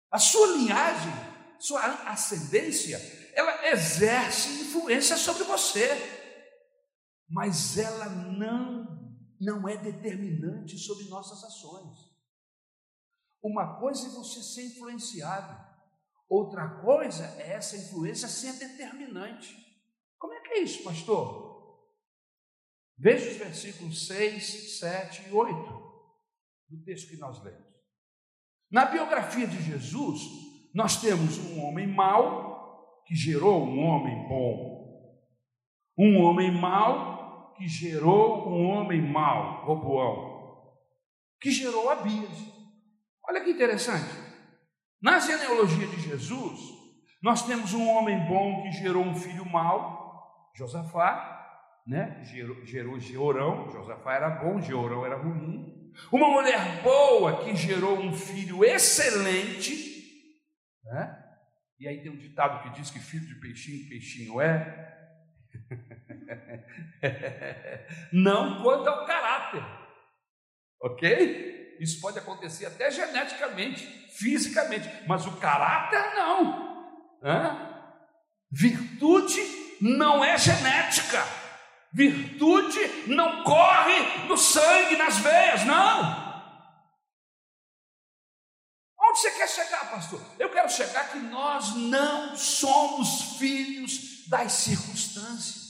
A 0.10 0.18
sua 0.18 0.48
linhagem, 0.56 1.12
sua 1.60 1.82
ascendência, 2.10 2.98
ela 3.34 3.68
exerce 3.68 4.62
influência 4.62 5.18
sobre 5.18 5.44
você. 5.44 5.88
Mas 7.30 7.78
ela 7.78 8.06
não 8.06 8.98
não 9.40 9.68
é 9.70 9.78
determinante 9.78 10.78
sobre 10.78 11.06
nossas 11.06 11.42
ações. 11.44 11.98
Uma 13.42 13.80
coisa 13.80 14.08
é 14.08 14.10
você 14.10 14.44
ser 14.44 14.66
influenciado, 14.66 15.58
outra 16.28 16.82
coisa 16.82 17.24
é 17.38 17.54
essa 17.54 17.78
influência 17.78 18.28
ser 18.28 18.54
determinante. 18.54 19.56
Como 20.18 20.34
é 20.34 20.42
que 20.42 20.54
é 20.56 20.64
isso, 20.64 20.84
pastor? 20.84 21.49
Veja 23.00 23.30
os 23.30 23.38
versículos 23.38 24.08
6, 24.08 24.80
7 24.80 25.30
e 25.30 25.32
8 25.32 25.90
do 26.70 26.84
texto 26.84 27.10
que 27.10 27.18
nós 27.18 27.42
lemos. 27.42 27.64
Na 28.70 28.86
biografia 28.86 29.48
de 29.48 29.62
Jesus, 29.64 30.22
nós 30.74 31.00
temos 31.00 31.38
um 31.38 31.64
homem 31.64 31.88
mau 31.88 33.04
que 33.06 33.16
gerou 33.16 33.64
um 33.64 33.86
homem 33.86 34.28
bom. 34.28 34.80
Um 35.98 36.22
homem 36.22 36.52
mau 36.52 37.54
que 37.56 37.68
gerou 37.68 38.50
um 38.50 38.70
homem 38.70 39.02
mau, 39.02 39.66
Roboão, 39.66 40.78
que 41.42 41.52
gerou 41.52 41.90
Abias. 41.90 42.38
Olha 43.28 43.44
que 43.44 43.52
interessante. 43.52 44.10
Na 45.02 45.20
genealogia 45.20 45.88
de 45.88 46.02
Jesus, 46.02 46.60
nós 47.22 47.46
temos 47.46 47.74
um 47.74 47.88
homem 47.90 48.28
bom 48.28 48.62
que 48.62 48.72
gerou 48.74 49.04
um 49.04 49.16
filho 49.16 49.46
mau, 49.46 50.52
Josafá, 50.56 51.39
né? 51.90 52.22
Gerou, 52.66 53.00
Georão, 53.00 53.72
Josafá 53.72 54.14
era 54.14 54.30
bom, 54.30 54.62
Georão 54.62 55.04
era 55.04 55.18
ruim. 55.18 55.92
Uma 56.12 56.30
mulher 56.30 56.84
boa 56.84 57.44
que 57.44 57.56
gerou 57.56 57.98
um 57.98 58.14
filho 58.14 58.64
excelente, 58.64 59.74
né? 60.84 61.26
E 61.80 61.88
aí 61.88 62.04
tem 62.04 62.12
um 62.12 62.18
ditado 62.18 62.62
que 62.62 62.80
diz 62.80 62.92
que 62.92 63.00
filho 63.00 63.26
de 63.26 63.40
peixinho, 63.40 63.90
peixinho 63.90 64.40
é. 64.40 64.88
não 68.14 68.62
quanto 68.62 68.88
ao 68.88 69.08
caráter, 69.08 69.66
ok? 70.84 71.78
Isso 71.80 72.00
pode 72.02 72.20
acontecer 72.20 72.68
até 72.68 72.92
geneticamente, 72.92 73.84
fisicamente, 74.16 74.88
mas 75.08 75.26
o 75.26 75.38
caráter 75.38 76.16
não. 76.16 76.88
Hã? 77.24 77.68
Virtude 78.52 79.42
não 79.82 80.24
é 80.24 80.38
genética. 80.38 81.39
Virtude 81.92 82.80
não 83.08 83.44
corre 83.44 84.28
no 84.28 84.38
sangue, 84.38 84.96
nas 84.96 85.18
veias, 85.18 85.66
não. 85.66 86.30
Onde 89.02 89.20
você 89.20 89.32
quer 89.32 89.50
chegar, 89.50 89.90
pastor? 89.90 90.22
Eu 90.38 90.50
quero 90.50 90.70
chegar 90.70 91.10
que 91.10 91.18
nós 91.18 91.76
não 91.76 92.36
somos 92.36 93.38
filhos 93.40 94.28
das 94.28 94.52
circunstâncias. 94.52 95.70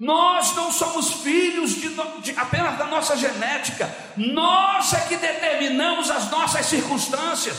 Nós 0.00 0.54
não 0.54 0.70
somos 0.70 1.12
filhos 1.22 1.74
de, 1.74 1.88
de, 2.22 2.38
apenas 2.38 2.78
da 2.78 2.86
nossa 2.86 3.16
genética, 3.16 3.92
nós 4.16 4.92
é 4.94 5.00
que 5.08 5.16
determinamos 5.16 6.08
as 6.08 6.30
nossas 6.30 6.66
circunstâncias. 6.66 7.56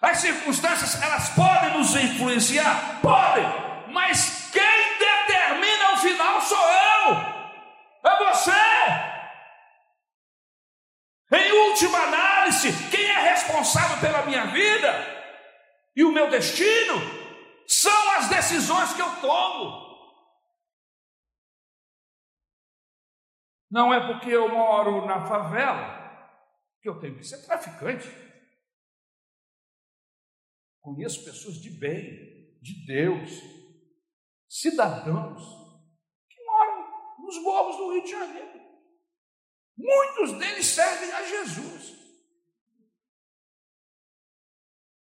As 0.00 0.18
circunstâncias, 0.18 1.00
elas 1.02 1.30
podem 1.30 1.76
nos 1.76 1.96
influenciar? 1.96 3.00
Podem, 3.02 3.44
mas 3.92 4.37
sou 6.48 6.58
eu, 6.58 7.14
é 8.10 8.32
você. 8.32 8.52
Em 11.30 11.52
última 11.68 11.98
análise, 11.98 12.70
quem 12.90 13.04
é 13.04 13.18
responsável 13.30 14.00
pela 14.00 14.24
minha 14.24 14.46
vida 14.46 14.88
e 15.94 16.02
o 16.02 16.12
meu 16.12 16.30
destino 16.30 16.94
são 17.66 18.12
as 18.12 18.30
decisões 18.30 18.94
que 18.94 19.02
eu 19.02 19.20
tomo. 19.20 19.86
Não 23.70 23.92
é 23.92 24.06
porque 24.06 24.30
eu 24.30 24.48
moro 24.48 25.04
na 25.04 25.26
favela 25.26 25.98
que 26.80 26.88
eu 26.88 26.98
tenho 26.98 27.18
que 27.18 27.24
ser 27.24 27.44
traficante. 27.44 28.08
Conheço 30.80 31.22
pessoas 31.26 31.56
de 31.56 31.68
bem, 31.78 32.58
de 32.62 32.86
Deus, 32.86 33.30
cidadãos 34.48 35.67
nos 37.28 37.42
morros 37.42 37.76
do 37.76 37.92
Rio 37.92 38.02
de 38.02 38.10
Janeiro. 38.10 38.58
Muitos 39.76 40.32
deles 40.38 40.66
servem 40.66 41.12
a 41.12 41.22
Jesus. 41.22 41.98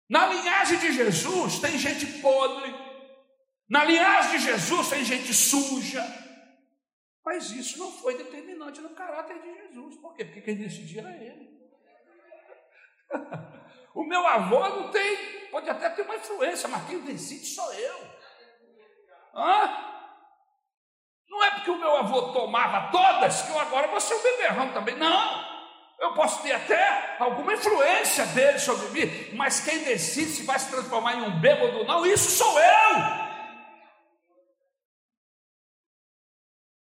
Na 0.09 0.28
linhagem 0.28 0.80
de 0.80 0.93
Jesus 0.93 1.59
tem 1.59 1.78
gente 1.78 2.22
podre. 2.22 2.74
Na 3.68 3.84
linhagem 3.84 4.39
de 4.39 4.45
Jesus 4.45 4.89
tem 4.89 5.03
gente 5.03 5.34
suja. 5.34 6.01
Mas 7.26 7.51
isso 7.51 7.80
não 7.80 7.91
foi 7.91 8.18
determinante 8.18 8.80
no 8.80 8.91
caráter 8.91 9.41
de 9.41 9.53
Jesus. 9.53 9.97
Por 9.97 10.16
quê? 10.16 10.24
Porque 10.24 10.41
quem 10.41 10.55
decidia 10.55 11.01
era 11.01 11.18
ele. 11.18 11.53
o 13.93 14.03
meu 14.05 14.26
avô 14.26 14.59
não 14.70 14.89
tem, 14.89 15.49
pode 15.49 15.70
até 15.70 15.89
ter 15.89 16.03
uma 16.03 16.16
influência, 16.16 16.70
mas 16.70 16.88
quem 16.88 17.01
decide 17.01 17.45
sou 17.45 17.74
eu. 17.74 17.97
Hã? 19.34 19.94
Não 21.36 21.43
é 21.43 21.51
porque 21.51 21.69
o 21.69 21.77
meu 21.77 21.97
avô 21.97 22.31
tomava 22.31 22.89
todas 22.93 23.41
que 23.41 23.51
eu 23.51 23.59
agora 23.59 23.89
vou 23.89 23.99
ser 23.99 24.13
um 24.13 24.23
beberrão 24.23 24.71
também. 24.71 24.95
Não. 24.95 25.53
Eu 25.99 26.13
posso 26.13 26.41
ter 26.41 26.53
até 26.53 27.17
alguma 27.19 27.53
influência 27.53 28.25
dele 28.27 28.57
sobre 28.57 28.88
mim, 28.88 29.36
mas 29.36 29.59
quem 29.59 29.83
decide 29.83 30.31
se 30.31 30.43
vai 30.43 30.57
se 30.57 30.71
transformar 30.71 31.15
em 31.15 31.23
um 31.23 31.38
bêbado 31.41 31.79
ou 31.79 31.86
não, 31.86 32.05
isso 32.05 32.31
sou 32.31 32.57
eu. 32.57 32.95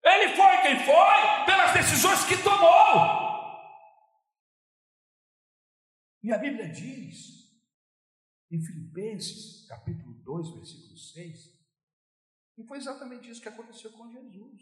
Ele 0.05 0.33
foi 0.33 0.57
quem 0.61 0.79
foi 0.85 1.45
pelas 1.45 1.73
decisões 1.73 2.23
que 2.23 2.41
tomou. 2.41 3.27
E 6.23 6.31
a 6.31 6.37
Bíblia 6.37 6.69
diz, 6.69 7.51
em 8.49 8.61
Filipenses, 8.61 9.67
capítulo 9.67 10.13
2, 10.23 10.51
versículo 10.55 10.97
6, 10.97 11.56
e 12.57 12.63
foi 12.63 12.77
exatamente 12.77 13.29
isso 13.29 13.41
que 13.41 13.49
aconteceu 13.49 13.91
com 13.91 14.09
Jesus. 14.09 14.61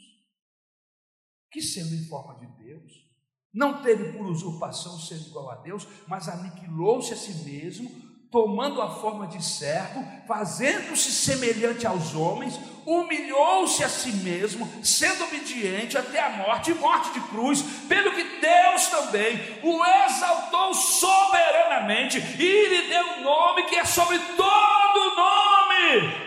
Que 1.50 1.62
sendo 1.62 1.96
em 1.96 2.06
forma 2.08 2.36
de 2.40 2.48
Deus, 2.64 3.06
não 3.54 3.82
teve 3.82 4.12
por 4.12 4.26
usurpação 4.26 5.00
ser 5.00 5.16
igual 5.16 5.50
a 5.50 5.56
Deus, 5.56 5.88
mas 6.08 6.28
aniquilou-se 6.28 7.14
a 7.14 7.16
si 7.16 7.32
mesmo, 7.46 7.90
tomando 8.30 8.82
a 8.82 8.94
forma 8.96 9.28
de 9.28 9.42
servo, 9.42 10.04
fazendo-se 10.28 11.10
semelhante 11.10 11.88
aos 11.88 12.14
homens, 12.14 12.60
humilhou-se 12.86 13.82
a 13.82 13.88
si 13.88 14.12
mesmo, 14.12 14.68
sendo 14.84 15.24
obediente 15.24 15.98
até 15.98 16.22
a 16.22 16.38
morte 16.38 16.72
e 16.72 16.76
morte 16.76 17.14
de 17.14 17.22
cruz, 17.30 17.62
pelo 17.88 18.14
que 18.14 18.42
Deus 18.42 18.88
também 18.88 19.38
o 19.64 19.86
exaltou 19.86 20.74
soberanamente 20.74 22.18
e 22.18 22.68
lhe 22.68 22.90
deu 22.90 23.06
um 23.20 23.24
nome 23.24 23.64
que 23.70 23.78
é 23.78 23.86
sobre 23.86 24.20
todo 24.20 25.16
nome 25.16 26.25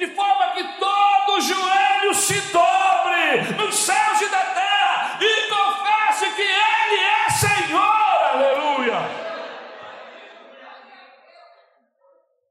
de 0.00 0.06
forma 0.14 0.52
que 0.52 0.64
todo 0.78 1.40
joelho 1.42 2.14
se 2.14 2.40
dobre 2.50 3.52
nos 3.54 3.74
céus 3.74 4.20
e 4.22 4.28
da 4.30 4.44
terra 4.54 5.18
e 5.20 5.50
confesse 5.50 6.34
que 6.34 6.40
Ele 6.40 6.96
é 6.96 7.30
Senhor, 7.30 7.80
aleluia. 8.32 8.98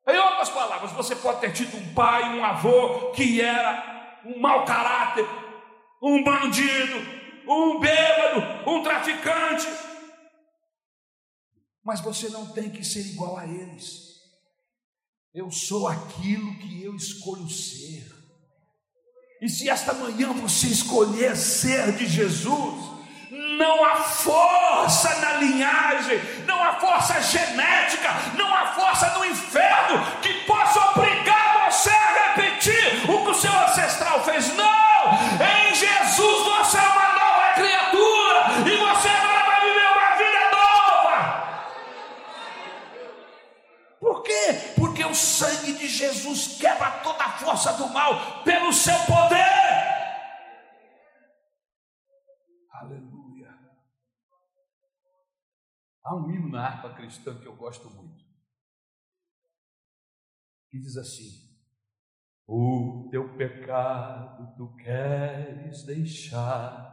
Em 0.08 0.18
outras 0.18 0.50
palavras, 0.50 0.92
você 0.92 1.16
pode 1.16 1.42
ter 1.42 1.52
tido 1.52 1.76
um 1.76 1.94
pai, 1.96 2.38
um 2.38 2.46
avô 2.46 3.12
que 3.14 3.42
era 3.42 4.22
um 4.24 4.40
mau 4.40 4.64
caráter, 4.64 5.28
um 6.04 6.24
bandido, 6.24 6.98
um 7.48 7.80
bêbado, 7.80 8.70
um 8.70 8.84
traficante, 8.84 9.68
mas 11.84 12.00
você 12.00 12.30
não 12.30 12.46
tem 12.54 12.70
que 12.70 12.84
ser 12.84 13.00
igual 13.00 13.38
a 13.38 13.46
eles. 13.46 14.09
Eu 15.34 15.52
sou 15.52 15.88
aquilo 15.88 16.56
que 16.56 16.84
eu 16.84 16.96
escolho 16.96 17.48
ser. 17.50 18.08
E 19.42 19.48
se 19.48 19.70
esta 19.70 19.94
manhã 19.94 20.34
você 20.34 20.68
escolher 20.68 21.36
ser 21.38 21.94
de 21.94 22.08
Jesus, 22.08 23.00
não 23.58 23.86
há 23.86 23.96
força 23.98 25.16
na 25.20 25.34
linhagem, 25.34 26.20
não 26.46 26.62
há 26.62 26.80
força 26.80 27.22
genética, 27.22 28.10
não 28.38 28.54
há 28.54 28.74
força 28.74 29.18
no 29.18 29.26
inferno 29.26 30.20
que 30.22 30.34
possa 30.46 30.79
Jesus 46.30 46.60
quebra 46.60 46.92
toda 47.02 47.24
a 47.24 47.38
força 47.38 47.74
do 47.74 47.88
mal 47.90 48.44
pelo 48.44 48.72
seu 48.72 48.98
poder. 49.06 49.40
Aleluia. 52.72 53.58
Há 56.04 56.16
um 56.16 56.32
hino 56.32 56.50
na 56.50 56.66
harpa 56.66 56.94
cristã 56.94 57.38
que 57.40 57.48
eu 57.48 57.56
gosto 57.56 57.90
muito, 57.90 58.24
que 60.70 60.80
diz 60.80 60.98
assim: 60.98 61.50
O 62.48 63.08
teu 63.12 63.36
pecado 63.36 64.56
tu 64.56 64.76
queres 64.76 65.84
deixar. 65.84 66.88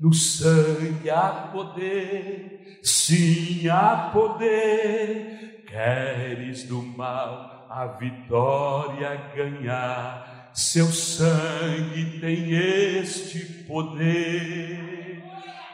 No 0.00 0.12
sangue 0.12 1.08
há 1.10 1.50
poder, 1.52 2.80
sim 2.82 3.68
há 3.68 4.10
poder. 4.12 5.64
Queres 5.64 6.64
do 6.64 6.82
mal 6.82 7.51
a 7.74 7.86
vitória 7.86 9.18
ganhar. 9.34 10.50
Seu 10.52 10.88
sangue 10.88 12.20
tem 12.20 12.52
este 12.52 13.38
poder, 13.66 15.22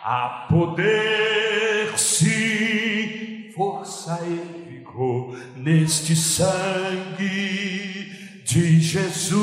a 0.04 0.46
poder 0.48 1.98
sim, 1.98 3.50
força 3.52 4.20
e 4.22 4.70
vigor 4.70 5.36
neste 5.56 6.14
sangue 6.14 8.12
de 8.44 8.80
Jesus, 8.80 9.40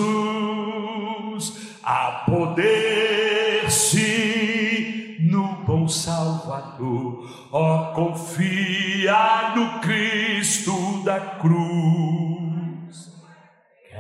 a 1.84 2.24
poder 2.26 3.70
sim 3.70 5.18
no 5.20 5.58
bom 5.66 5.90
Salvador, 5.90 7.50
ó 7.52 7.92
confia 7.94 9.54
no 9.54 9.82
Cristo 9.82 11.04
da 11.04 11.20
cruz 11.20 12.35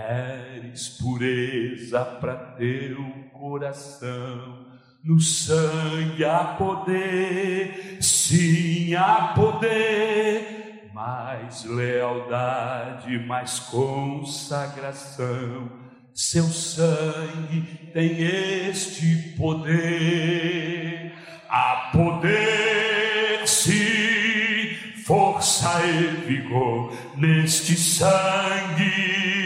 Queres 0.06 0.90
pureza 0.90 2.06
para 2.06 2.36
teu 2.36 3.04
coração, 3.34 4.68
no 5.04 5.20
sangue 5.20 6.24
há 6.24 6.56
poder, 6.60 7.98
sim 8.00 8.94
há 8.94 9.34
poder, 9.34 10.92
mais 10.94 11.66
lealdade, 11.66 13.18
mais 13.26 13.58
consagração. 13.60 15.72
Seu 16.14 16.44
sangue 16.44 17.64
tem 17.92 18.22
este 18.22 19.34
poder, 19.36 21.14
há 21.50 21.90
poder, 21.92 23.48
sim, 23.48 24.76
força 25.04 25.82
e 25.84 26.04
vigor 26.28 26.94
neste 27.18 27.76
sangue 27.76 29.45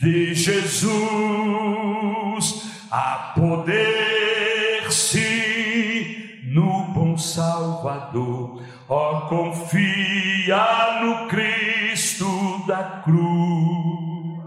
de 0.00 0.34
Jesus 0.34 0.70
a 2.90 3.32
poder 3.34 4.90
sim 4.90 6.40
no 6.44 6.84
bom 6.84 7.18
Salvador. 7.18 8.62
Ó, 8.88 9.12
oh, 9.12 9.20
confia 9.28 11.00
no 11.02 11.28
Cristo 11.28 12.64
da 12.66 13.02
cruz. 13.04 14.40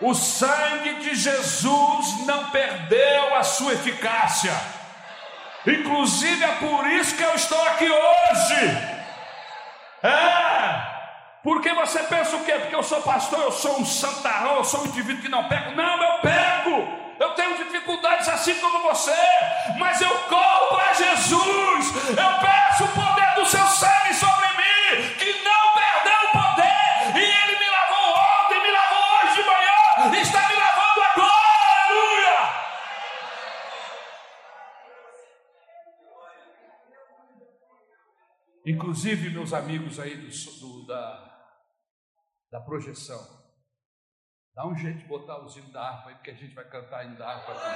O 0.00 0.14
sangue 0.14 1.00
de 1.00 1.16
Jesus 1.16 2.24
não 2.24 2.50
perdeu 2.50 3.34
a 3.34 3.42
sua 3.42 3.72
eficácia. 3.72 4.54
Inclusive 5.66 6.44
é 6.44 6.52
por 6.56 6.86
isso 6.86 7.16
que 7.16 7.24
eu 7.24 7.34
estou 7.34 7.60
aqui 7.62 7.90
hoje. 7.90 8.78
É. 10.04 10.85
Porque 11.46 11.72
você 11.74 12.02
pensa 12.02 12.34
o 12.34 12.44
quê? 12.44 12.54
Porque 12.54 12.74
eu 12.74 12.82
sou 12.82 13.00
pastor, 13.02 13.38
eu 13.38 13.52
sou 13.52 13.78
um 13.78 13.86
santarrão, 13.86 14.56
eu 14.56 14.64
sou 14.64 14.80
um 14.82 14.86
indivíduo 14.86 15.22
que 15.22 15.28
não 15.28 15.46
pego. 15.46 15.76
Não, 15.76 16.02
eu 16.02 16.18
pego. 16.18 16.88
Eu 17.20 17.34
tenho 17.34 17.56
dificuldades 17.56 18.28
assim 18.28 18.56
como 18.56 18.82
você, 18.82 19.14
mas 19.78 20.00
eu 20.00 20.10
corro 20.22 20.74
para 20.74 20.92
Jesus. 20.94 21.94
Eu 22.08 22.40
peço 22.40 22.82
o 22.82 22.88
poder 22.88 23.34
do 23.36 23.46
seu 23.46 23.64
sangue 23.64 24.14
sobre 24.14 24.48
mim, 24.56 25.08
que 25.20 25.44
não 25.44 25.72
perdeu 25.72 26.18
o 26.24 26.32
poder. 26.32 27.14
E 27.14 27.22
Ele 27.22 27.58
me 27.60 27.70
lavou 27.70 28.10
ontem, 28.10 28.62
me 28.62 28.72
lavou 28.72 29.04
hoje 29.22 29.34
de 29.36 29.42
manhã, 29.46 30.20
está 30.20 30.48
me 30.48 30.54
lavando 30.56 31.00
agora. 31.14 31.86
Aleluia. 31.86 32.36
Inclusive, 38.66 39.30
meus 39.30 39.52
amigos 39.52 40.00
aí 40.00 40.16
do, 40.16 40.28
do 40.28 40.86
da 40.88 41.35
da 42.50 42.60
projeção. 42.60 43.20
Dá 44.54 44.66
um 44.66 44.76
jeito 44.76 45.00
de 45.00 45.04
botar 45.04 45.38
o 45.38 45.50
hino 45.50 45.70
da 45.70 45.82
harpa 45.82 46.08
aí, 46.08 46.14
porque 46.14 46.30
a 46.30 46.34
gente 46.34 46.54
vai 46.54 46.64
cantar 46.64 47.00
ainda 47.00 47.16
da 47.16 47.28
harpa 47.28 47.52
aqui. 47.52 47.66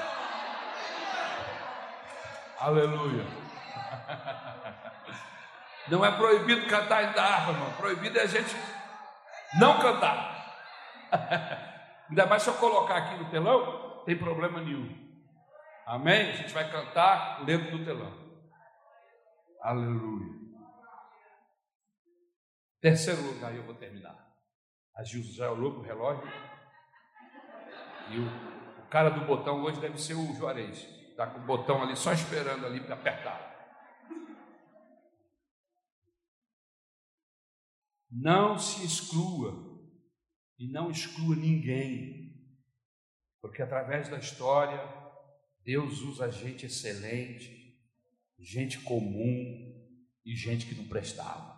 Aleluia. 2.59 3.25
Não 5.89 6.05
é 6.05 6.17
proibido 6.17 6.69
cantar 6.69 7.03
em 7.03 7.19
harpa, 7.19 7.53
irmão. 7.53 7.73
Proibido 7.73 8.19
é 8.19 8.23
a 8.23 8.27
gente 8.27 8.55
não 9.59 9.81
cantar. 9.81 10.39
Ainda 12.09 12.27
mais 12.27 12.43
se 12.43 12.51
eu 12.51 12.55
colocar 12.55 12.97
aqui 12.97 13.17
no 13.17 13.31
telão, 13.31 14.05
tem 14.05 14.17
problema 14.17 14.61
nenhum. 14.61 15.11
Amém? 15.87 16.31
A 16.31 16.33
gente 16.33 16.53
vai 16.53 16.71
cantar 16.71 17.45
lendo 17.45 17.71
do 17.71 17.85
telão. 17.85 18.13
Aleluia. 19.61 20.41
Terceiro 22.81 23.23
lugar, 23.23 23.55
eu 23.55 23.65
vou 23.65 23.75
terminar. 23.75 24.30
A 25.01 25.03
Gilson 25.03 25.33
já 25.33 25.51
olhou 25.51 25.73
para 25.73 25.81
o 25.81 25.85
relógio. 25.85 26.29
E 28.11 28.19
o, 28.19 28.83
o, 28.85 28.89
cara 28.91 29.09
do 29.09 29.25
botão 29.25 29.63
hoje 29.63 29.81
deve 29.81 29.99
ser 29.99 30.13
o 30.13 30.35
Juarez. 30.35 30.77
Está 31.09 31.27
com 31.27 31.41
o 31.41 31.47
botão 31.47 31.83
ali 31.83 31.97
só 31.97 32.13
esperando 32.13 32.67
ali 32.67 32.83
para 32.83 32.97
apertar. 32.97 33.49
Não 38.11 38.59
se 38.59 38.85
exclua 38.85 39.81
e 40.59 40.71
não 40.71 40.91
exclua 40.91 41.35
ninguém, 41.35 42.39
porque 43.41 43.63
através 43.63 44.07
da 44.11 44.19
história 44.19 44.83
Deus 45.65 46.03
usa 46.03 46.31
gente 46.31 46.67
excelente, 46.67 47.81
gente 48.39 48.79
comum 48.81 49.97
e 50.27 50.37
gente 50.37 50.67
que 50.67 50.75
não 50.75 50.87
prestava. 50.89 51.50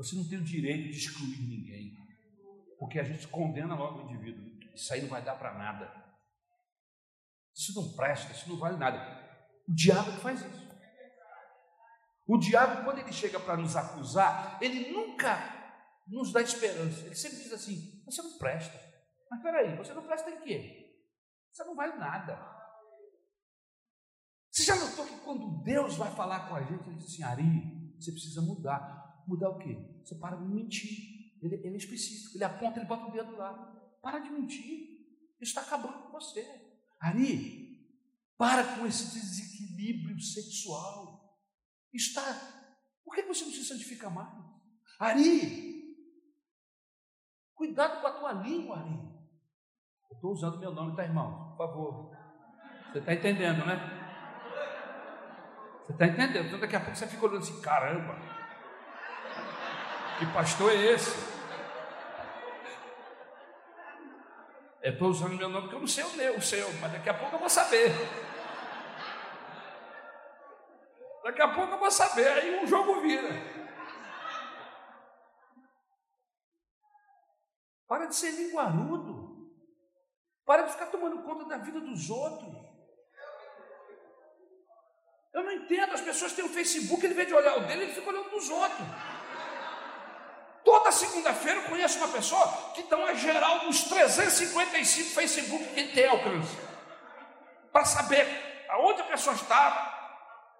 Você 0.00 0.16
não 0.16 0.26
tem 0.26 0.38
o 0.38 0.42
direito 0.42 0.90
de 0.90 0.96
excluir 0.96 1.42
ninguém, 1.42 1.94
porque 2.78 2.98
a 2.98 3.04
gente 3.04 3.28
condena 3.28 3.74
logo 3.74 3.98
o 3.98 4.10
indivíduo. 4.10 4.50
Isso 4.74 4.90
aí 4.94 5.02
não 5.02 5.10
vai 5.10 5.22
dar 5.22 5.34
para 5.34 5.52
nada. 5.52 5.92
Isso 7.54 7.78
não 7.78 7.94
presta, 7.94 8.32
isso 8.32 8.48
não 8.48 8.56
vale 8.56 8.78
nada. 8.78 8.98
O 9.68 9.74
diabo 9.74 10.10
que 10.12 10.22
faz 10.22 10.40
isso. 10.40 10.70
O 12.26 12.38
diabo, 12.38 12.82
quando 12.82 13.00
ele 13.00 13.12
chega 13.12 13.38
para 13.38 13.58
nos 13.58 13.76
acusar, 13.76 14.58
ele 14.62 14.90
nunca 14.90 15.36
nos 16.08 16.32
dá 16.32 16.40
esperança. 16.40 17.04
Ele 17.04 17.14
sempre 17.14 17.36
diz 17.36 17.52
assim: 17.52 18.02
você 18.06 18.22
não 18.22 18.38
presta. 18.38 18.80
Mas 19.30 19.42
peraí, 19.42 19.76
você 19.76 19.92
não 19.92 20.06
presta 20.06 20.30
em 20.30 20.40
quê? 20.40 20.98
Você 21.52 21.62
não 21.64 21.76
vale 21.76 21.98
nada. 21.98 22.40
Você 24.50 24.62
já 24.62 24.76
notou 24.76 25.04
que 25.04 25.18
quando 25.18 25.62
Deus 25.62 25.96
vai 25.96 26.10
falar 26.12 26.48
com 26.48 26.54
a 26.54 26.62
gente, 26.62 26.88
ele 26.88 26.96
diz 26.96 27.08
assim: 27.12 27.22
Ari, 27.22 27.92
você 27.98 28.12
precisa 28.12 28.40
mudar. 28.40 29.09
Mudar 29.26 29.50
o 29.50 29.58
quê? 29.58 29.76
Você 30.02 30.14
para 30.16 30.36
de 30.36 30.44
mentir. 30.44 31.20
Ele, 31.42 31.54
ele 31.56 31.74
é 31.74 31.76
específico, 31.76 32.36
ele 32.36 32.44
aponta, 32.44 32.78
ele 32.78 32.88
bota 32.88 33.06
o 33.06 33.12
dedo 33.12 33.36
lá. 33.36 33.52
Para 34.02 34.18
de 34.18 34.30
mentir. 34.30 34.90
Isso 35.40 35.58
está 35.58 35.62
acabando 35.62 36.04
com 36.04 36.12
você. 36.12 36.44
Ari, 37.00 37.86
para 38.36 38.76
com 38.76 38.86
esse 38.86 39.12
desequilíbrio 39.12 40.20
sexual. 40.20 41.38
Está. 41.92 42.22
Por 43.04 43.14
que 43.14 43.22
você 43.22 43.44
não 43.44 43.52
se 43.52 43.64
santifica 43.64 44.10
mais? 44.10 44.32
Ari, 44.98 45.96
cuidado 47.54 48.00
com 48.00 48.06
a 48.06 48.12
tua 48.12 48.32
língua, 48.32 48.78
Ari. 48.78 49.10
Eu 50.10 50.14
estou 50.14 50.32
usando 50.32 50.58
meu 50.58 50.72
nome, 50.72 50.94
tá, 50.94 51.04
irmão? 51.04 51.56
Por 51.56 51.66
favor. 51.66 52.10
Você 52.92 52.98
está 52.98 53.14
entendendo, 53.14 53.64
né? 53.64 53.76
Você 55.86 55.92
está 55.92 56.06
entendendo? 56.06 56.46
Então 56.46 56.60
daqui 56.60 56.76
a 56.76 56.80
pouco 56.80 56.96
você 56.96 57.06
fica 57.06 57.24
olhando 57.24 57.42
assim, 57.42 57.60
caramba, 57.60 58.39
que 60.20 60.26
pastor 60.34 60.70
é 60.70 60.92
esse? 60.92 61.16
Eu 64.82 64.92
estou 64.92 65.08
usando 65.08 65.34
meu 65.34 65.48
nome 65.48 65.62
porque 65.62 65.76
eu 65.76 65.80
não 65.80 65.86
sei 65.86 66.04
o 66.04 66.12
meu, 66.12 66.36
o 66.36 66.42
seu, 66.42 66.70
mas 66.74 66.92
daqui 66.92 67.08
a 67.08 67.14
pouco 67.14 67.36
eu 67.36 67.40
vou 67.40 67.48
saber. 67.48 67.90
Daqui 71.24 71.40
a 71.40 71.48
pouco 71.48 71.72
eu 71.72 71.78
vou 71.78 71.90
saber, 71.90 72.28
aí 72.28 72.62
o 72.62 72.66
jogo 72.66 73.00
vira. 73.00 73.30
Para 77.88 78.04
de 78.04 78.14
ser 78.14 78.32
linguarudo. 78.32 79.50
Para 80.44 80.62
de 80.64 80.72
ficar 80.72 80.86
tomando 80.86 81.22
conta 81.22 81.46
da 81.46 81.56
vida 81.56 81.80
dos 81.80 82.10
outros. 82.10 82.54
Eu 85.32 85.44
não 85.44 85.52
entendo, 85.52 85.94
as 85.94 86.02
pessoas 86.02 86.34
têm 86.34 86.44
o 86.44 86.48
um 86.48 86.52
Facebook, 86.52 87.04
ele 87.04 87.14
vem 87.14 87.26
de 87.26 87.34
olhar 87.34 87.56
o 87.56 87.66
dele, 87.66 87.84
ele 87.84 87.94
fica 87.94 88.10
olhando 88.10 88.28
dos 88.28 88.50
outros. 88.50 88.86
Toda 90.64 90.92
segunda-feira 90.92 91.60
eu 91.60 91.68
conheço 91.68 91.98
uma 91.98 92.08
pessoa 92.08 92.46
que 92.74 92.82
dá 92.84 92.96
uma 92.96 93.14
geral 93.14 93.60
dos 93.60 93.84
355 93.84 95.10
Facebook 95.14 95.64
que 95.74 95.88
tem 95.88 96.06
alcance. 96.06 96.58
Para 97.72 97.84
saber 97.84 98.66
aonde 98.68 99.00
a 99.00 99.04
pessoa 99.04 99.34
estava, 99.34 99.98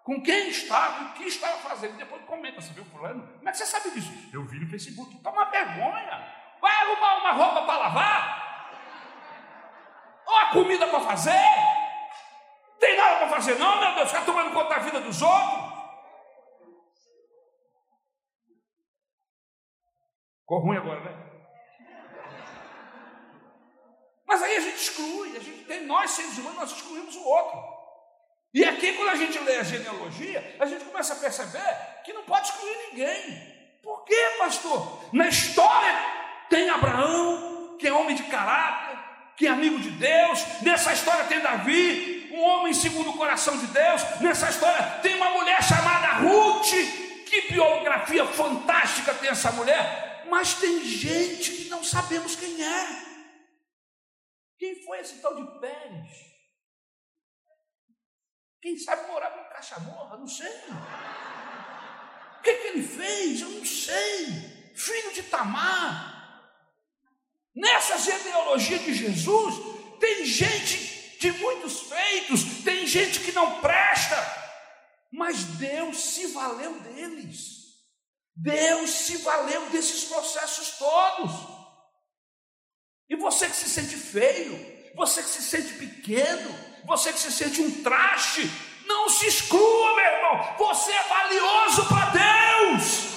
com 0.04 0.22
quem 0.22 0.48
estava, 0.48 1.04
o 1.04 1.12
que 1.12 1.24
estava 1.24 1.58
fazendo. 1.58 1.96
Depois 1.96 2.22
comenta, 2.24 2.60
você 2.60 2.72
viu 2.72 2.84
fulano? 2.86 3.26
Como 3.36 3.48
é 3.48 3.52
que 3.52 3.58
você 3.58 3.66
sabe 3.66 3.90
disso? 3.90 4.10
Eu 4.32 4.44
vi 4.44 4.58
no 4.58 4.70
Facebook. 4.70 5.16
Toma 5.22 5.44
vergonha. 5.46 6.40
Vai 6.60 6.74
arrumar 6.76 7.18
uma 7.18 7.32
roupa 7.32 7.62
para 7.62 7.78
lavar? 7.78 8.40
Ou 10.26 10.36
a 10.36 10.46
comida 10.46 10.86
para 10.86 11.00
fazer? 11.00 11.44
Tem 12.78 12.96
nada 12.96 13.16
para 13.16 13.28
fazer, 13.28 13.58
não, 13.58 13.78
meu 13.78 13.94
Deus, 13.94 14.08
ficar 14.10 14.24
tomando 14.24 14.52
conta 14.52 14.74
da 14.74 14.78
vida 14.78 15.00
dos 15.00 15.20
outros. 15.20 15.69
Ficou 20.50 20.62
ruim 20.64 20.78
agora, 20.78 20.98
né? 20.98 21.14
Mas 24.26 24.42
aí 24.42 24.56
a 24.56 24.60
gente 24.60 24.82
exclui, 24.82 25.36
a 25.36 25.40
gente 25.40 25.62
tem, 25.62 25.86
nós 25.86 26.10
seres 26.10 26.36
humanos, 26.38 26.58
nós 26.58 26.72
excluímos 26.72 27.14
o 27.14 27.22
outro. 27.22 27.56
E 28.52 28.64
aqui, 28.64 28.94
quando 28.94 29.10
a 29.10 29.14
gente 29.14 29.38
lê 29.38 29.58
a 29.58 29.62
genealogia, 29.62 30.56
a 30.58 30.66
gente 30.66 30.84
começa 30.86 31.12
a 31.12 31.16
perceber 31.18 32.02
que 32.04 32.12
não 32.12 32.24
pode 32.24 32.48
excluir 32.48 32.76
ninguém. 32.90 33.78
Por 33.80 34.04
quê, 34.04 34.16
pastor? 34.40 35.04
Na 35.12 35.28
história 35.28 35.96
tem 36.48 36.68
Abraão, 36.68 37.76
que 37.78 37.86
é 37.86 37.92
homem 37.92 38.16
de 38.16 38.24
caráter, 38.24 38.98
que 39.36 39.46
é 39.46 39.50
amigo 39.50 39.78
de 39.78 39.90
Deus. 39.90 40.44
Nessa 40.62 40.92
história 40.92 41.26
tem 41.26 41.38
Davi, 41.38 42.28
um 42.32 42.42
homem 42.42 42.74
segundo 42.74 43.10
o 43.10 43.16
coração 43.16 43.56
de 43.56 43.68
Deus. 43.68 44.02
Nessa 44.20 44.50
história 44.50 44.82
tem 45.00 45.14
uma 45.14 45.30
mulher 45.30 45.62
chamada 45.62 46.14
Ruth. 46.14 46.72
Que 47.24 47.52
biografia 47.52 48.26
fantástica 48.26 49.14
tem 49.14 49.30
essa 49.30 49.52
mulher. 49.52 50.09
Mas 50.30 50.54
tem 50.54 50.84
gente 50.84 51.52
que 51.52 51.68
não 51.68 51.82
sabemos 51.82 52.36
quem 52.36 52.64
é. 52.64 53.10
Quem 54.56 54.84
foi 54.84 55.00
esse 55.00 55.20
tal 55.20 55.34
de 55.34 55.60
Pérez? 55.60 56.08
Quem 58.62 58.78
sabe 58.78 59.08
morar 59.08 59.30
com 59.30 59.52
caixa-morra? 59.52 60.18
Não 60.18 60.28
sei. 60.28 60.52
O 62.38 62.42
que, 62.42 62.54
que 62.54 62.66
ele 62.68 62.82
fez? 62.86 63.40
Eu 63.40 63.50
não 63.50 63.64
sei. 63.64 64.26
Filho 64.76 65.12
de 65.12 65.24
Tamar. 65.24 66.20
Nessa 67.54 67.98
genealogia 67.98 68.78
de 68.78 68.94
Jesus, 68.94 69.54
tem 69.98 70.24
gente 70.24 71.18
de 71.18 71.32
muitos 71.32 71.80
feitos, 71.80 72.62
tem 72.64 72.86
gente 72.86 73.20
que 73.20 73.32
não 73.32 73.60
presta, 73.60 74.16
mas 75.12 75.44
Deus 75.44 75.98
se 75.98 76.28
valeu 76.28 76.80
deles. 76.80 77.59
Deus 78.36 78.90
se 78.90 79.18
valeu 79.18 79.68
desses 79.70 80.04
processos 80.04 80.78
todos. 80.78 81.30
E 83.08 83.16
você 83.16 83.48
que 83.48 83.56
se 83.56 83.68
sente 83.68 83.96
feio, 83.96 84.54
você 84.94 85.22
que 85.22 85.28
se 85.28 85.42
sente 85.42 85.74
pequeno, 85.74 86.54
você 86.84 87.12
que 87.12 87.18
se 87.18 87.32
sente 87.32 87.60
um 87.60 87.82
traste, 87.82 88.48
não 88.86 89.08
se 89.08 89.26
exclua, 89.26 89.96
meu 89.96 90.04
irmão. 90.04 90.56
Você 90.58 90.92
é 90.92 91.02
valioso 91.02 91.88
para 91.88 92.10
Deus. 92.10 93.10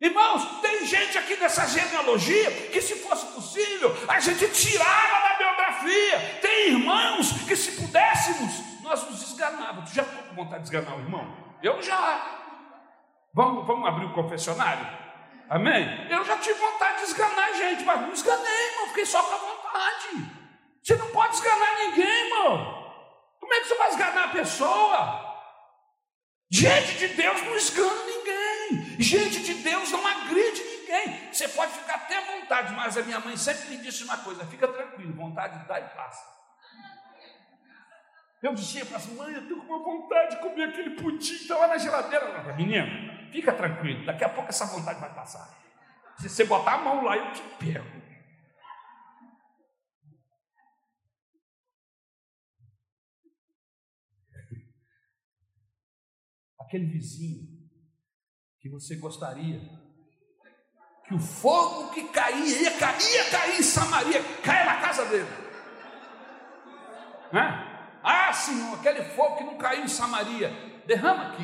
Irmãos, 0.00 0.60
tem 0.60 0.86
gente 0.86 1.16
aqui 1.16 1.36
nessa 1.36 1.66
genealogia 1.66 2.50
que, 2.68 2.82
se 2.82 2.96
fosse 2.96 3.26
possível, 3.26 3.96
a 4.06 4.20
gente 4.20 4.48
tirava 4.50 5.28
da 5.28 5.34
biografia. 5.38 6.38
Tem 6.42 6.68
irmãos 6.68 7.32
que, 7.46 7.56
se 7.56 7.72
pudéssemos, 7.72 8.52
nós 8.82 9.02
nos 9.10 9.22
esganávamos. 9.22 9.90
Tu 9.90 9.96
já 9.96 10.04
ficou 10.04 10.24
com 10.24 10.34
vontade 10.34 10.62
de 10.62 10.68
esganar 10.68 10.96
o 10.96 11.00
irmão? 11.00 11.36
Eu 11.62 11.82
já. 11.82 12.45
Vamos, 13.36 13.66
vamos 13.66 13.86
abrir 13.86 14.06
o 14.06 14.14
confessionário? 14.14 14.88
Amém? 15.50 16.10
Eu 16.10 16.24
já 16.24 16.38
tive 16.38 16.58
vontade 16.58 17.00
de 17.00 17.04
esganar 17.04 17.52
gente, 17.52 17.84
mas 17.84 18.00
não 18.00 18.10
esganei, 18.10 18.68
irmão. 18.70 18.88
Fiquei 18.88 19.04
só 19.04 19.22
com 19.22 19.34
a 19.34 19.36
vontade. 19.36 20.32
Você 20.82 20.96
não 20.96 21.08
pode 21.08 21.34
esganar 21.34 21.76
ninguém, 21.80 22.24
irmão. 22.24 22.94
Como 23.38 23.52
é 23.52 23.60
que 23.60 23.68
você 23.68 23.74
vai 23.74 23.90
esganar 23.90 24.24
a 24.24 24.32
pessoa? 24.32 25.36
Gente 26.50 26.96
de 26.96 27.08
Deus 27.08 27.42
não 27.42 27.54
esgana 27.56 28.04
ninguém. 28.06 29.00
Gente 29.00 29.42
de 29.42 29.54
Deus 29.56 29.90
não 29.90 30.06
agride 30.06 30.62
ninguém. 30.62 31.30
Você 31.30 31.46
pode 31.48 31.72
ficar 31.72 31.96
até 31.96 32.16
à 32.16 32.38
vontade, 32.38 32.72
mas 32.72 32.96
a 32.96 33.02
minha 33.02 33.20
mãe 33.20 33.36
sempre 33.36 33.68
me 33.68 33.76
disse 33.76 34.02
uma 34.02 34.16
coisa: 34.16 34.46
fica 34.46 34.66
tranquilo, 34.66 35.12
vontade 35.12 35.62
dá 35.68 35.78
e 35.78 35.84
passa. 35.90 36.35
Eu 38.46 38.54
dizia 38.54 38.86
para 38.86 39.00
ela 39.00 39.14
mãe, 39.14 39.34
eu 39.34 39.42
estou 39.42 39.60
com 39.60 39.74
uma 39.74 39.82
vontade 39.82 40.36
de 40.36 40.40
comer 40.40 40.68
aquele 40.68 40.90
pudim 40.90 41.18
que 41.18 41.42
estava 41.42 41.66
na 41.66 41.76
geladeira. 41.76 42.26
Ela 42.26 42.52
menino, 42.54 42.86
fica 43.32 43.52
tranquilo, 43.52 44.06
daqui 44.06 44.22
a 44.22 44.28
pouco 44.28 44.50
essa 44.50 44.66
vontade 44.66 45.00
vai 45.00 45.12
passar. 45.12 45.52
Se 46.16 46.28
você 46.28 46.44
botar 46.44 46.74
a 46.74 46.78
mão 46.78 47.02
lá, 47.02 47.16
eu 47.16 47.32
te 47.32 47.42
pego. 47.58 48.06
aquele 56.60 56.86
vizinho 56.86 57.46
que 58.60 58.68
você 58.68 58.96
gostaria 58.96 59.60
que 61.06 61.14
o 61.14 61.18
fogo 61.18 61.92
que 61.92 62.08
caía, 62.08 62.62
ia 62.62 62.76
cair, 62.76 63.14
ia 63.14 63.30
cair 63.30 63.60
em 63.60 63.62
Samaria, 63.62 64.20
caia 64.42 64.64
na 64.64 64.80
casa 64.80 65.04
dele. 65.06 65.30
Né? 67.32 67.65
Ah, 68.08 68.32
Senhor, 68.32 68.72
aquele 68.78 69.02
fogo 69.02 69.36
que 69.36 69.42
não 69.42 69.58
caiu 69.58 69.82
em 69.82 69.88
Samaria, 69.88 70.48
derrama 70.86 71.26
aqui. 71.26 71.42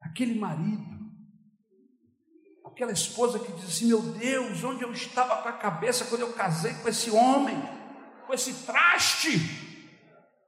Aquele 0.00 0.40
marido, 0.40 0.82
aquela 2.64 2.90
esposa 2.90 3.38
que 3.38 3.52
diz 3.52 3.66
assim: 3.66 3.88
Meu 3.88 4.00
Deus, 4.00 4.64
onde 4.64 4.82
eu 4.82 4.92
estava 4.92 5.42
com 5.42 5.48
a 5.50 5.52
cabeça 5.52 6.06
quando 6.06 6.22
eu 6.22 6.32
casei 6.32 6.72
com 6.72 6.88
esse 6.88 7.10
homem, 7.10 7.62
com 8.26 8.32
esse 8.32 8.64
traste? 8.64 9.38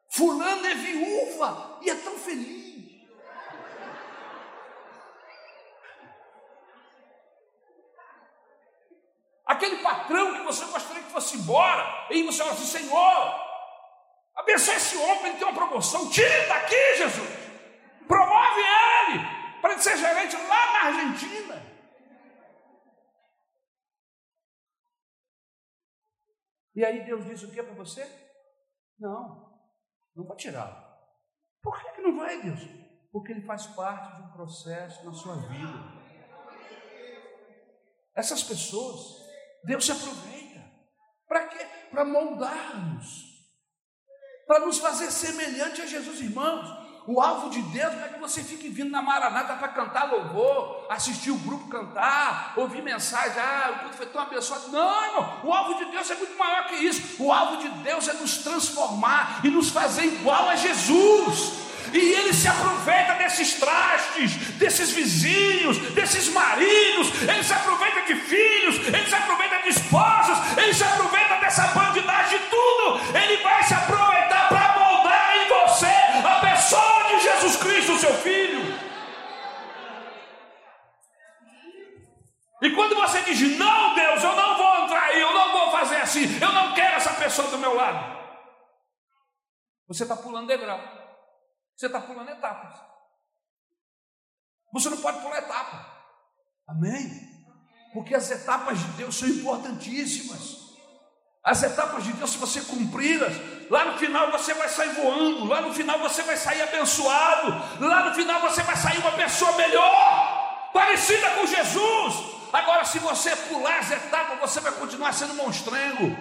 Fulano 0.09 0.65
é 0.65 0.75
viúva 0.75 1.81
e 1.83 1.91
é 1.91 1.95
tão 1.97 2.17
feliz. 2.17 2.56
Aquele 9.57 9.79
patrão 9.79 10.35
que 10.35 10.43
você 10.43 10.67
gostaria 10.67 11.03
que 11.03 11.11
fosse 11.11 11.39
embora, 11.39 12.09
e 12.11 12.23
você 12.25 12.39
fala 12.39 12.53
assim: 12.53 12.67
Senhor, 12.67 13.35
abençoe 14.35 14.77
esse 14.77 14.97
homem 14.99 15.19
para 15.19 15.29
ele 15.31 15.39
ter 15.39 15.45
uma 15.45 15.55
promoção, 15.55 16.11
tire 16.11 16.31
ele 16.31 16.47
daqui, 16.47 16.97
Jesus, 16.99 17.29
promove 18.07 18.61
ele, 18.61 19.19
para 19.63 19.73
ele 19.73 19.83
ser 19.83 19.97
gerente 19.97 20.37
lá 20.37 20.73
na 20.73 20.79
Argentina. 20.89 21.67
E 26.75 26.85
aí 26.85 27.03
Deus 27.07 27.25
diz 27.25 27.43
o 27.43 27.51
que 27.51 27.63
para 27.63 27.75
você? 27.75 28.05
Não, 28.99 29.59
não 30.15 30.27
vou 30.27 30.37
tirá-lo. 30.37 30.85
Por 31.63 31.81
que, 31.81 31.93
que 31.93 32.03
não 32.03 32.15
vai, 32.15 32.43
Deus? 32.43 32.61
Porque 33.11 33.33
ele 33.33 33.47
faz 33.47 33.67
parte 33.69 34.15
de 34.17 34.23
um 34.23 34.33
processo 34.33 35.03
na 35.07 35.15
sua 35.15 35.37
vida. 35.49 35.97
Essas 38.15 38.43
pessoas, 38.43 39.26
Deus 39.67 39.85
se 39.85 39.93
aproveita. 39.93 40.65
Para 41.29 41.49
quê? 41.49 41.67
Para 41.91 42.05
moldar-nos. 42.05 43.27
Para 44.47 44.61
nos 44.61 44.79
fazer 44.79 45.11
semelhante 45.11 45.83
a 45.83 45.87
Jesus, 45.87 46.21
irmãos. 46.21 46.87
O 47.09 47.21
alvo 47.21 47.51
de 47.51 47.63
Deus 47.63 47.95
não 47.95 48.05
é 48.05 48.09
que 48.09 48.19
você 48.19 48.43
fique 48.43 48.69
vindo 48.69 48.91
na 48.91 49.01
Maranata 49.01 49.55
para 49.55 49.69
cantar 49.69 50.11
louvor, 50.11 50.87
assistir 50.91 51.31
o 51.31 51.39
grupo 51.39 51.69
cantar, 51.69 52.53
ouvir 52.57 52.83
mensagem, 52.83 53.41
ah, 53.41 53.75
o 53.77 53.79
culto 53.81 53.97
foi 53.97 54.07
tão 54.07 54.21
abençoado. 54.21 54.69
Não, 54.69 55.05
irmão, 55.05 55.41
o 55.45 55.53
alvo 55.53 55.75
de 55.75 55.85
Deus 55.93 56.11
é 56.11 56.17
muito 56.17 56.37
maior 56.37 56.67
que 56.67 56.75
isso. 56.75 57.23
O 57.23 57.33
alvo 57.33 57.59
de 57.59 57.69
Deus 57.85 58.09
é 58.09 58.13
nos 58.15 58.39
transformar 58.39 59.41
e 59.45 59.51
nos 59.51 59.71
fazer 59.71 60.05
igual 60.05 60.49
a 60.49 60.57
Jesus. 60.57 61.66
E 61.93 61.99
ele 61.99 62.33
se 62.33 62.49
aproveita 62.49 63.15
desses 63.15 63.55
trastes, 63.55 64.37
desses 64.59 64.91
vizinhos, 64.91 65.79
desses 65.93 66.29
maridos, 66.29 67.11
ele 67.23 67.43
se 67.43 67.53
aproveita 67.53 68.03
de 68.03 68.15
filhos, 68.15 68.77
ele 68.87 69.07
se 69.07 69.15
aproveita 69.15 69.63
de 69.63 69.69
esposas, 69.69 70.59
ele 70.59 70.75
se 70.75 70.85
aproveita 70.85 71.37
dessa 71.37 71.67
bandidagem 71.69 72.39
de 72.39 72.45
tudo. 72.47 73.17
Ele 73.17 73.43
vai 73.43 73.63
se 73.63 73.75
aproveitar 73.75 74.49
para 74.49 74.79
moldar 74.79 75.37
em 75.37 75.49
você 75.49 75.87
a 76.27 76.41
pessoa 76.41 77.05
de 77.09 77.21
Jesus 77.21 77.57
Cristo, 77.57 77.99
seu 77.99 78.15
filho. 78.15 78.87
E 82.63 82.71
quando 82.71 82.95
você 82.97 83.21
diz, 83.23 83.59
não, 83.59 83.95
Deus, 83.95 84.25
eu 84.25 84.35
não 84.35 84.57
vou 84.57 84.85
entrar 84.85 85.03
aí, 85.03 85.21
eu 85.21 85.33
não 85.33 85.53
vou 85.53 85.71
fazer 85.73 85.97
assim, 85.97 86.39
eu 86.41 86.53
não 86.53 86.75
quero 86.75 86.97
essa 86.97 87.13
pessoa 87.15 87.49
do 87.49 87.59
meu 87.59 87.75
lado, 87.75 88.17
você 89.87 90.03
está 90.03 90.17
pulando 90.17 90.49
degrau. 90.49 91.06
Você 91.77 91.87
está 91.87 92.01
pulando 92.01 92.31
etapas. 92.31 92.81
Você 94.73 94.89
não 94.89 94.97
pode 94.99 95.21
pular 95.21 95.39
etapa. 95.39 95.95
Amém? 96.67 97.37
Porque 97.93 98.15
as 98.15 98.31
etapas 98.31 98.79
de 98.79 98.89
Deus 98.93 99.17
são 99.17 99.29
importantíssimas. 99.29 100.67
As 101.45 101.63
etapas 101.63 102.03
de 102.03 102.13
Deus, 102.15 102.31
se 102.31 102.39
você 102.39 102.61
cumpri-las, 102.63 103.33
lá 103.71 103.85
no 103.85 103.99
final 103.99 104.33
você 104.33 104.53
vai 104.55 104.69
sair 104.69 104.89
voando, 104.95 105.45
lá 105.45 105.61
no 105.61 105.73
final 105.73 105.99
você 106.01 106.23
vai 106.23 106.37
sair 106.37 106.63
abençoado, 106.63 107.85
lá 107.85 108.09
no 108.09 108.15
final 108.15 108.41
você 108.41 108.63
vai 108.63 108.77
sair 108.77 108.99
uma 108.99 109.13
pessoa 109.13 109.53
melhor, 109.53 110.71
parecida 110.73 111.31
com 111.37 111.47
Jesus. 111.47 112.37
Agora, 112.53 112.85
se 112.85 112.99
você 112.99 113.37
pular 113.37 113.79
as 113.79 113.91
etapas, 113.93 114.41
você 114.41 114.61
vai 114.61 114.73
continuar 114.73 115.13
sendo 115.13 115.35
monstrengo, 115.35 116.17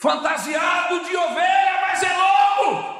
fantasiado 0.00 1.04
de 1.04 1.14
ovelha, 1.14 1.80
mas 1.82 2.02
é 2.02 2.16
lobo. 2.16 2.99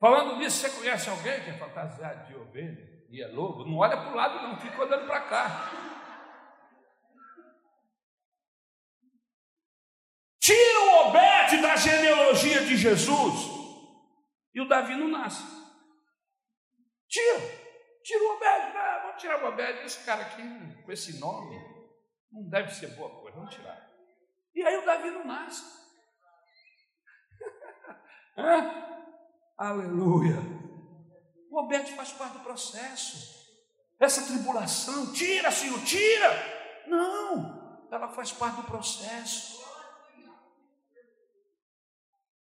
Falando 0.00 0.36
nisso, 0.36 0.60
você 0.60 0.70
conhece 0.70 1.10
alguém 1.10 1.42
que 1.42 1.50
é 1.50 1.58
fantasiado 1.58 2.26
de 2.28 2.36
ovelha 2.36 3.04
e 3.10 3.20
é 3.20 3.26
lobo? 3.28 3.64
Não 3.64 3.78
olha 3.78 3.96
para 3.96 4.12
o 4.12 4.14
lado, 4.14 4.42
não, 4.42 4.56
fica 4.60 4.80
olhando 4.80 5.06
para 5.06 5.20
cá. 5.22 5.70
Tira 10.38 10.80
o 10.80 11.08
Obed 11.08 11.60
da 11.60 11.74
genealogia 11.74 12.64
de 12.64 12.76
Jesus 12.76 13.34
e 14.54 14.60
o 14.60 14.68
Davi 14.68 14.94
não 14.94 15.08
nasce. 15.08 15.42
Tira, 17.08 17.40
tira 18.04 18.22
o 18.22 18.36
Obed, 18.36 18.76
ah, 18.76 19.00
vamos 19.02 19.20
tirar 19.20 19.42
o 19.42 19.48
Obed. 19.48 19.84
Esse 19.84 20.04
cara 20.04 20.22
aqui, 20.22 20.42
com 20.84 20.92
esse 20.92 21.18
nome, 21.18 21.56
não 22.30 22.48
deve 22.48 22.70
ser 22.70 22.94
boa 22.94 23.10
coisa, 23.20 23.36
vamos 23.36 23.52
tirar. 23.52 23.90
E 24.54 24.62
aí 24.62 24.76
o 24.76 24.86
Davi 24.86 25.10
não 25.10 25.26
nasce. 25.26 25.76
Aleluia. 29.58 30.36
O 31.50 31.58
Obed 31.58 31.90
faz 31.96 32.12
parte 32.12 32.38
do 32.38 32.44
processo. 32.44 33.36
Essa 33.98 34.24
tribulação, 34.24 35.12
tira, 35.12 35.50
Senhor, 35.50 35.82
tira. 35.84 36.86
Não, 36.86 37.88
ela 37.90 38.08
faz 38.08 38.30
parte 38.30 38.60
do 38.60 38.68
processo. 38.68 39.58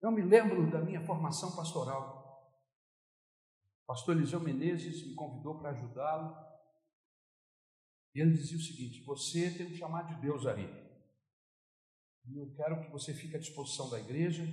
Eu 0.01 0.11
me 0.11 0.21
lembro 0.21 0.69
da 0.69 0.81
minha 0.81 1.01
formação 1.05 1.55
pastoral. 1.55 2.17
O 3.83 3.87
pastor 3.87 4.17
Eliseu 4.17 4.41
Menezes 4.41 5.07
me 5.07 5.15
convidou 5.15 5.57
para 5.57 5.69
ajudá-lo. 5.69 6.35
E 8.13 8.19
ele 8.19 8.33
dizia 8.33 8.57
o 8.57 8.61
seguinte: 8.61 9.03
Você 9.05 9.49
tem 9.51 9.67
um 9.67 9.75
chamado 9.75 10.13
de 10.13 10.21
Deus 10.21 10.45
aí. 10.45 10.67
E 12.25 12.37
eu 12.37 12.53
quero 12.53 12.81
que 12.81 12.91
você 12.91 13.13
fique 13.13 13.37
à 13.37 13.39
disposição 13.39 13.89
da 13.89 13.97
igreja. 13.97 14.43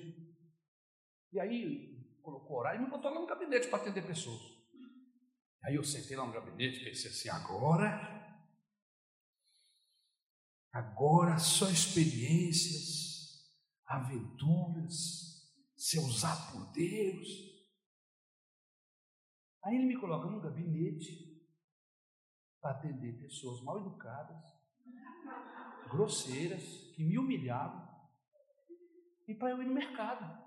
E 1.33 1.41
aí, 1.41 1.94
colocou 2.25 2.59
horário 2.59 2.81
e 2.81 2.85
me 2.85 2.91
botou 2.91 3.13
lá 3.13 3.21
no 3.21 3.27
gabinete 3.27 3.69
para 3.69 3.83
atender 3.83 4.05
pessoas. 4.05 4.41
Aí 5.63 5.77
eu 5.77 5.85
sentei 5.85 6.17
lá 6.17 6.27
no 6.27 6.33
gabinete 6.33 6.81
e 6.81 6.85
pensei 6.85 7.11
assim: 7.11 7.29
agora, 7.29 8.49
agora 10.73 11.39
só 11.39 11.69
experiências, 11.69 13.55
aventuras, 13.87 15.55
ser 15.77 15.99
usado 16.01 16.53
por 16.53 16.73
Deus. 16.73 17.29
Aí 19.63 19.77
ele 19.77 19.87
me 19.87 20.01
coloca 20.01 20.29
no 20.29 20.41
gabinete 20.41 21.33
para 22.61 22.73
atender 22.73 23.19
pessoas 23.21 23.63
mal 23.63 23.79
educadas, 23.79 24.43
grosseiras, 25.91 26.63
que 26.95 27.05
me 27.05 27.19
humilhavam, 27.19 27.87
e 29.27 29.35
para 29.35 29.51
eu 29.51 29.63
ir 29.63 29.67
no 29.67 29.75
mercado. 29.75 30.44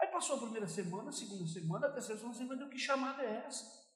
Aí 0.00 0.08
passou 0.08 0.36
a 0.36 0.40
primeira 0.40 0.68
semana, 0.68 1.08
a 1.08 1.12
segunda 1.12 1.46
semana, 1.46 1.86
a 1.86 1.92
terceira 1.92 2.18
semana, 2.18 2.34
você 2.34 2.44
vai 2.44 2.68
que 2.68 2.78
chamada 2.78 3.22
é 3.22 3.44
essa? 3.46 3.88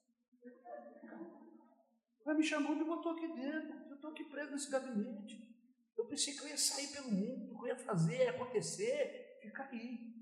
Vai 2.25 2.37
me 2.37 2.45
chamando 2.45 2.83
e 2.83 2.85
botou 2.85 3.13
aqui 3.13 3.29
dentro. 3.29 3.89
Eu 3.89 3.95
estou 3.95 4.11
aqui 4.11 4.25
preso 4.25 4.53
nesse 4.53 4.71
gabinete. 4.71 5.53
Eu 5.97 6.07
pensei 6.07 6.35
que 6.35 6.41
eu 6.41 6.49
ia 6.49 6.59
sair 6.59 6.89
pelo 6.89 7.11
mundo, 7.11 7.59
que 7.59 7.65
eu 7.65 7.67
ia 7.69 7.77
fazer, 7.77 8.29
acontecer, 8.29 9.39
ficar 9.41 9.69
aí. 9.69 10.13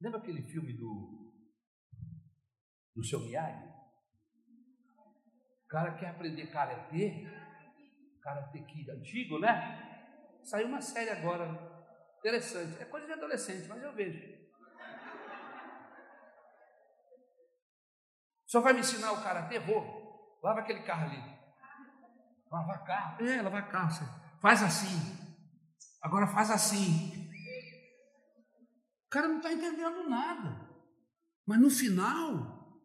Lembra 0.00 0.18
aquele 0.18 0.42
filme 0.42 0.72
do, 0.72 1.32
do 2.94 3.04
seu 3.04 3.20
Miyagi? 3.20 3.72
O 5.64 5.68
cara 5.68 5.94
quer 5.94 6.10
aprender 6.10 6.46
karatê, 6.48 7.26
karatê 8.22 8.62
que 8.62 8.90
antigo, 8.90 9.38
né? 9.38 10.38
Saiu 10.44 10.68
uma 10.68 10.80
série 10.80 11.10
agora, 11.10 11.46
interessante. 12.18 12.80
É 12.80 12.84
coisa 12.84 13.06
de 13.06 13.12
adolescente, 13.12 13.66
mas 13.66 13.82
eu 13.82 13.92
vejo. 13.94 14.43
Senhor 18.54 18.62
vai 18.62 18.72
me 18.72 18.80
ensinar 18.80 19.12
o 19.12 19.22
karatê? 19.22 19.58
Vou. 19.58 20.38
Lava 20.42 20.60
aquele 20.60 20.80
carro 20.80 21.10
ali. 21.10 21.20
Lava 22.50 22.78
carro? 22.84 23.26
É, 23.26 23.42
lava 23.42 23.62
carro. 23.62 23.90
Faz 24.40 24.62
assim. 24.62 24.96
Agora 26.00 26.28
faz 26.28 26.50
assim. 26.50 27.30
O 29.06 29.10
cara 29.10 29.26
não 29.26 29.38
está 29.38 29.52
entendendo 29.52 30.08
nada. 30.08 30.70
Mas 31.46 31.58
no 31.58 31.68
final, 31.68 32.78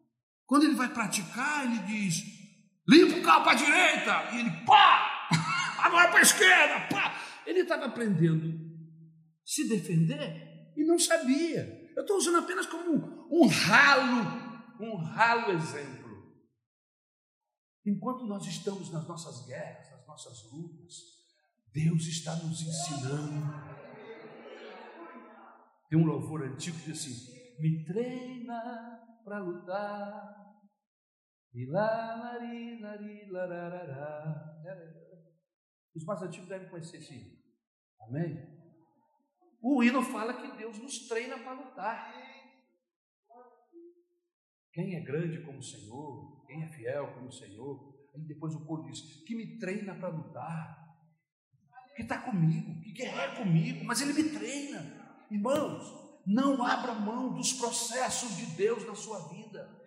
quando 0.44 0.64
ele 0.64 0.74
vai 0.74 0.88
praticar, 0.88 1.64
ele 1.64 1.78
diz: 1.80 2.22
limpa 2.88 3.18
o 3.18 3.22
carro 3.22 3.44
para 3.44 3.52
a 3.52 3.56
direita. 3.56 4.30
E 4.32 4.40
ele, 4.40 4.50
pá! 4.66 5.28
agora 5.78 6.08
para 6.08 6.18
a 6.18 6.22
esquerda, 6.22 6.88
pá. 6.88 7.14
Ele 7.46 7.60
estava 7.60 7.86
aprendendo 7.86 8.58
se 9.44 9.68
defender 9.68 10.72
e 10.76 10.84
não 10.84 10.98
sabia. 10.98 11.90
Eu 11.94 12.02
estou 12.02 12.16
usando 12.16 12.38
apenas 12.38 12.66
como 12.66 13.28
um 13.30 13.46
ralo, 13.46 14.39
um 14.80 14.96
ralo 14.96 15.52
exemplo. 15.52 16.10
Enquanto 17.84 18.26
nós 18.26 18.46
estamos 18.46 18.90
nas 18.90 19.06
nossas 19.06 19.46
guerras, 19.46 19.90
nas 19.90 20.06
nossas 20.06 20.50
lutas, 20.52 20.94
Deus 21.72 22.06
está 22.06 22.34
nos 22.36 22.60
ensinando. 22.62 23.80
Tem 25.88 25.98
um 25.98 26.04
louvor 26.04 26.42
antigo 26.44 26.78
que 26.78 26.92
diz 26.92 27.00
assim: 27.00 27.60
Me 27.60 27.84
treina 27.84 29.00
para 29.24 29.38
lutar. 29.38 30.40
E 31.52 31.66
lá, 31.66 32.14
lari, 32.14 32.80
lari, 32.80 33.30
lararará. 33.30 34.60
Os 35.94 36.04
mais 36.04 36.22
antigos 36.22 36.48
devem 36.48 36.68
conhecer 36.68 36.98
esse 36.98 37.14
hino. 37.14 37.36
Amém? 38.02 38.60
O 39.60 39.82
hino 39.82 40.00
fala 40.02 40.34
que 40.34 40.56
Deus 40.56 40.78
nos 40.78 41.08
treina 41.08 41.38
para 41.38 41.52
lutar. 41.52 42.29
Quem 44.72 44.94
é 44.96 45.00
grande 45.00 45.42
como 45.42 45.58
o 45.58 45.62
Senhor, 45.62 46.44
quem 46.46 46.62
é 46.62 46.68
fiel 46.68 47.12
como 47.14 47.26
o 47.26 47.32
Senhor, 47.32 48.10
aí 48.14 48.22
depois 48.22 48.54
o 48.54 48.64
povo 48.64 48.84
diz: 48.84 49.00
que 49.26 49.34
me 49.34 49.58
treina 49.58 49.94
para 49.94 50.08
lutar, 50.08 50.80
que 51.96 52.02
está 52.02 52.18
comigo, 52.18 52.80
que 52.80 52.92
guerreia 52.92 53.36
comigo, 53.36 53.84
mas 53.84 54.00
ele 54.00 54.12
me 54.12 54.30
treina. 54.30 55.00
Irmãos, 55.30 56.00
não 56.26 56.64
abra 56.64 56.94
mão 56.94 57.34
dos 57.34 57.52
processos 57.52 58.36
de 58.36 58.46
Deus 58.56 58.86
na 58.86 58.94
sua 58.94 59.28
vida. 59.28 59.80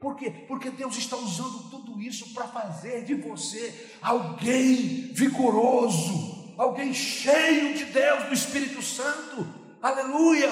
Por 0.00 0.16
quê? 0.16 0.30
Porque 0.46 0.70
Deus 0.70 0.96
está 0.96 1.16
usando 1.16 1.70
tudo 1.70 2.00
isso 2.00 2.32
para 2.32 2.46
fazer 2.46 3.04
de 3.04 3.14
você 3.14 3.98
alguém 4.00 5.12
vigoroso, 5.12 6.54
alguém 6.56 6.94
cheio 6.94 7.74
de 7.74 7.84
Deus, 7.86 8.24
do 8.26 8.34
Espírito 8.34 8.80
Santo. 8.80 9.44
Aleluia! 9.82 10.50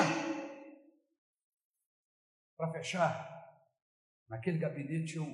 Para 2.56 2.72
fechar, 2.72 3.35
naquele 4.28 4.58
gabinete 4.58 5.16
eu, 5.16 5.26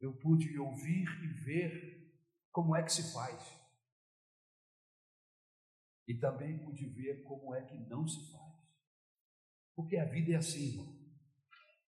eu 0.00 0.12
pude 0.14 0.58
ouvir 0.58 1.06
e 1.22 1.28
ver 1.44 1.94
como 2.50 2.74
é 2.76 2.82
que 2.82 2.92
se 2.92 3.12
faz. 3.12 3.42
E 6.06 6.14
também 6.14 6.58
pude 6.58 6.86
ver 6.86 7.22
como 7.22 7.54
é 7.54 7.62
que 7.62 7.76
não 7.88 8.06
se 8.06 8.30
faz. 8.30 8.54
Porque 9.74 9.96
a 9.96 10.04
vida 10.04 10.32
é 10.32 10.36
assim, 10.36 10.68
irmão. 10.68 10.94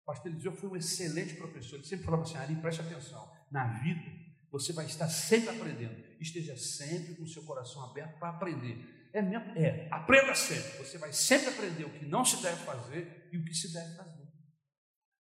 O 0.03 0.05
pastor 0.05 0.31
Eliseu 0.31 0.53
foi 0.53 0.69
um 0.71 0.77
excelente 0.77 1.35
professor. 1.35 1.77
Ele 1.77 1.87
sempre 1.87 2.05
falava 2.05 2.23
assim: 2.23 2.37
Ari, 2.37 2.57
preste 2.57 2.81
atenção. 2.81 3.31
Na 3.51 3.81
vida, 3.81 4.03
você 4.51 4.73
vai 4.73 4.87
estar 4.87 5.09
sempre 5.09 5.49
aprendendo. 5.49 5.97
Esteja 6.21 6.57
sempre 6.57 7.17
com 7.17 7.25
o 7.25 7.29
seu 7.29 7.45
coração 7.45 7.83
aberto 7.85 8.19
para 8.19 8.31
aprender. 8.31 9.11
É 9.13 9.21
mesmo? 9.21 9.51
É, 9.59 9.89
aprenda 9.91 10.35
sempre. 10.35 10.79
Você 10.79 10.99
vai 10.99 11.13
sempre 11.13 11.49
aprender 11.49 11.85
o 11.85 11.93
que 11.93 12.05
não 12.07 12.25
se 12.25 12.43
deve 12.43 12.65
fazer 12.65 13.29
e 13.33 13.39
o 13.39 13.45
que 13.45 13.55
se 13.55 13.73
deve 13.73 13.97
fazer. 13.97 14.22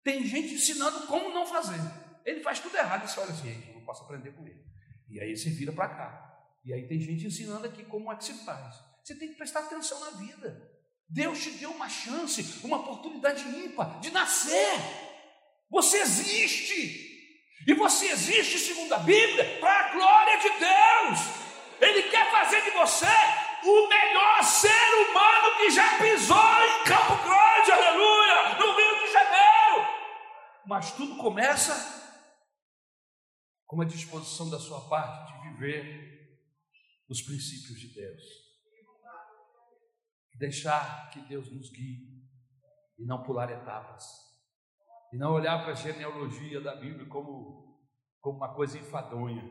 Tem 0.04 0.26
gente 0.26 0.54
ensinando 0.54 1.08
como 1.08 1.34
não 1.34 1.46
fazer. 1.46 1.80
Ele 2.26 2.42
faz 2.42 2.60
tudo 2.60 2.78
errado 2.78 3.06
e 3.06 3.08
você 3.10 3.20
olha 3.20 3.32
assim, 3.32 3.64
eu 3.68 3.76
não 3.76 3.86
posso 3.86 4.04
aprender 4.04 4.32
com 4.32 4.46
ele. 4.46 4.64
E 5.10 5.20
aí 5.20 5.36
você 5.36 5.50
vira 5.50 5.72
para 5.72 5.90
cá. 5.90 6.30
E 6.64 6.74
aí 6.74 6.88
tem 6.88 7.00
gente 7.00 7.26
ensinando 7.26 7.66
aqui 7.66 7.84
como 7.84 8.12
é 8.12 8.16
que 8.16 8.26
se 8.26 8.34
faz. 8.46 8.76
Você 9.04 9.16
tem 9.16 9.30
que 9.30 9.36
prestar 9.36 9.62
atenção 9.62 10.00
na 10.02 10.12
vida. 10.12 10.70
Deus 11.10 11.42
te 11.42 11.52
deu 11.52 11.72
uma 11.72 11.90
chance, 11.90 12.60
uma 12.64 12.78
oportunidade 12.78 13.44
ímpar 13.44 14.00
de 14.00 14.12
nascer. 14.12 14.80
Você 15.70 15.98
existe. 15.98 17.08
E 17.68 17.74
você 17.74 18.08
existe, 18.08 18.58
segundo 18.60 18.94
a 18.94 19.00
Bíblia, 19.00 19.60
para 19.60 19.80
a 19.80 19.92
glória 19.94 20.38
de 20.38 20.50
Deus. 20.60 21.20
Ele 21.82 22.04
quer 22.10 22.32
fazer 22.32 22.62
de 22.64 22.72
você 22.72 23.08
começa 31.22 31.74
com 33.66 33.76
uma 33.76 33.86
disposição 33.86 34.50
da 34.50 34.60
sua 34.60 34.90
parte 34.90 35.34
de 35.34 35.50
viver 35.50 36.40
os 37.08 37.22
princípios 37.22 37.80
de 37.80 37.94
Deus 37.94 38.50
deixar 40.40 41.10
que 41.12 41.20
Deus 41.20 41.52
nos 41.52 41.70
guie 41.70 42.18
e 42.98 43.06
não 43.06 43.24
pular 43.24 43.52
etapas, 43.52 44.06
e 45.12 45.18
não 45.18 45.34
olhar 45.34 45.62
para 45.62 45.74
a 45.74 45.76
genealogia 45.76 46.62
da 46.62 46.76
Bíblia 46.76 47.06
como, 47.08 47.78
como 48.22 48.38
uma 48.38 48.54
coisa 48.56 48.78
enfadonha, 48.78 49.44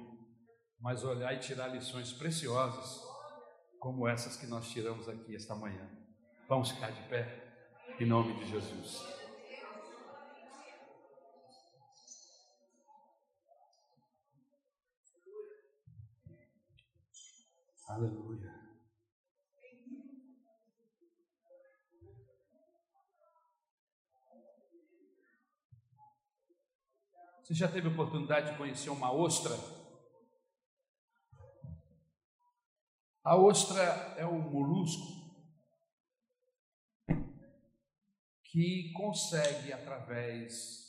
mas 0.80 1.04
olhar 1.04 1.34
e 1.34 1.40
tirar 1.40 1.68
lições 1.68 2.12
preciosas, 2.12 3.02
como 3.78 4.08
essas 4.08 4.36
que 4.36 4.46
nós 4.46 4.68
tiramos 4.70 5.08
aqui 5.08 5.36
esta 5.36 5.54
manhã. 5.54 5.88
Vamos 6.48 6.70
ficar 6.70 6.90
de 6.90 7.02
pé, 7.08 7.94
em 8.00 8.06
nome 8.06 8.32
de 8.34 8.50
Jesus. 8.50 9.17
Aleluia. 17.88 18.54
Você 27.42 27.54
já 27.54 27.66
teve 27.66 27.88
a 27.88 27.90
oportunidade 27.90 28.52
de 28.52 28.58
conhecer 28.58 28.90
uma 28.90 29.10
ostra? 29.10 29.54
A 33.24 33.36
ostra 33.36 33.82
é 34.18 34.26
um 34.26 34.38
molusco 34.38 35.18
que 38.44 38.92
consegue, 38.92 39.72
através 39.72 40.88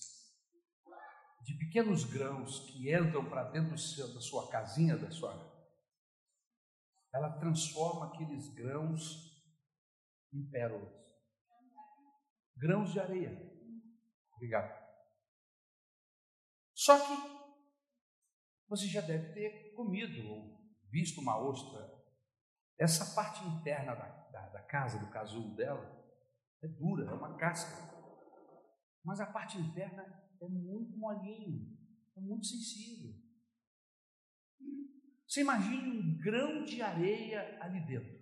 de 1.44 1.54
pequenos 1.58 2.04
grãos 2.04 2.60
que 2.60 2.94
entram 2.94 3.30
para 3.30 3.46
dentro 3.52 3.72
da 3.72 4.22
sua 4.22 4.50
casinha, 4.50 4.98
da 4.98 5.10
sua. 5.12 5.49
Ela 7.14 7.40
transforma 7.40 8.08
aqueles 8.08 8.54
grãos 8.54 9.30
em 10.34 10.50
pérolas. 10.50 10.94
Grãos 12.56 12.92
de 12.92 13.00
areia. 13.00 13.32
Obrigado. 14.36 14.78
Só 16.74 16.98
que 16.98 17.40
você 18.68 18.88
já 18.88 19.02
deve 19.02 19.34
ter 19.34 19.74
comido 19.74 20.28
ou 20.30 20.60
visto 20.90 21.20
uma 21.20 21.38
ostra. 21.38 21.98
Essa 22.78 23.14
parte 23.16 23.44
interna 23.46 23.96
da, 23.96 24.08
da, 24.32 24.50
da 24.50 24.62
casa, 24.64 25.00
do 25.00 25.12
casulo 25.12 25.56
dela, 25.56 26.00
é 26.62 26.68
dura, 26.68 27.10
é 27.10 27.14
uma 27.14 27.36
casca. 27.36 27.90
Mas 29.04 29.20
a 29.20 29.26
parte 29.26 29.58
interna 29.58 30.04
é 30.42 30.48
muito 30.48 30.98
molinho, 30.98 31.78
é 32.16 32.22
muito 32.22 32.46
sensível. 32.46 33.14
Você 35.30 35.42
imagine 35.42 35.92
um 35.92 36.18
grão 36.18 36.64
de 36.64 36.82
areia 36.82 37.64
ali 37.64 37.80
dentro. 37.86 38.20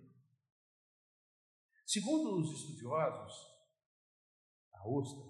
Segundo 1.86 2.38
os 2.38 2.52
estudiosos, 2.52 3.34
a 4.74 4.86
ostra 4.86 5.26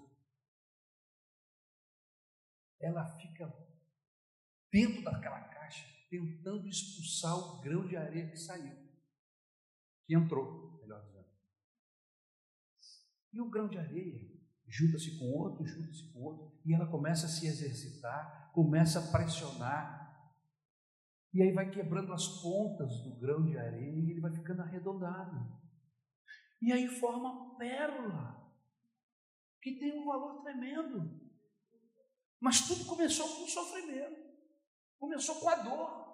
ela 2.81 3.05
fica 3.17 3.47
dentro 4.69 5.03
daquela 5.03 5.41
caixa, 5.47 5.85
tentando 6.09 6.67
expulsar 6.67 7.37
o 7.37 7.61
grão 7.61 7.87
de 7.87 7.95
areia 7.95 8.29
que 8.29 8.37
saiu, 8.37 8.75
que 10.05 10.15
entrou, 10.15 10.77
melhor 10.81 11.01
dizendo. 11.05 11.29
E 13.31 13.39
o 13.39 13.49
grão 13.49 13.69
de 13.69 13.77
areia 13.77 14.37
junta-se 14.67 15.17
com 15.17 15.31
outro, 15.31 15.65
junta-se 15.65 16.11
com 16.11 16.19
outro, 16.23 16.59
e 16.65 16.73
ela 16.73 16.91
começa 16.91 17.25
a 17.25 17.29
se 17.29 17.47
exercitar, 17.47 18.51
começa 18.53 18.99
a 18.99 19.11
pressionar, 19.11 20.08
e 21.33 21.43
aí 21.43 21.51
vai 21.51 21.69
quebrando 21.69 22.11
as 22.11 22.27
pontas 22.41 23.01
do 23.03 23.19
grão 23.19 23.45
de 23.45 23.57
areia 23.57 23.91
e 23.91 24.11
ele 24.11 24.19
vai 24.19 24.31
ficando 24.31 24.61
arredondado. 24.61 25.59
E 26.61 26.73
aí 26.73 26.87
forma 26.87 27.55
pérola, 27.57 28.51
que 29.61 29.79
tem 29.79 29.99
um 29.99 30.05
valor 30.05 30.41
tremendo. 30.41 31.19
Mas 32.39 32.67
tudo 32.67 32.85
começou 32.85 33.27
com 33.27 33.43
o 33.43 33.47
sofrimento, 33.47 34.19
começou 34.97 35.35
com 35.35 35.49
a 35.49 35.55
dor. 35.55 36.09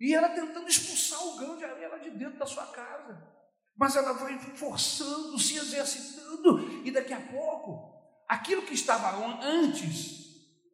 E 0.00 0.14
ela 0.14 0.30
tentando 0.30 0.68
expulsar 0.68 1.22
o 1.26 1.36
grão 1.36 1.56
de 1.56 1.64
areia 1.64 1.88
lá 1.88 1.98
de 1.98 2.10
dentro 2.10 2.38
da 2.38 2.46
sua 2.46 2.66
casa. 2.66 3.34
Mas 3.76 3.94
ela 3.94 4.12
vai 4.12 4.38
forçando, 4.38 5.38
se 5.38 5.56
exercitando, 5.56 6.86
e 6.86 6.90
daqui 6.90 7.12
a 7.12 7.20
pouco, 7.20 7.94
aquilo 8.26 8.62
que 8.62 8.72
estava 8.72 9.14
antes 9.42 10.26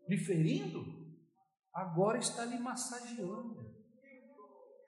lhe 0.09 0.17
ferindo, 0.17 1.02
agora 1.73 2.19
está 2.19 2.45
lhe 2.45 2.59
massageando. 2.59 3.73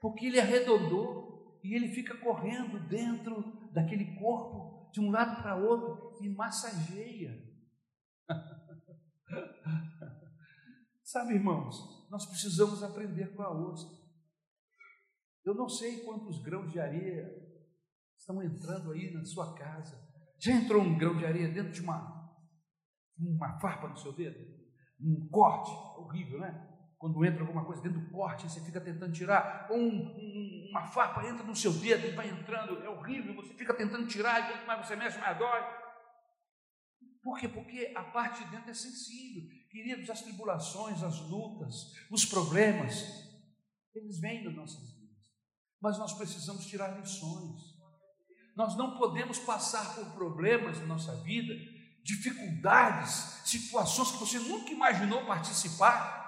Porque 0.01 0.27
ele 0.27 0.41
arredondou 0.41 1.61
e 1.63 1.75
ele 1.75 1.89
fica 1.89 2.19
correndo 2.19 2.79
dentro 2.89 3.71
daquele 3.73 4.19
corpo, 4.19 4.91
de 4.93 5.01
um 5.01 5.11
lado 5.11 5.43
para 5.43 5.57
outro, 5.57 6.19
e 6.23 6.29
massageia. 6.29 7.43
Sabe, 11.03 11.35
irmãos, 11.35 12.07
nós 12.11 12.27
precisamos 12.27 12.83
aprender 12.83 13.35
com 13.35 13.43
a 13.43 13.51
ostra. 13.51 14.05
Eu 15.45 15.55
não 15.55 15.69
sei 15.69 16.05
quantos 16.05 16.43
grãos 16.43 16.71
de 16.71 16.81
areia 16.81 17.27
estão 18.17 18.43
entrando 18.43 18.93
aí 18.93 19.13
na 19.13 19.25
sua 19.25 19.55
casa. 19.55 20.03
Já 20.39 20.53
entrou 20.53 20.83
um 20.83 20.99
grão 20.99 21.17
de 21.17 21.25
areia 21.25 21.53
dentro 21.53 21.73
de 21.73 21.81
uma, 21.81 22.31
uma 23.19 23.59
farpa 23.59 23.89
no 23.89 23.97
seu 23.97 24.13
dedo? 24.13 24.39
Um 25.01 25.29
corte, 25.29 25.71
horrível, 25.99 26.41
né? 26.41 26.74
Quando 27.05 27.23
entra 27.23 27.43
alguma 27.43 27.67
coisa 27.67 27.83
dentro 27.83 28.01
do 28.01 28.11
corte, 28.11 28.49
você 28.49 28.63
fica 28.63 28.81
tentando 28.81 29.13
tirar, 29.13 29.67
ou 29.69 29.77
um, 29.77 29.95
um, 29.95 30.69
uma 30.71 30.87
farpa 30.87 31.23
entra 31.27 31.45
no 31.45 31.55
seu 31.55 31.71
dedo 31.71 32.07
e 32.07 32.13
vai 32.13 32.31
entrando, 32.31 32.83
é 32.83 32.89
horrível, 32.89 33.35
você 33.35 33.53
fica 33.53 33.75
tentando 33.75 34.07
tirar, 34.07 34.41
e 34.41 34.53
quanto 34.55 34.67
mais 34.67 34.87
você 34.87 34.97
mexe, 34.97 35.19
mais 35.19 35.37
dói. 35.37 35.61
Por 37.23 37.39
quê? 37.39 37.47
Porque 37.47 37.93
a 37.95 38.05
parte 38.05 38.43
de 38.43 38.51
dentro 38.53 38.71
é 38.71 38.73
sensível. 38.73 39.43
Queridos, 39.71 40.09
as 40.09 40.23
tribulações, 40.23 41.03
as 41.03 41.21
lutas, 41.29 41.93
os 42.11 42.25
problemas, 42.25 43.05
eles 43.95 44.19
vêm 44.19 44.43
das 44.43 44.55
nossas 44.55 44.95
vidas. 44.95 45.27
Mas 45.83 45.99
nós 45.99 46.15
precisamos 46.15 46.65
tirar 46.65 46.99
lições. 46.99 47.61
Nós 48.57 48.79
não 48.79 48.97
podemos 48.97 49.39
passar 49.41 49.95
por 49.95 50.07
problemas 50.15 50.81
na 50.81 50.87
nossa 50.87 51.15
vida, 51.17 51.53
dificuldades, 52.03 53.43
situações 53.45 54.13
que 54.13 54.21
você 54.21 54.39
nunca 54.39 54.73
imaginou 54.73 55.27
participar, 55.27 56.24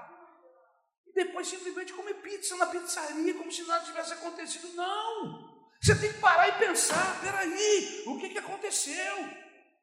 depois 1.17 1.49
simplesmente 1.49 1.95
comer 1.95 2.15
pizza 2.17 2.55
na 2.57 2.67
pizzaria, 2.67 3.35
como 3.35 3.51
se 3.51 3.63
nada 3.63 3.87
tivesse 3.87 4.13
acontecido. 4.13 4.69
Não! 4.75 5.57
Você 5.81 5.95
tem 5.95 6.13
que 6.13 6.19
parar 6.19 6.49
e 6.49 6.53
pensar: 6.53 7.21
peraí, 7.23 8.03
o 8.07 8.19
que, 8.19 8.29
que 8.29 8.39
aconteceu? 8.39 9.17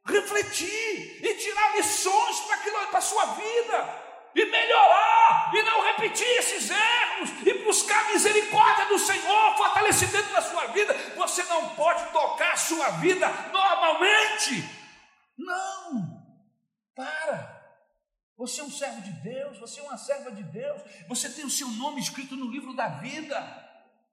Refletir 0.06 1.26
e 1.26 1.34
tirar 1.36 1.76
lições 1.76 2.40
para 2.42 3.00
a 3.00 3.02
sua 3.02 3.26
vida 3.34 4.04
e 4.36 4.46
melhorar, 4.46 5.52
e 5.54 5.64
não 5.64 5.84
repetir 5.84 6.28
esses 6.38 6.70
erros, 6.70 7.30
e 7.46 7.54
buscar 7.64 8.00
a 8.06 8.14
misericórdia 8.14 8.86
do 8.86 9.00
Senhor, 9.00 9.58
fortalecimento 9.58 10.32
da 10.34 10.42
sua 10.42 10.68
vida. 10.68 10.94
Você 11.16 11.44
não 11.44 11.70
pode 11.70 12.12
tocar 12.12 12.54
a 12.54 12.58
sua 12.58 12.90
vida 12.92 13.28
normalmente. 13.52 14.64
Não, 15.38 16.24
para. 16.96 17.53
Você 18.44 18.60
é 18.60 18.64
um 18.66 18.70
servo 18.70 19.02
de 19.02 19.12
Deus, 19.22 19.58
você 19.58 19.80
é 19.80 19.84
uma 19.84 19.98
serva 19.98 20.30
de 20.30 20.44
Deus, 20.44 20.82
você 21.08 21.30
tem 21.30 21.46
o 21.46 21.50
seu 21.50 21.70
nome 21.70 22.02
escrito 22.02 22.36
no 22.36 22.52
livro 22.52 22.76
da 22.76 22.89
vida, 22.89 23.39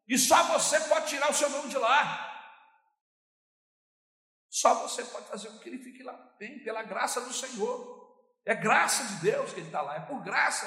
e 0.06 0.16
só 0.16 0.40
você 0.44 0.78
pode 0.82 1.08
tirar 1.08 1.28
o 1.28 1.34
seu 1.34 1.50
nome 1.50 1.68
de 1.68 1.76
lá. 1.76 2.28
Só 4.48 4.72
você 4.82 5.02
pode 5.02 5.26
fazer 5.26 5.48
com 5.48 5.58
que 5.58 5.68
ele 5.68 5.82
fique 5.82 6.04
lá 6.04 6.12
bem, 6.38 6.62
pela 6.62 6.84
graça 6.84 7.20
do 7.22 7.32
Senhor. 7.32 8.22
É 8.46 8.54
graça 8.54 9.02
de 9.02 9.14
Deus 9.20 9.52
que 9.52 9.58
ele 9.58 9.66
está 9.66 9.82
lá, 9.82 9.96
é 9.96 10.00
por 10.00 10.22
graça. 10.22 10.64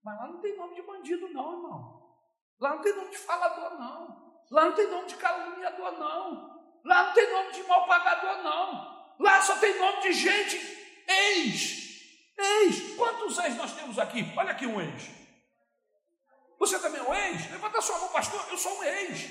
Mas 0.00 0.16
lá 0.20 0.28
não 0.28 0.40
tem 0.40 0.56
nome 0.56 0.76
de 0.76 0.82
bandido, 0.82 1.32
não, 1.32 1.54
irmão. 1.54 2.16
Lá 2.60 2.76
não 2.76 2.82
tem 2.82 2.94
nome 2.94 3.10
de 3.10 3.18
falador, 3.18 3.76
não. 3.76 4.40
Lá 4.52 4.66
não 4.66 4.72
tem 4.72 4.86
nome 4.88 5.08
de 5.08 5.16
caluniador, 5.16 5.98
não. 5.98 6.62
Lá 6.84 7.08
não 7.08 7.12
tem 7.12 7.28
nome 7.28 7.50
de 7.50 7.62
mal 7.64 7.88
pagador, 7.88 8.40
não. 8.44 9.16
Lá 9.18 9.42
só 9.42 9.58
tem 9.58 9.76
nome 9.80 10.02
de 10.02 10.12
gente 10.12 10.56
ex 11.08 11.81
Ex. 12.42 12.96
Quantos 12.96 13.38
ex 13.38 13.56
nós 13.56 13.72
temos 13.72 13.98
aqui? 13.98 14.30
Olha 14.36 14.50
aqui 14.50 14.66
um 14.66 14.80
ex. 14.80 15.10
Você 16.58 16.78
também 16.78 17.00
é 17.00 17.04
um 17.04 17.14
ex? 17.14 17.50
Levanta 17.50 17.80
sua 17.80 17.98
mão, 17.98 18.08
pastor. 18.08 18.44
Eu 18.50 18.58
sou 18.58 18.78
um 18.78 18.84
ex. 18.84 19.30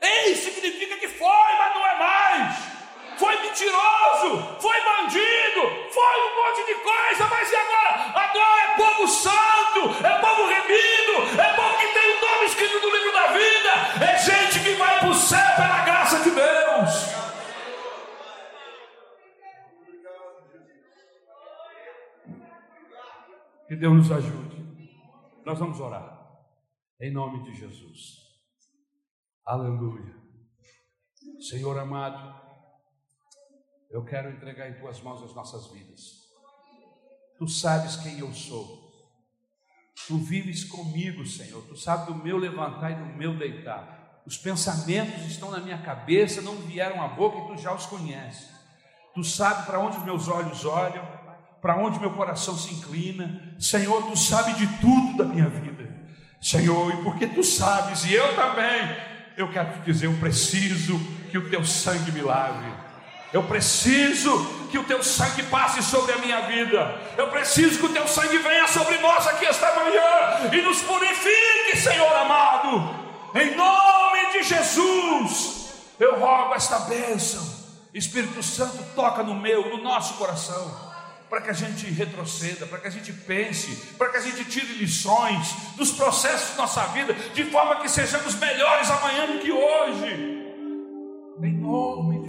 Ex 0.00 0.38
significa 0.38 0.96
que 0.96 1.08
foi, 1.08 1.52
mas 1.58 1.74
não 1.74 1.86
é 1.86 1.98
mais. 1.98 2.56
Foi 3.18 3.40
mentiroso, 3.40 4.58
foi 4.60 4.80
bandido, 4.80 5.60
foi 5.92 6.16
um 6.22 6.36
monte 6.36 6.66
de 6.66 6.74
coisa, 6.76 7.24
mas 7.28 7.52
e 7.52 7.56
agora? 7.56 7.90
Agora 8.14 8.62
é 8.62 8.76
povo 8.76 9.06
santo, 9.06 10.04
é 10.04 10.18
povo 10.18 10.46
remido, 10.46 11.40
é 11.40 11.52
povo 11.54 11.78
que 11.78 11.88
tem 11.88 12.16
o 12.16 12.20
nome 12.20 12.46
escrito 12.46 12.80
no 12.80 12.90
livro 12.90 13.12
da 13.12 13.26
vida, 13.28 14.04
é 14.12 14.18
gente 14.18 14.64
que 14.64 14.74
vai 14.76 14.98
para 14.98 15.08
o 15.08 15.14
céu 15.14 15.56
pela 15.56 15.84
graça 15.84 16.18
de 16.20 16.30
Deus. 16.30 17.12
Que 23.72 23.76
Deus 23.76 23.94
nos 23.94 24.12
ajude. 24.12 24.86
Nós 25.46 25.58
vamos 25.58 25.80
orar. 25.80 26.30
Em 27.00 27.10
nome 27.10 27.42
de 27.42 27.58
Jesus. 27.58 28.18
Aleluia. 29.46 30.14
Senhor 31.40 31.78
amado, 31.78 32.38
eu 33.90 34.04
quero 34.04 34.28
entregar 34.28 34.68
em 34.68 34.78
tuas 34.78 35.00
mãos 35.00 35.22
as 35.22 35.34
nossas 35.34 35.68
vidas. 35.68 36.02
Tu 37.38 37.48
sabes 37.48 37.96
quem 37.96 38.18
eu 38.18 38.30
sou. 38.34 38.92
Tu 40.06 40.18
vives 40.18 40.64
comigo, 40.64 41.24
Senhor. 41.24 41.66
Tu 41.66 41.74
sabes 41.74 42.04
do 42.04 42.14
meu 42.14 42.36
levantar 42.36 42.90
e 42.90 42.96
do 42.96 43.16
meu 43.16 43.38
deitar. 43.38 44.22
Os 44.26 44.36
pensamentos 44.36 45.24
estão 45.24 45.50
na 45.50 45.60
minha 45.60 45.80
cabeça, 45.80 46.42
não 46.42 46.56
vieram 46.56 47.00
à 47.00 47.08
boca 47.08 47.38
e 47.38 47.46
tu 47.46 47.62
já 47.62 47.72
os 47.72 47.86
conheces. 47.86 48.50
Tu 49.14 49.24
sabes 49.24 49.64
para 49.64 49.80
onde 49.80 49.96
os 49.96 50.04
meus 50.04 50.28
olhos 50.28 50.62
olham, 50.66 51.21
para 51.62 51.76
onde 51.76 52.00
meu 52.00 52.10
coração 52.10 52.58
se 52.58 52.74
inclina. 52.74 53.40
Senhor, 53.56 54.02
tu 54.10 54.16
sabes 54.18 54.56
de 54.56 54.66
tudo 54.80 55.16
da 55.16 55.24
minha 55.24 55.48
vida. 55.48 55.88
Senhor, 56.40 56.92
e 56.92 56.96
porque 57.04 57.28
tu 57.28 57.44
sabes, 57.44 58.04
e 58.04 58.12
eu 58.12 58.34
também, 58.34 58.96
eu 59.36 59.48
quero 59.52 59.72
te 59.74 59.80
dizer: 59.82 60.06
eu 60.06 60.14
preciso 60.14 60.98
que 61.30 61.38
o 61.38 61.48
teu 61.48 61.64
sangue 61.64 62.10
me 62.10 62.20
lave. 62.20 62.82
Eu 63.32 63.44
preciso 63.44 64.44
que 64.70 64.76
o 64.76 64.84
teu 64.84 65.02
sangue 65.02 65.44
passe 65.44 65.82
sobre 65.82 66.12
a 66.12 66.18
minha 66.18 66.40
vida. 66.42 67.00
Eu 67.16 67.28
preciso 67.28 67.78
que 67.78 67.86
o 67.86 67.92
teu 67.92 68.06
sangue 68.06 68.36
venha 68.38 68.66
sobre 68.66 68.98
nós 68.98 69.26
aqui 69.28 69.46
esta 69.46 69.72
manhã 69.74 70.52
e 70.52 70.60
nos 70.60 70.82
purifique, 70.82 71.78
Senhor 71.78 72.12
amado. 72.14 72.94
Em 73.34 73.54
nome 73.54 74.32
de 74.32 74.42
Jesus, 74.42 75.72
eu 75.98 76.18
rogo 76.18 76.54
esta 76.54 76.80
bênção. 76.80 77.62
Espírito 77.94 78.42
Santo, 78.42 78.84
toca 78.94 79.22
no 79.22 79.34
meu, 79.34 79.70
no 79.70 79.82
nosso 79.82 80.14
coração 80.14 80.91
para 81.32 81.40
que 81.40 81.48
a 81.48 81.54
gente 81.54 81.86
retroceda, 81.86 82.66
para 82.66 82.78
que 82.78 82.88
a 82.88 82.90
gente 82.90 83.10
pense, 83.10 83.74
para 83.96 84.10
que 84.10 84.18
a 84.18 84.20
gente 84.20 84.44
tire 84.44 84.74
lições 84.74 85.54
dos 85.78 85.90
processos 85.92 86.50
de 86.50 86.58
nossa 86.58 86.82
vida, 86.88 87.14
de 87.14 87.44
forma 87.44 87.76
que 87.76 87.88
sejamos 87.88 88.34
melhores 88.34 88.90
amanhã 88.90 89.26
do 89.32 89.38
que 89.38 89.50
hoje. 89.50 90.42
Em 91.42 91.56
nome 91.56 92.22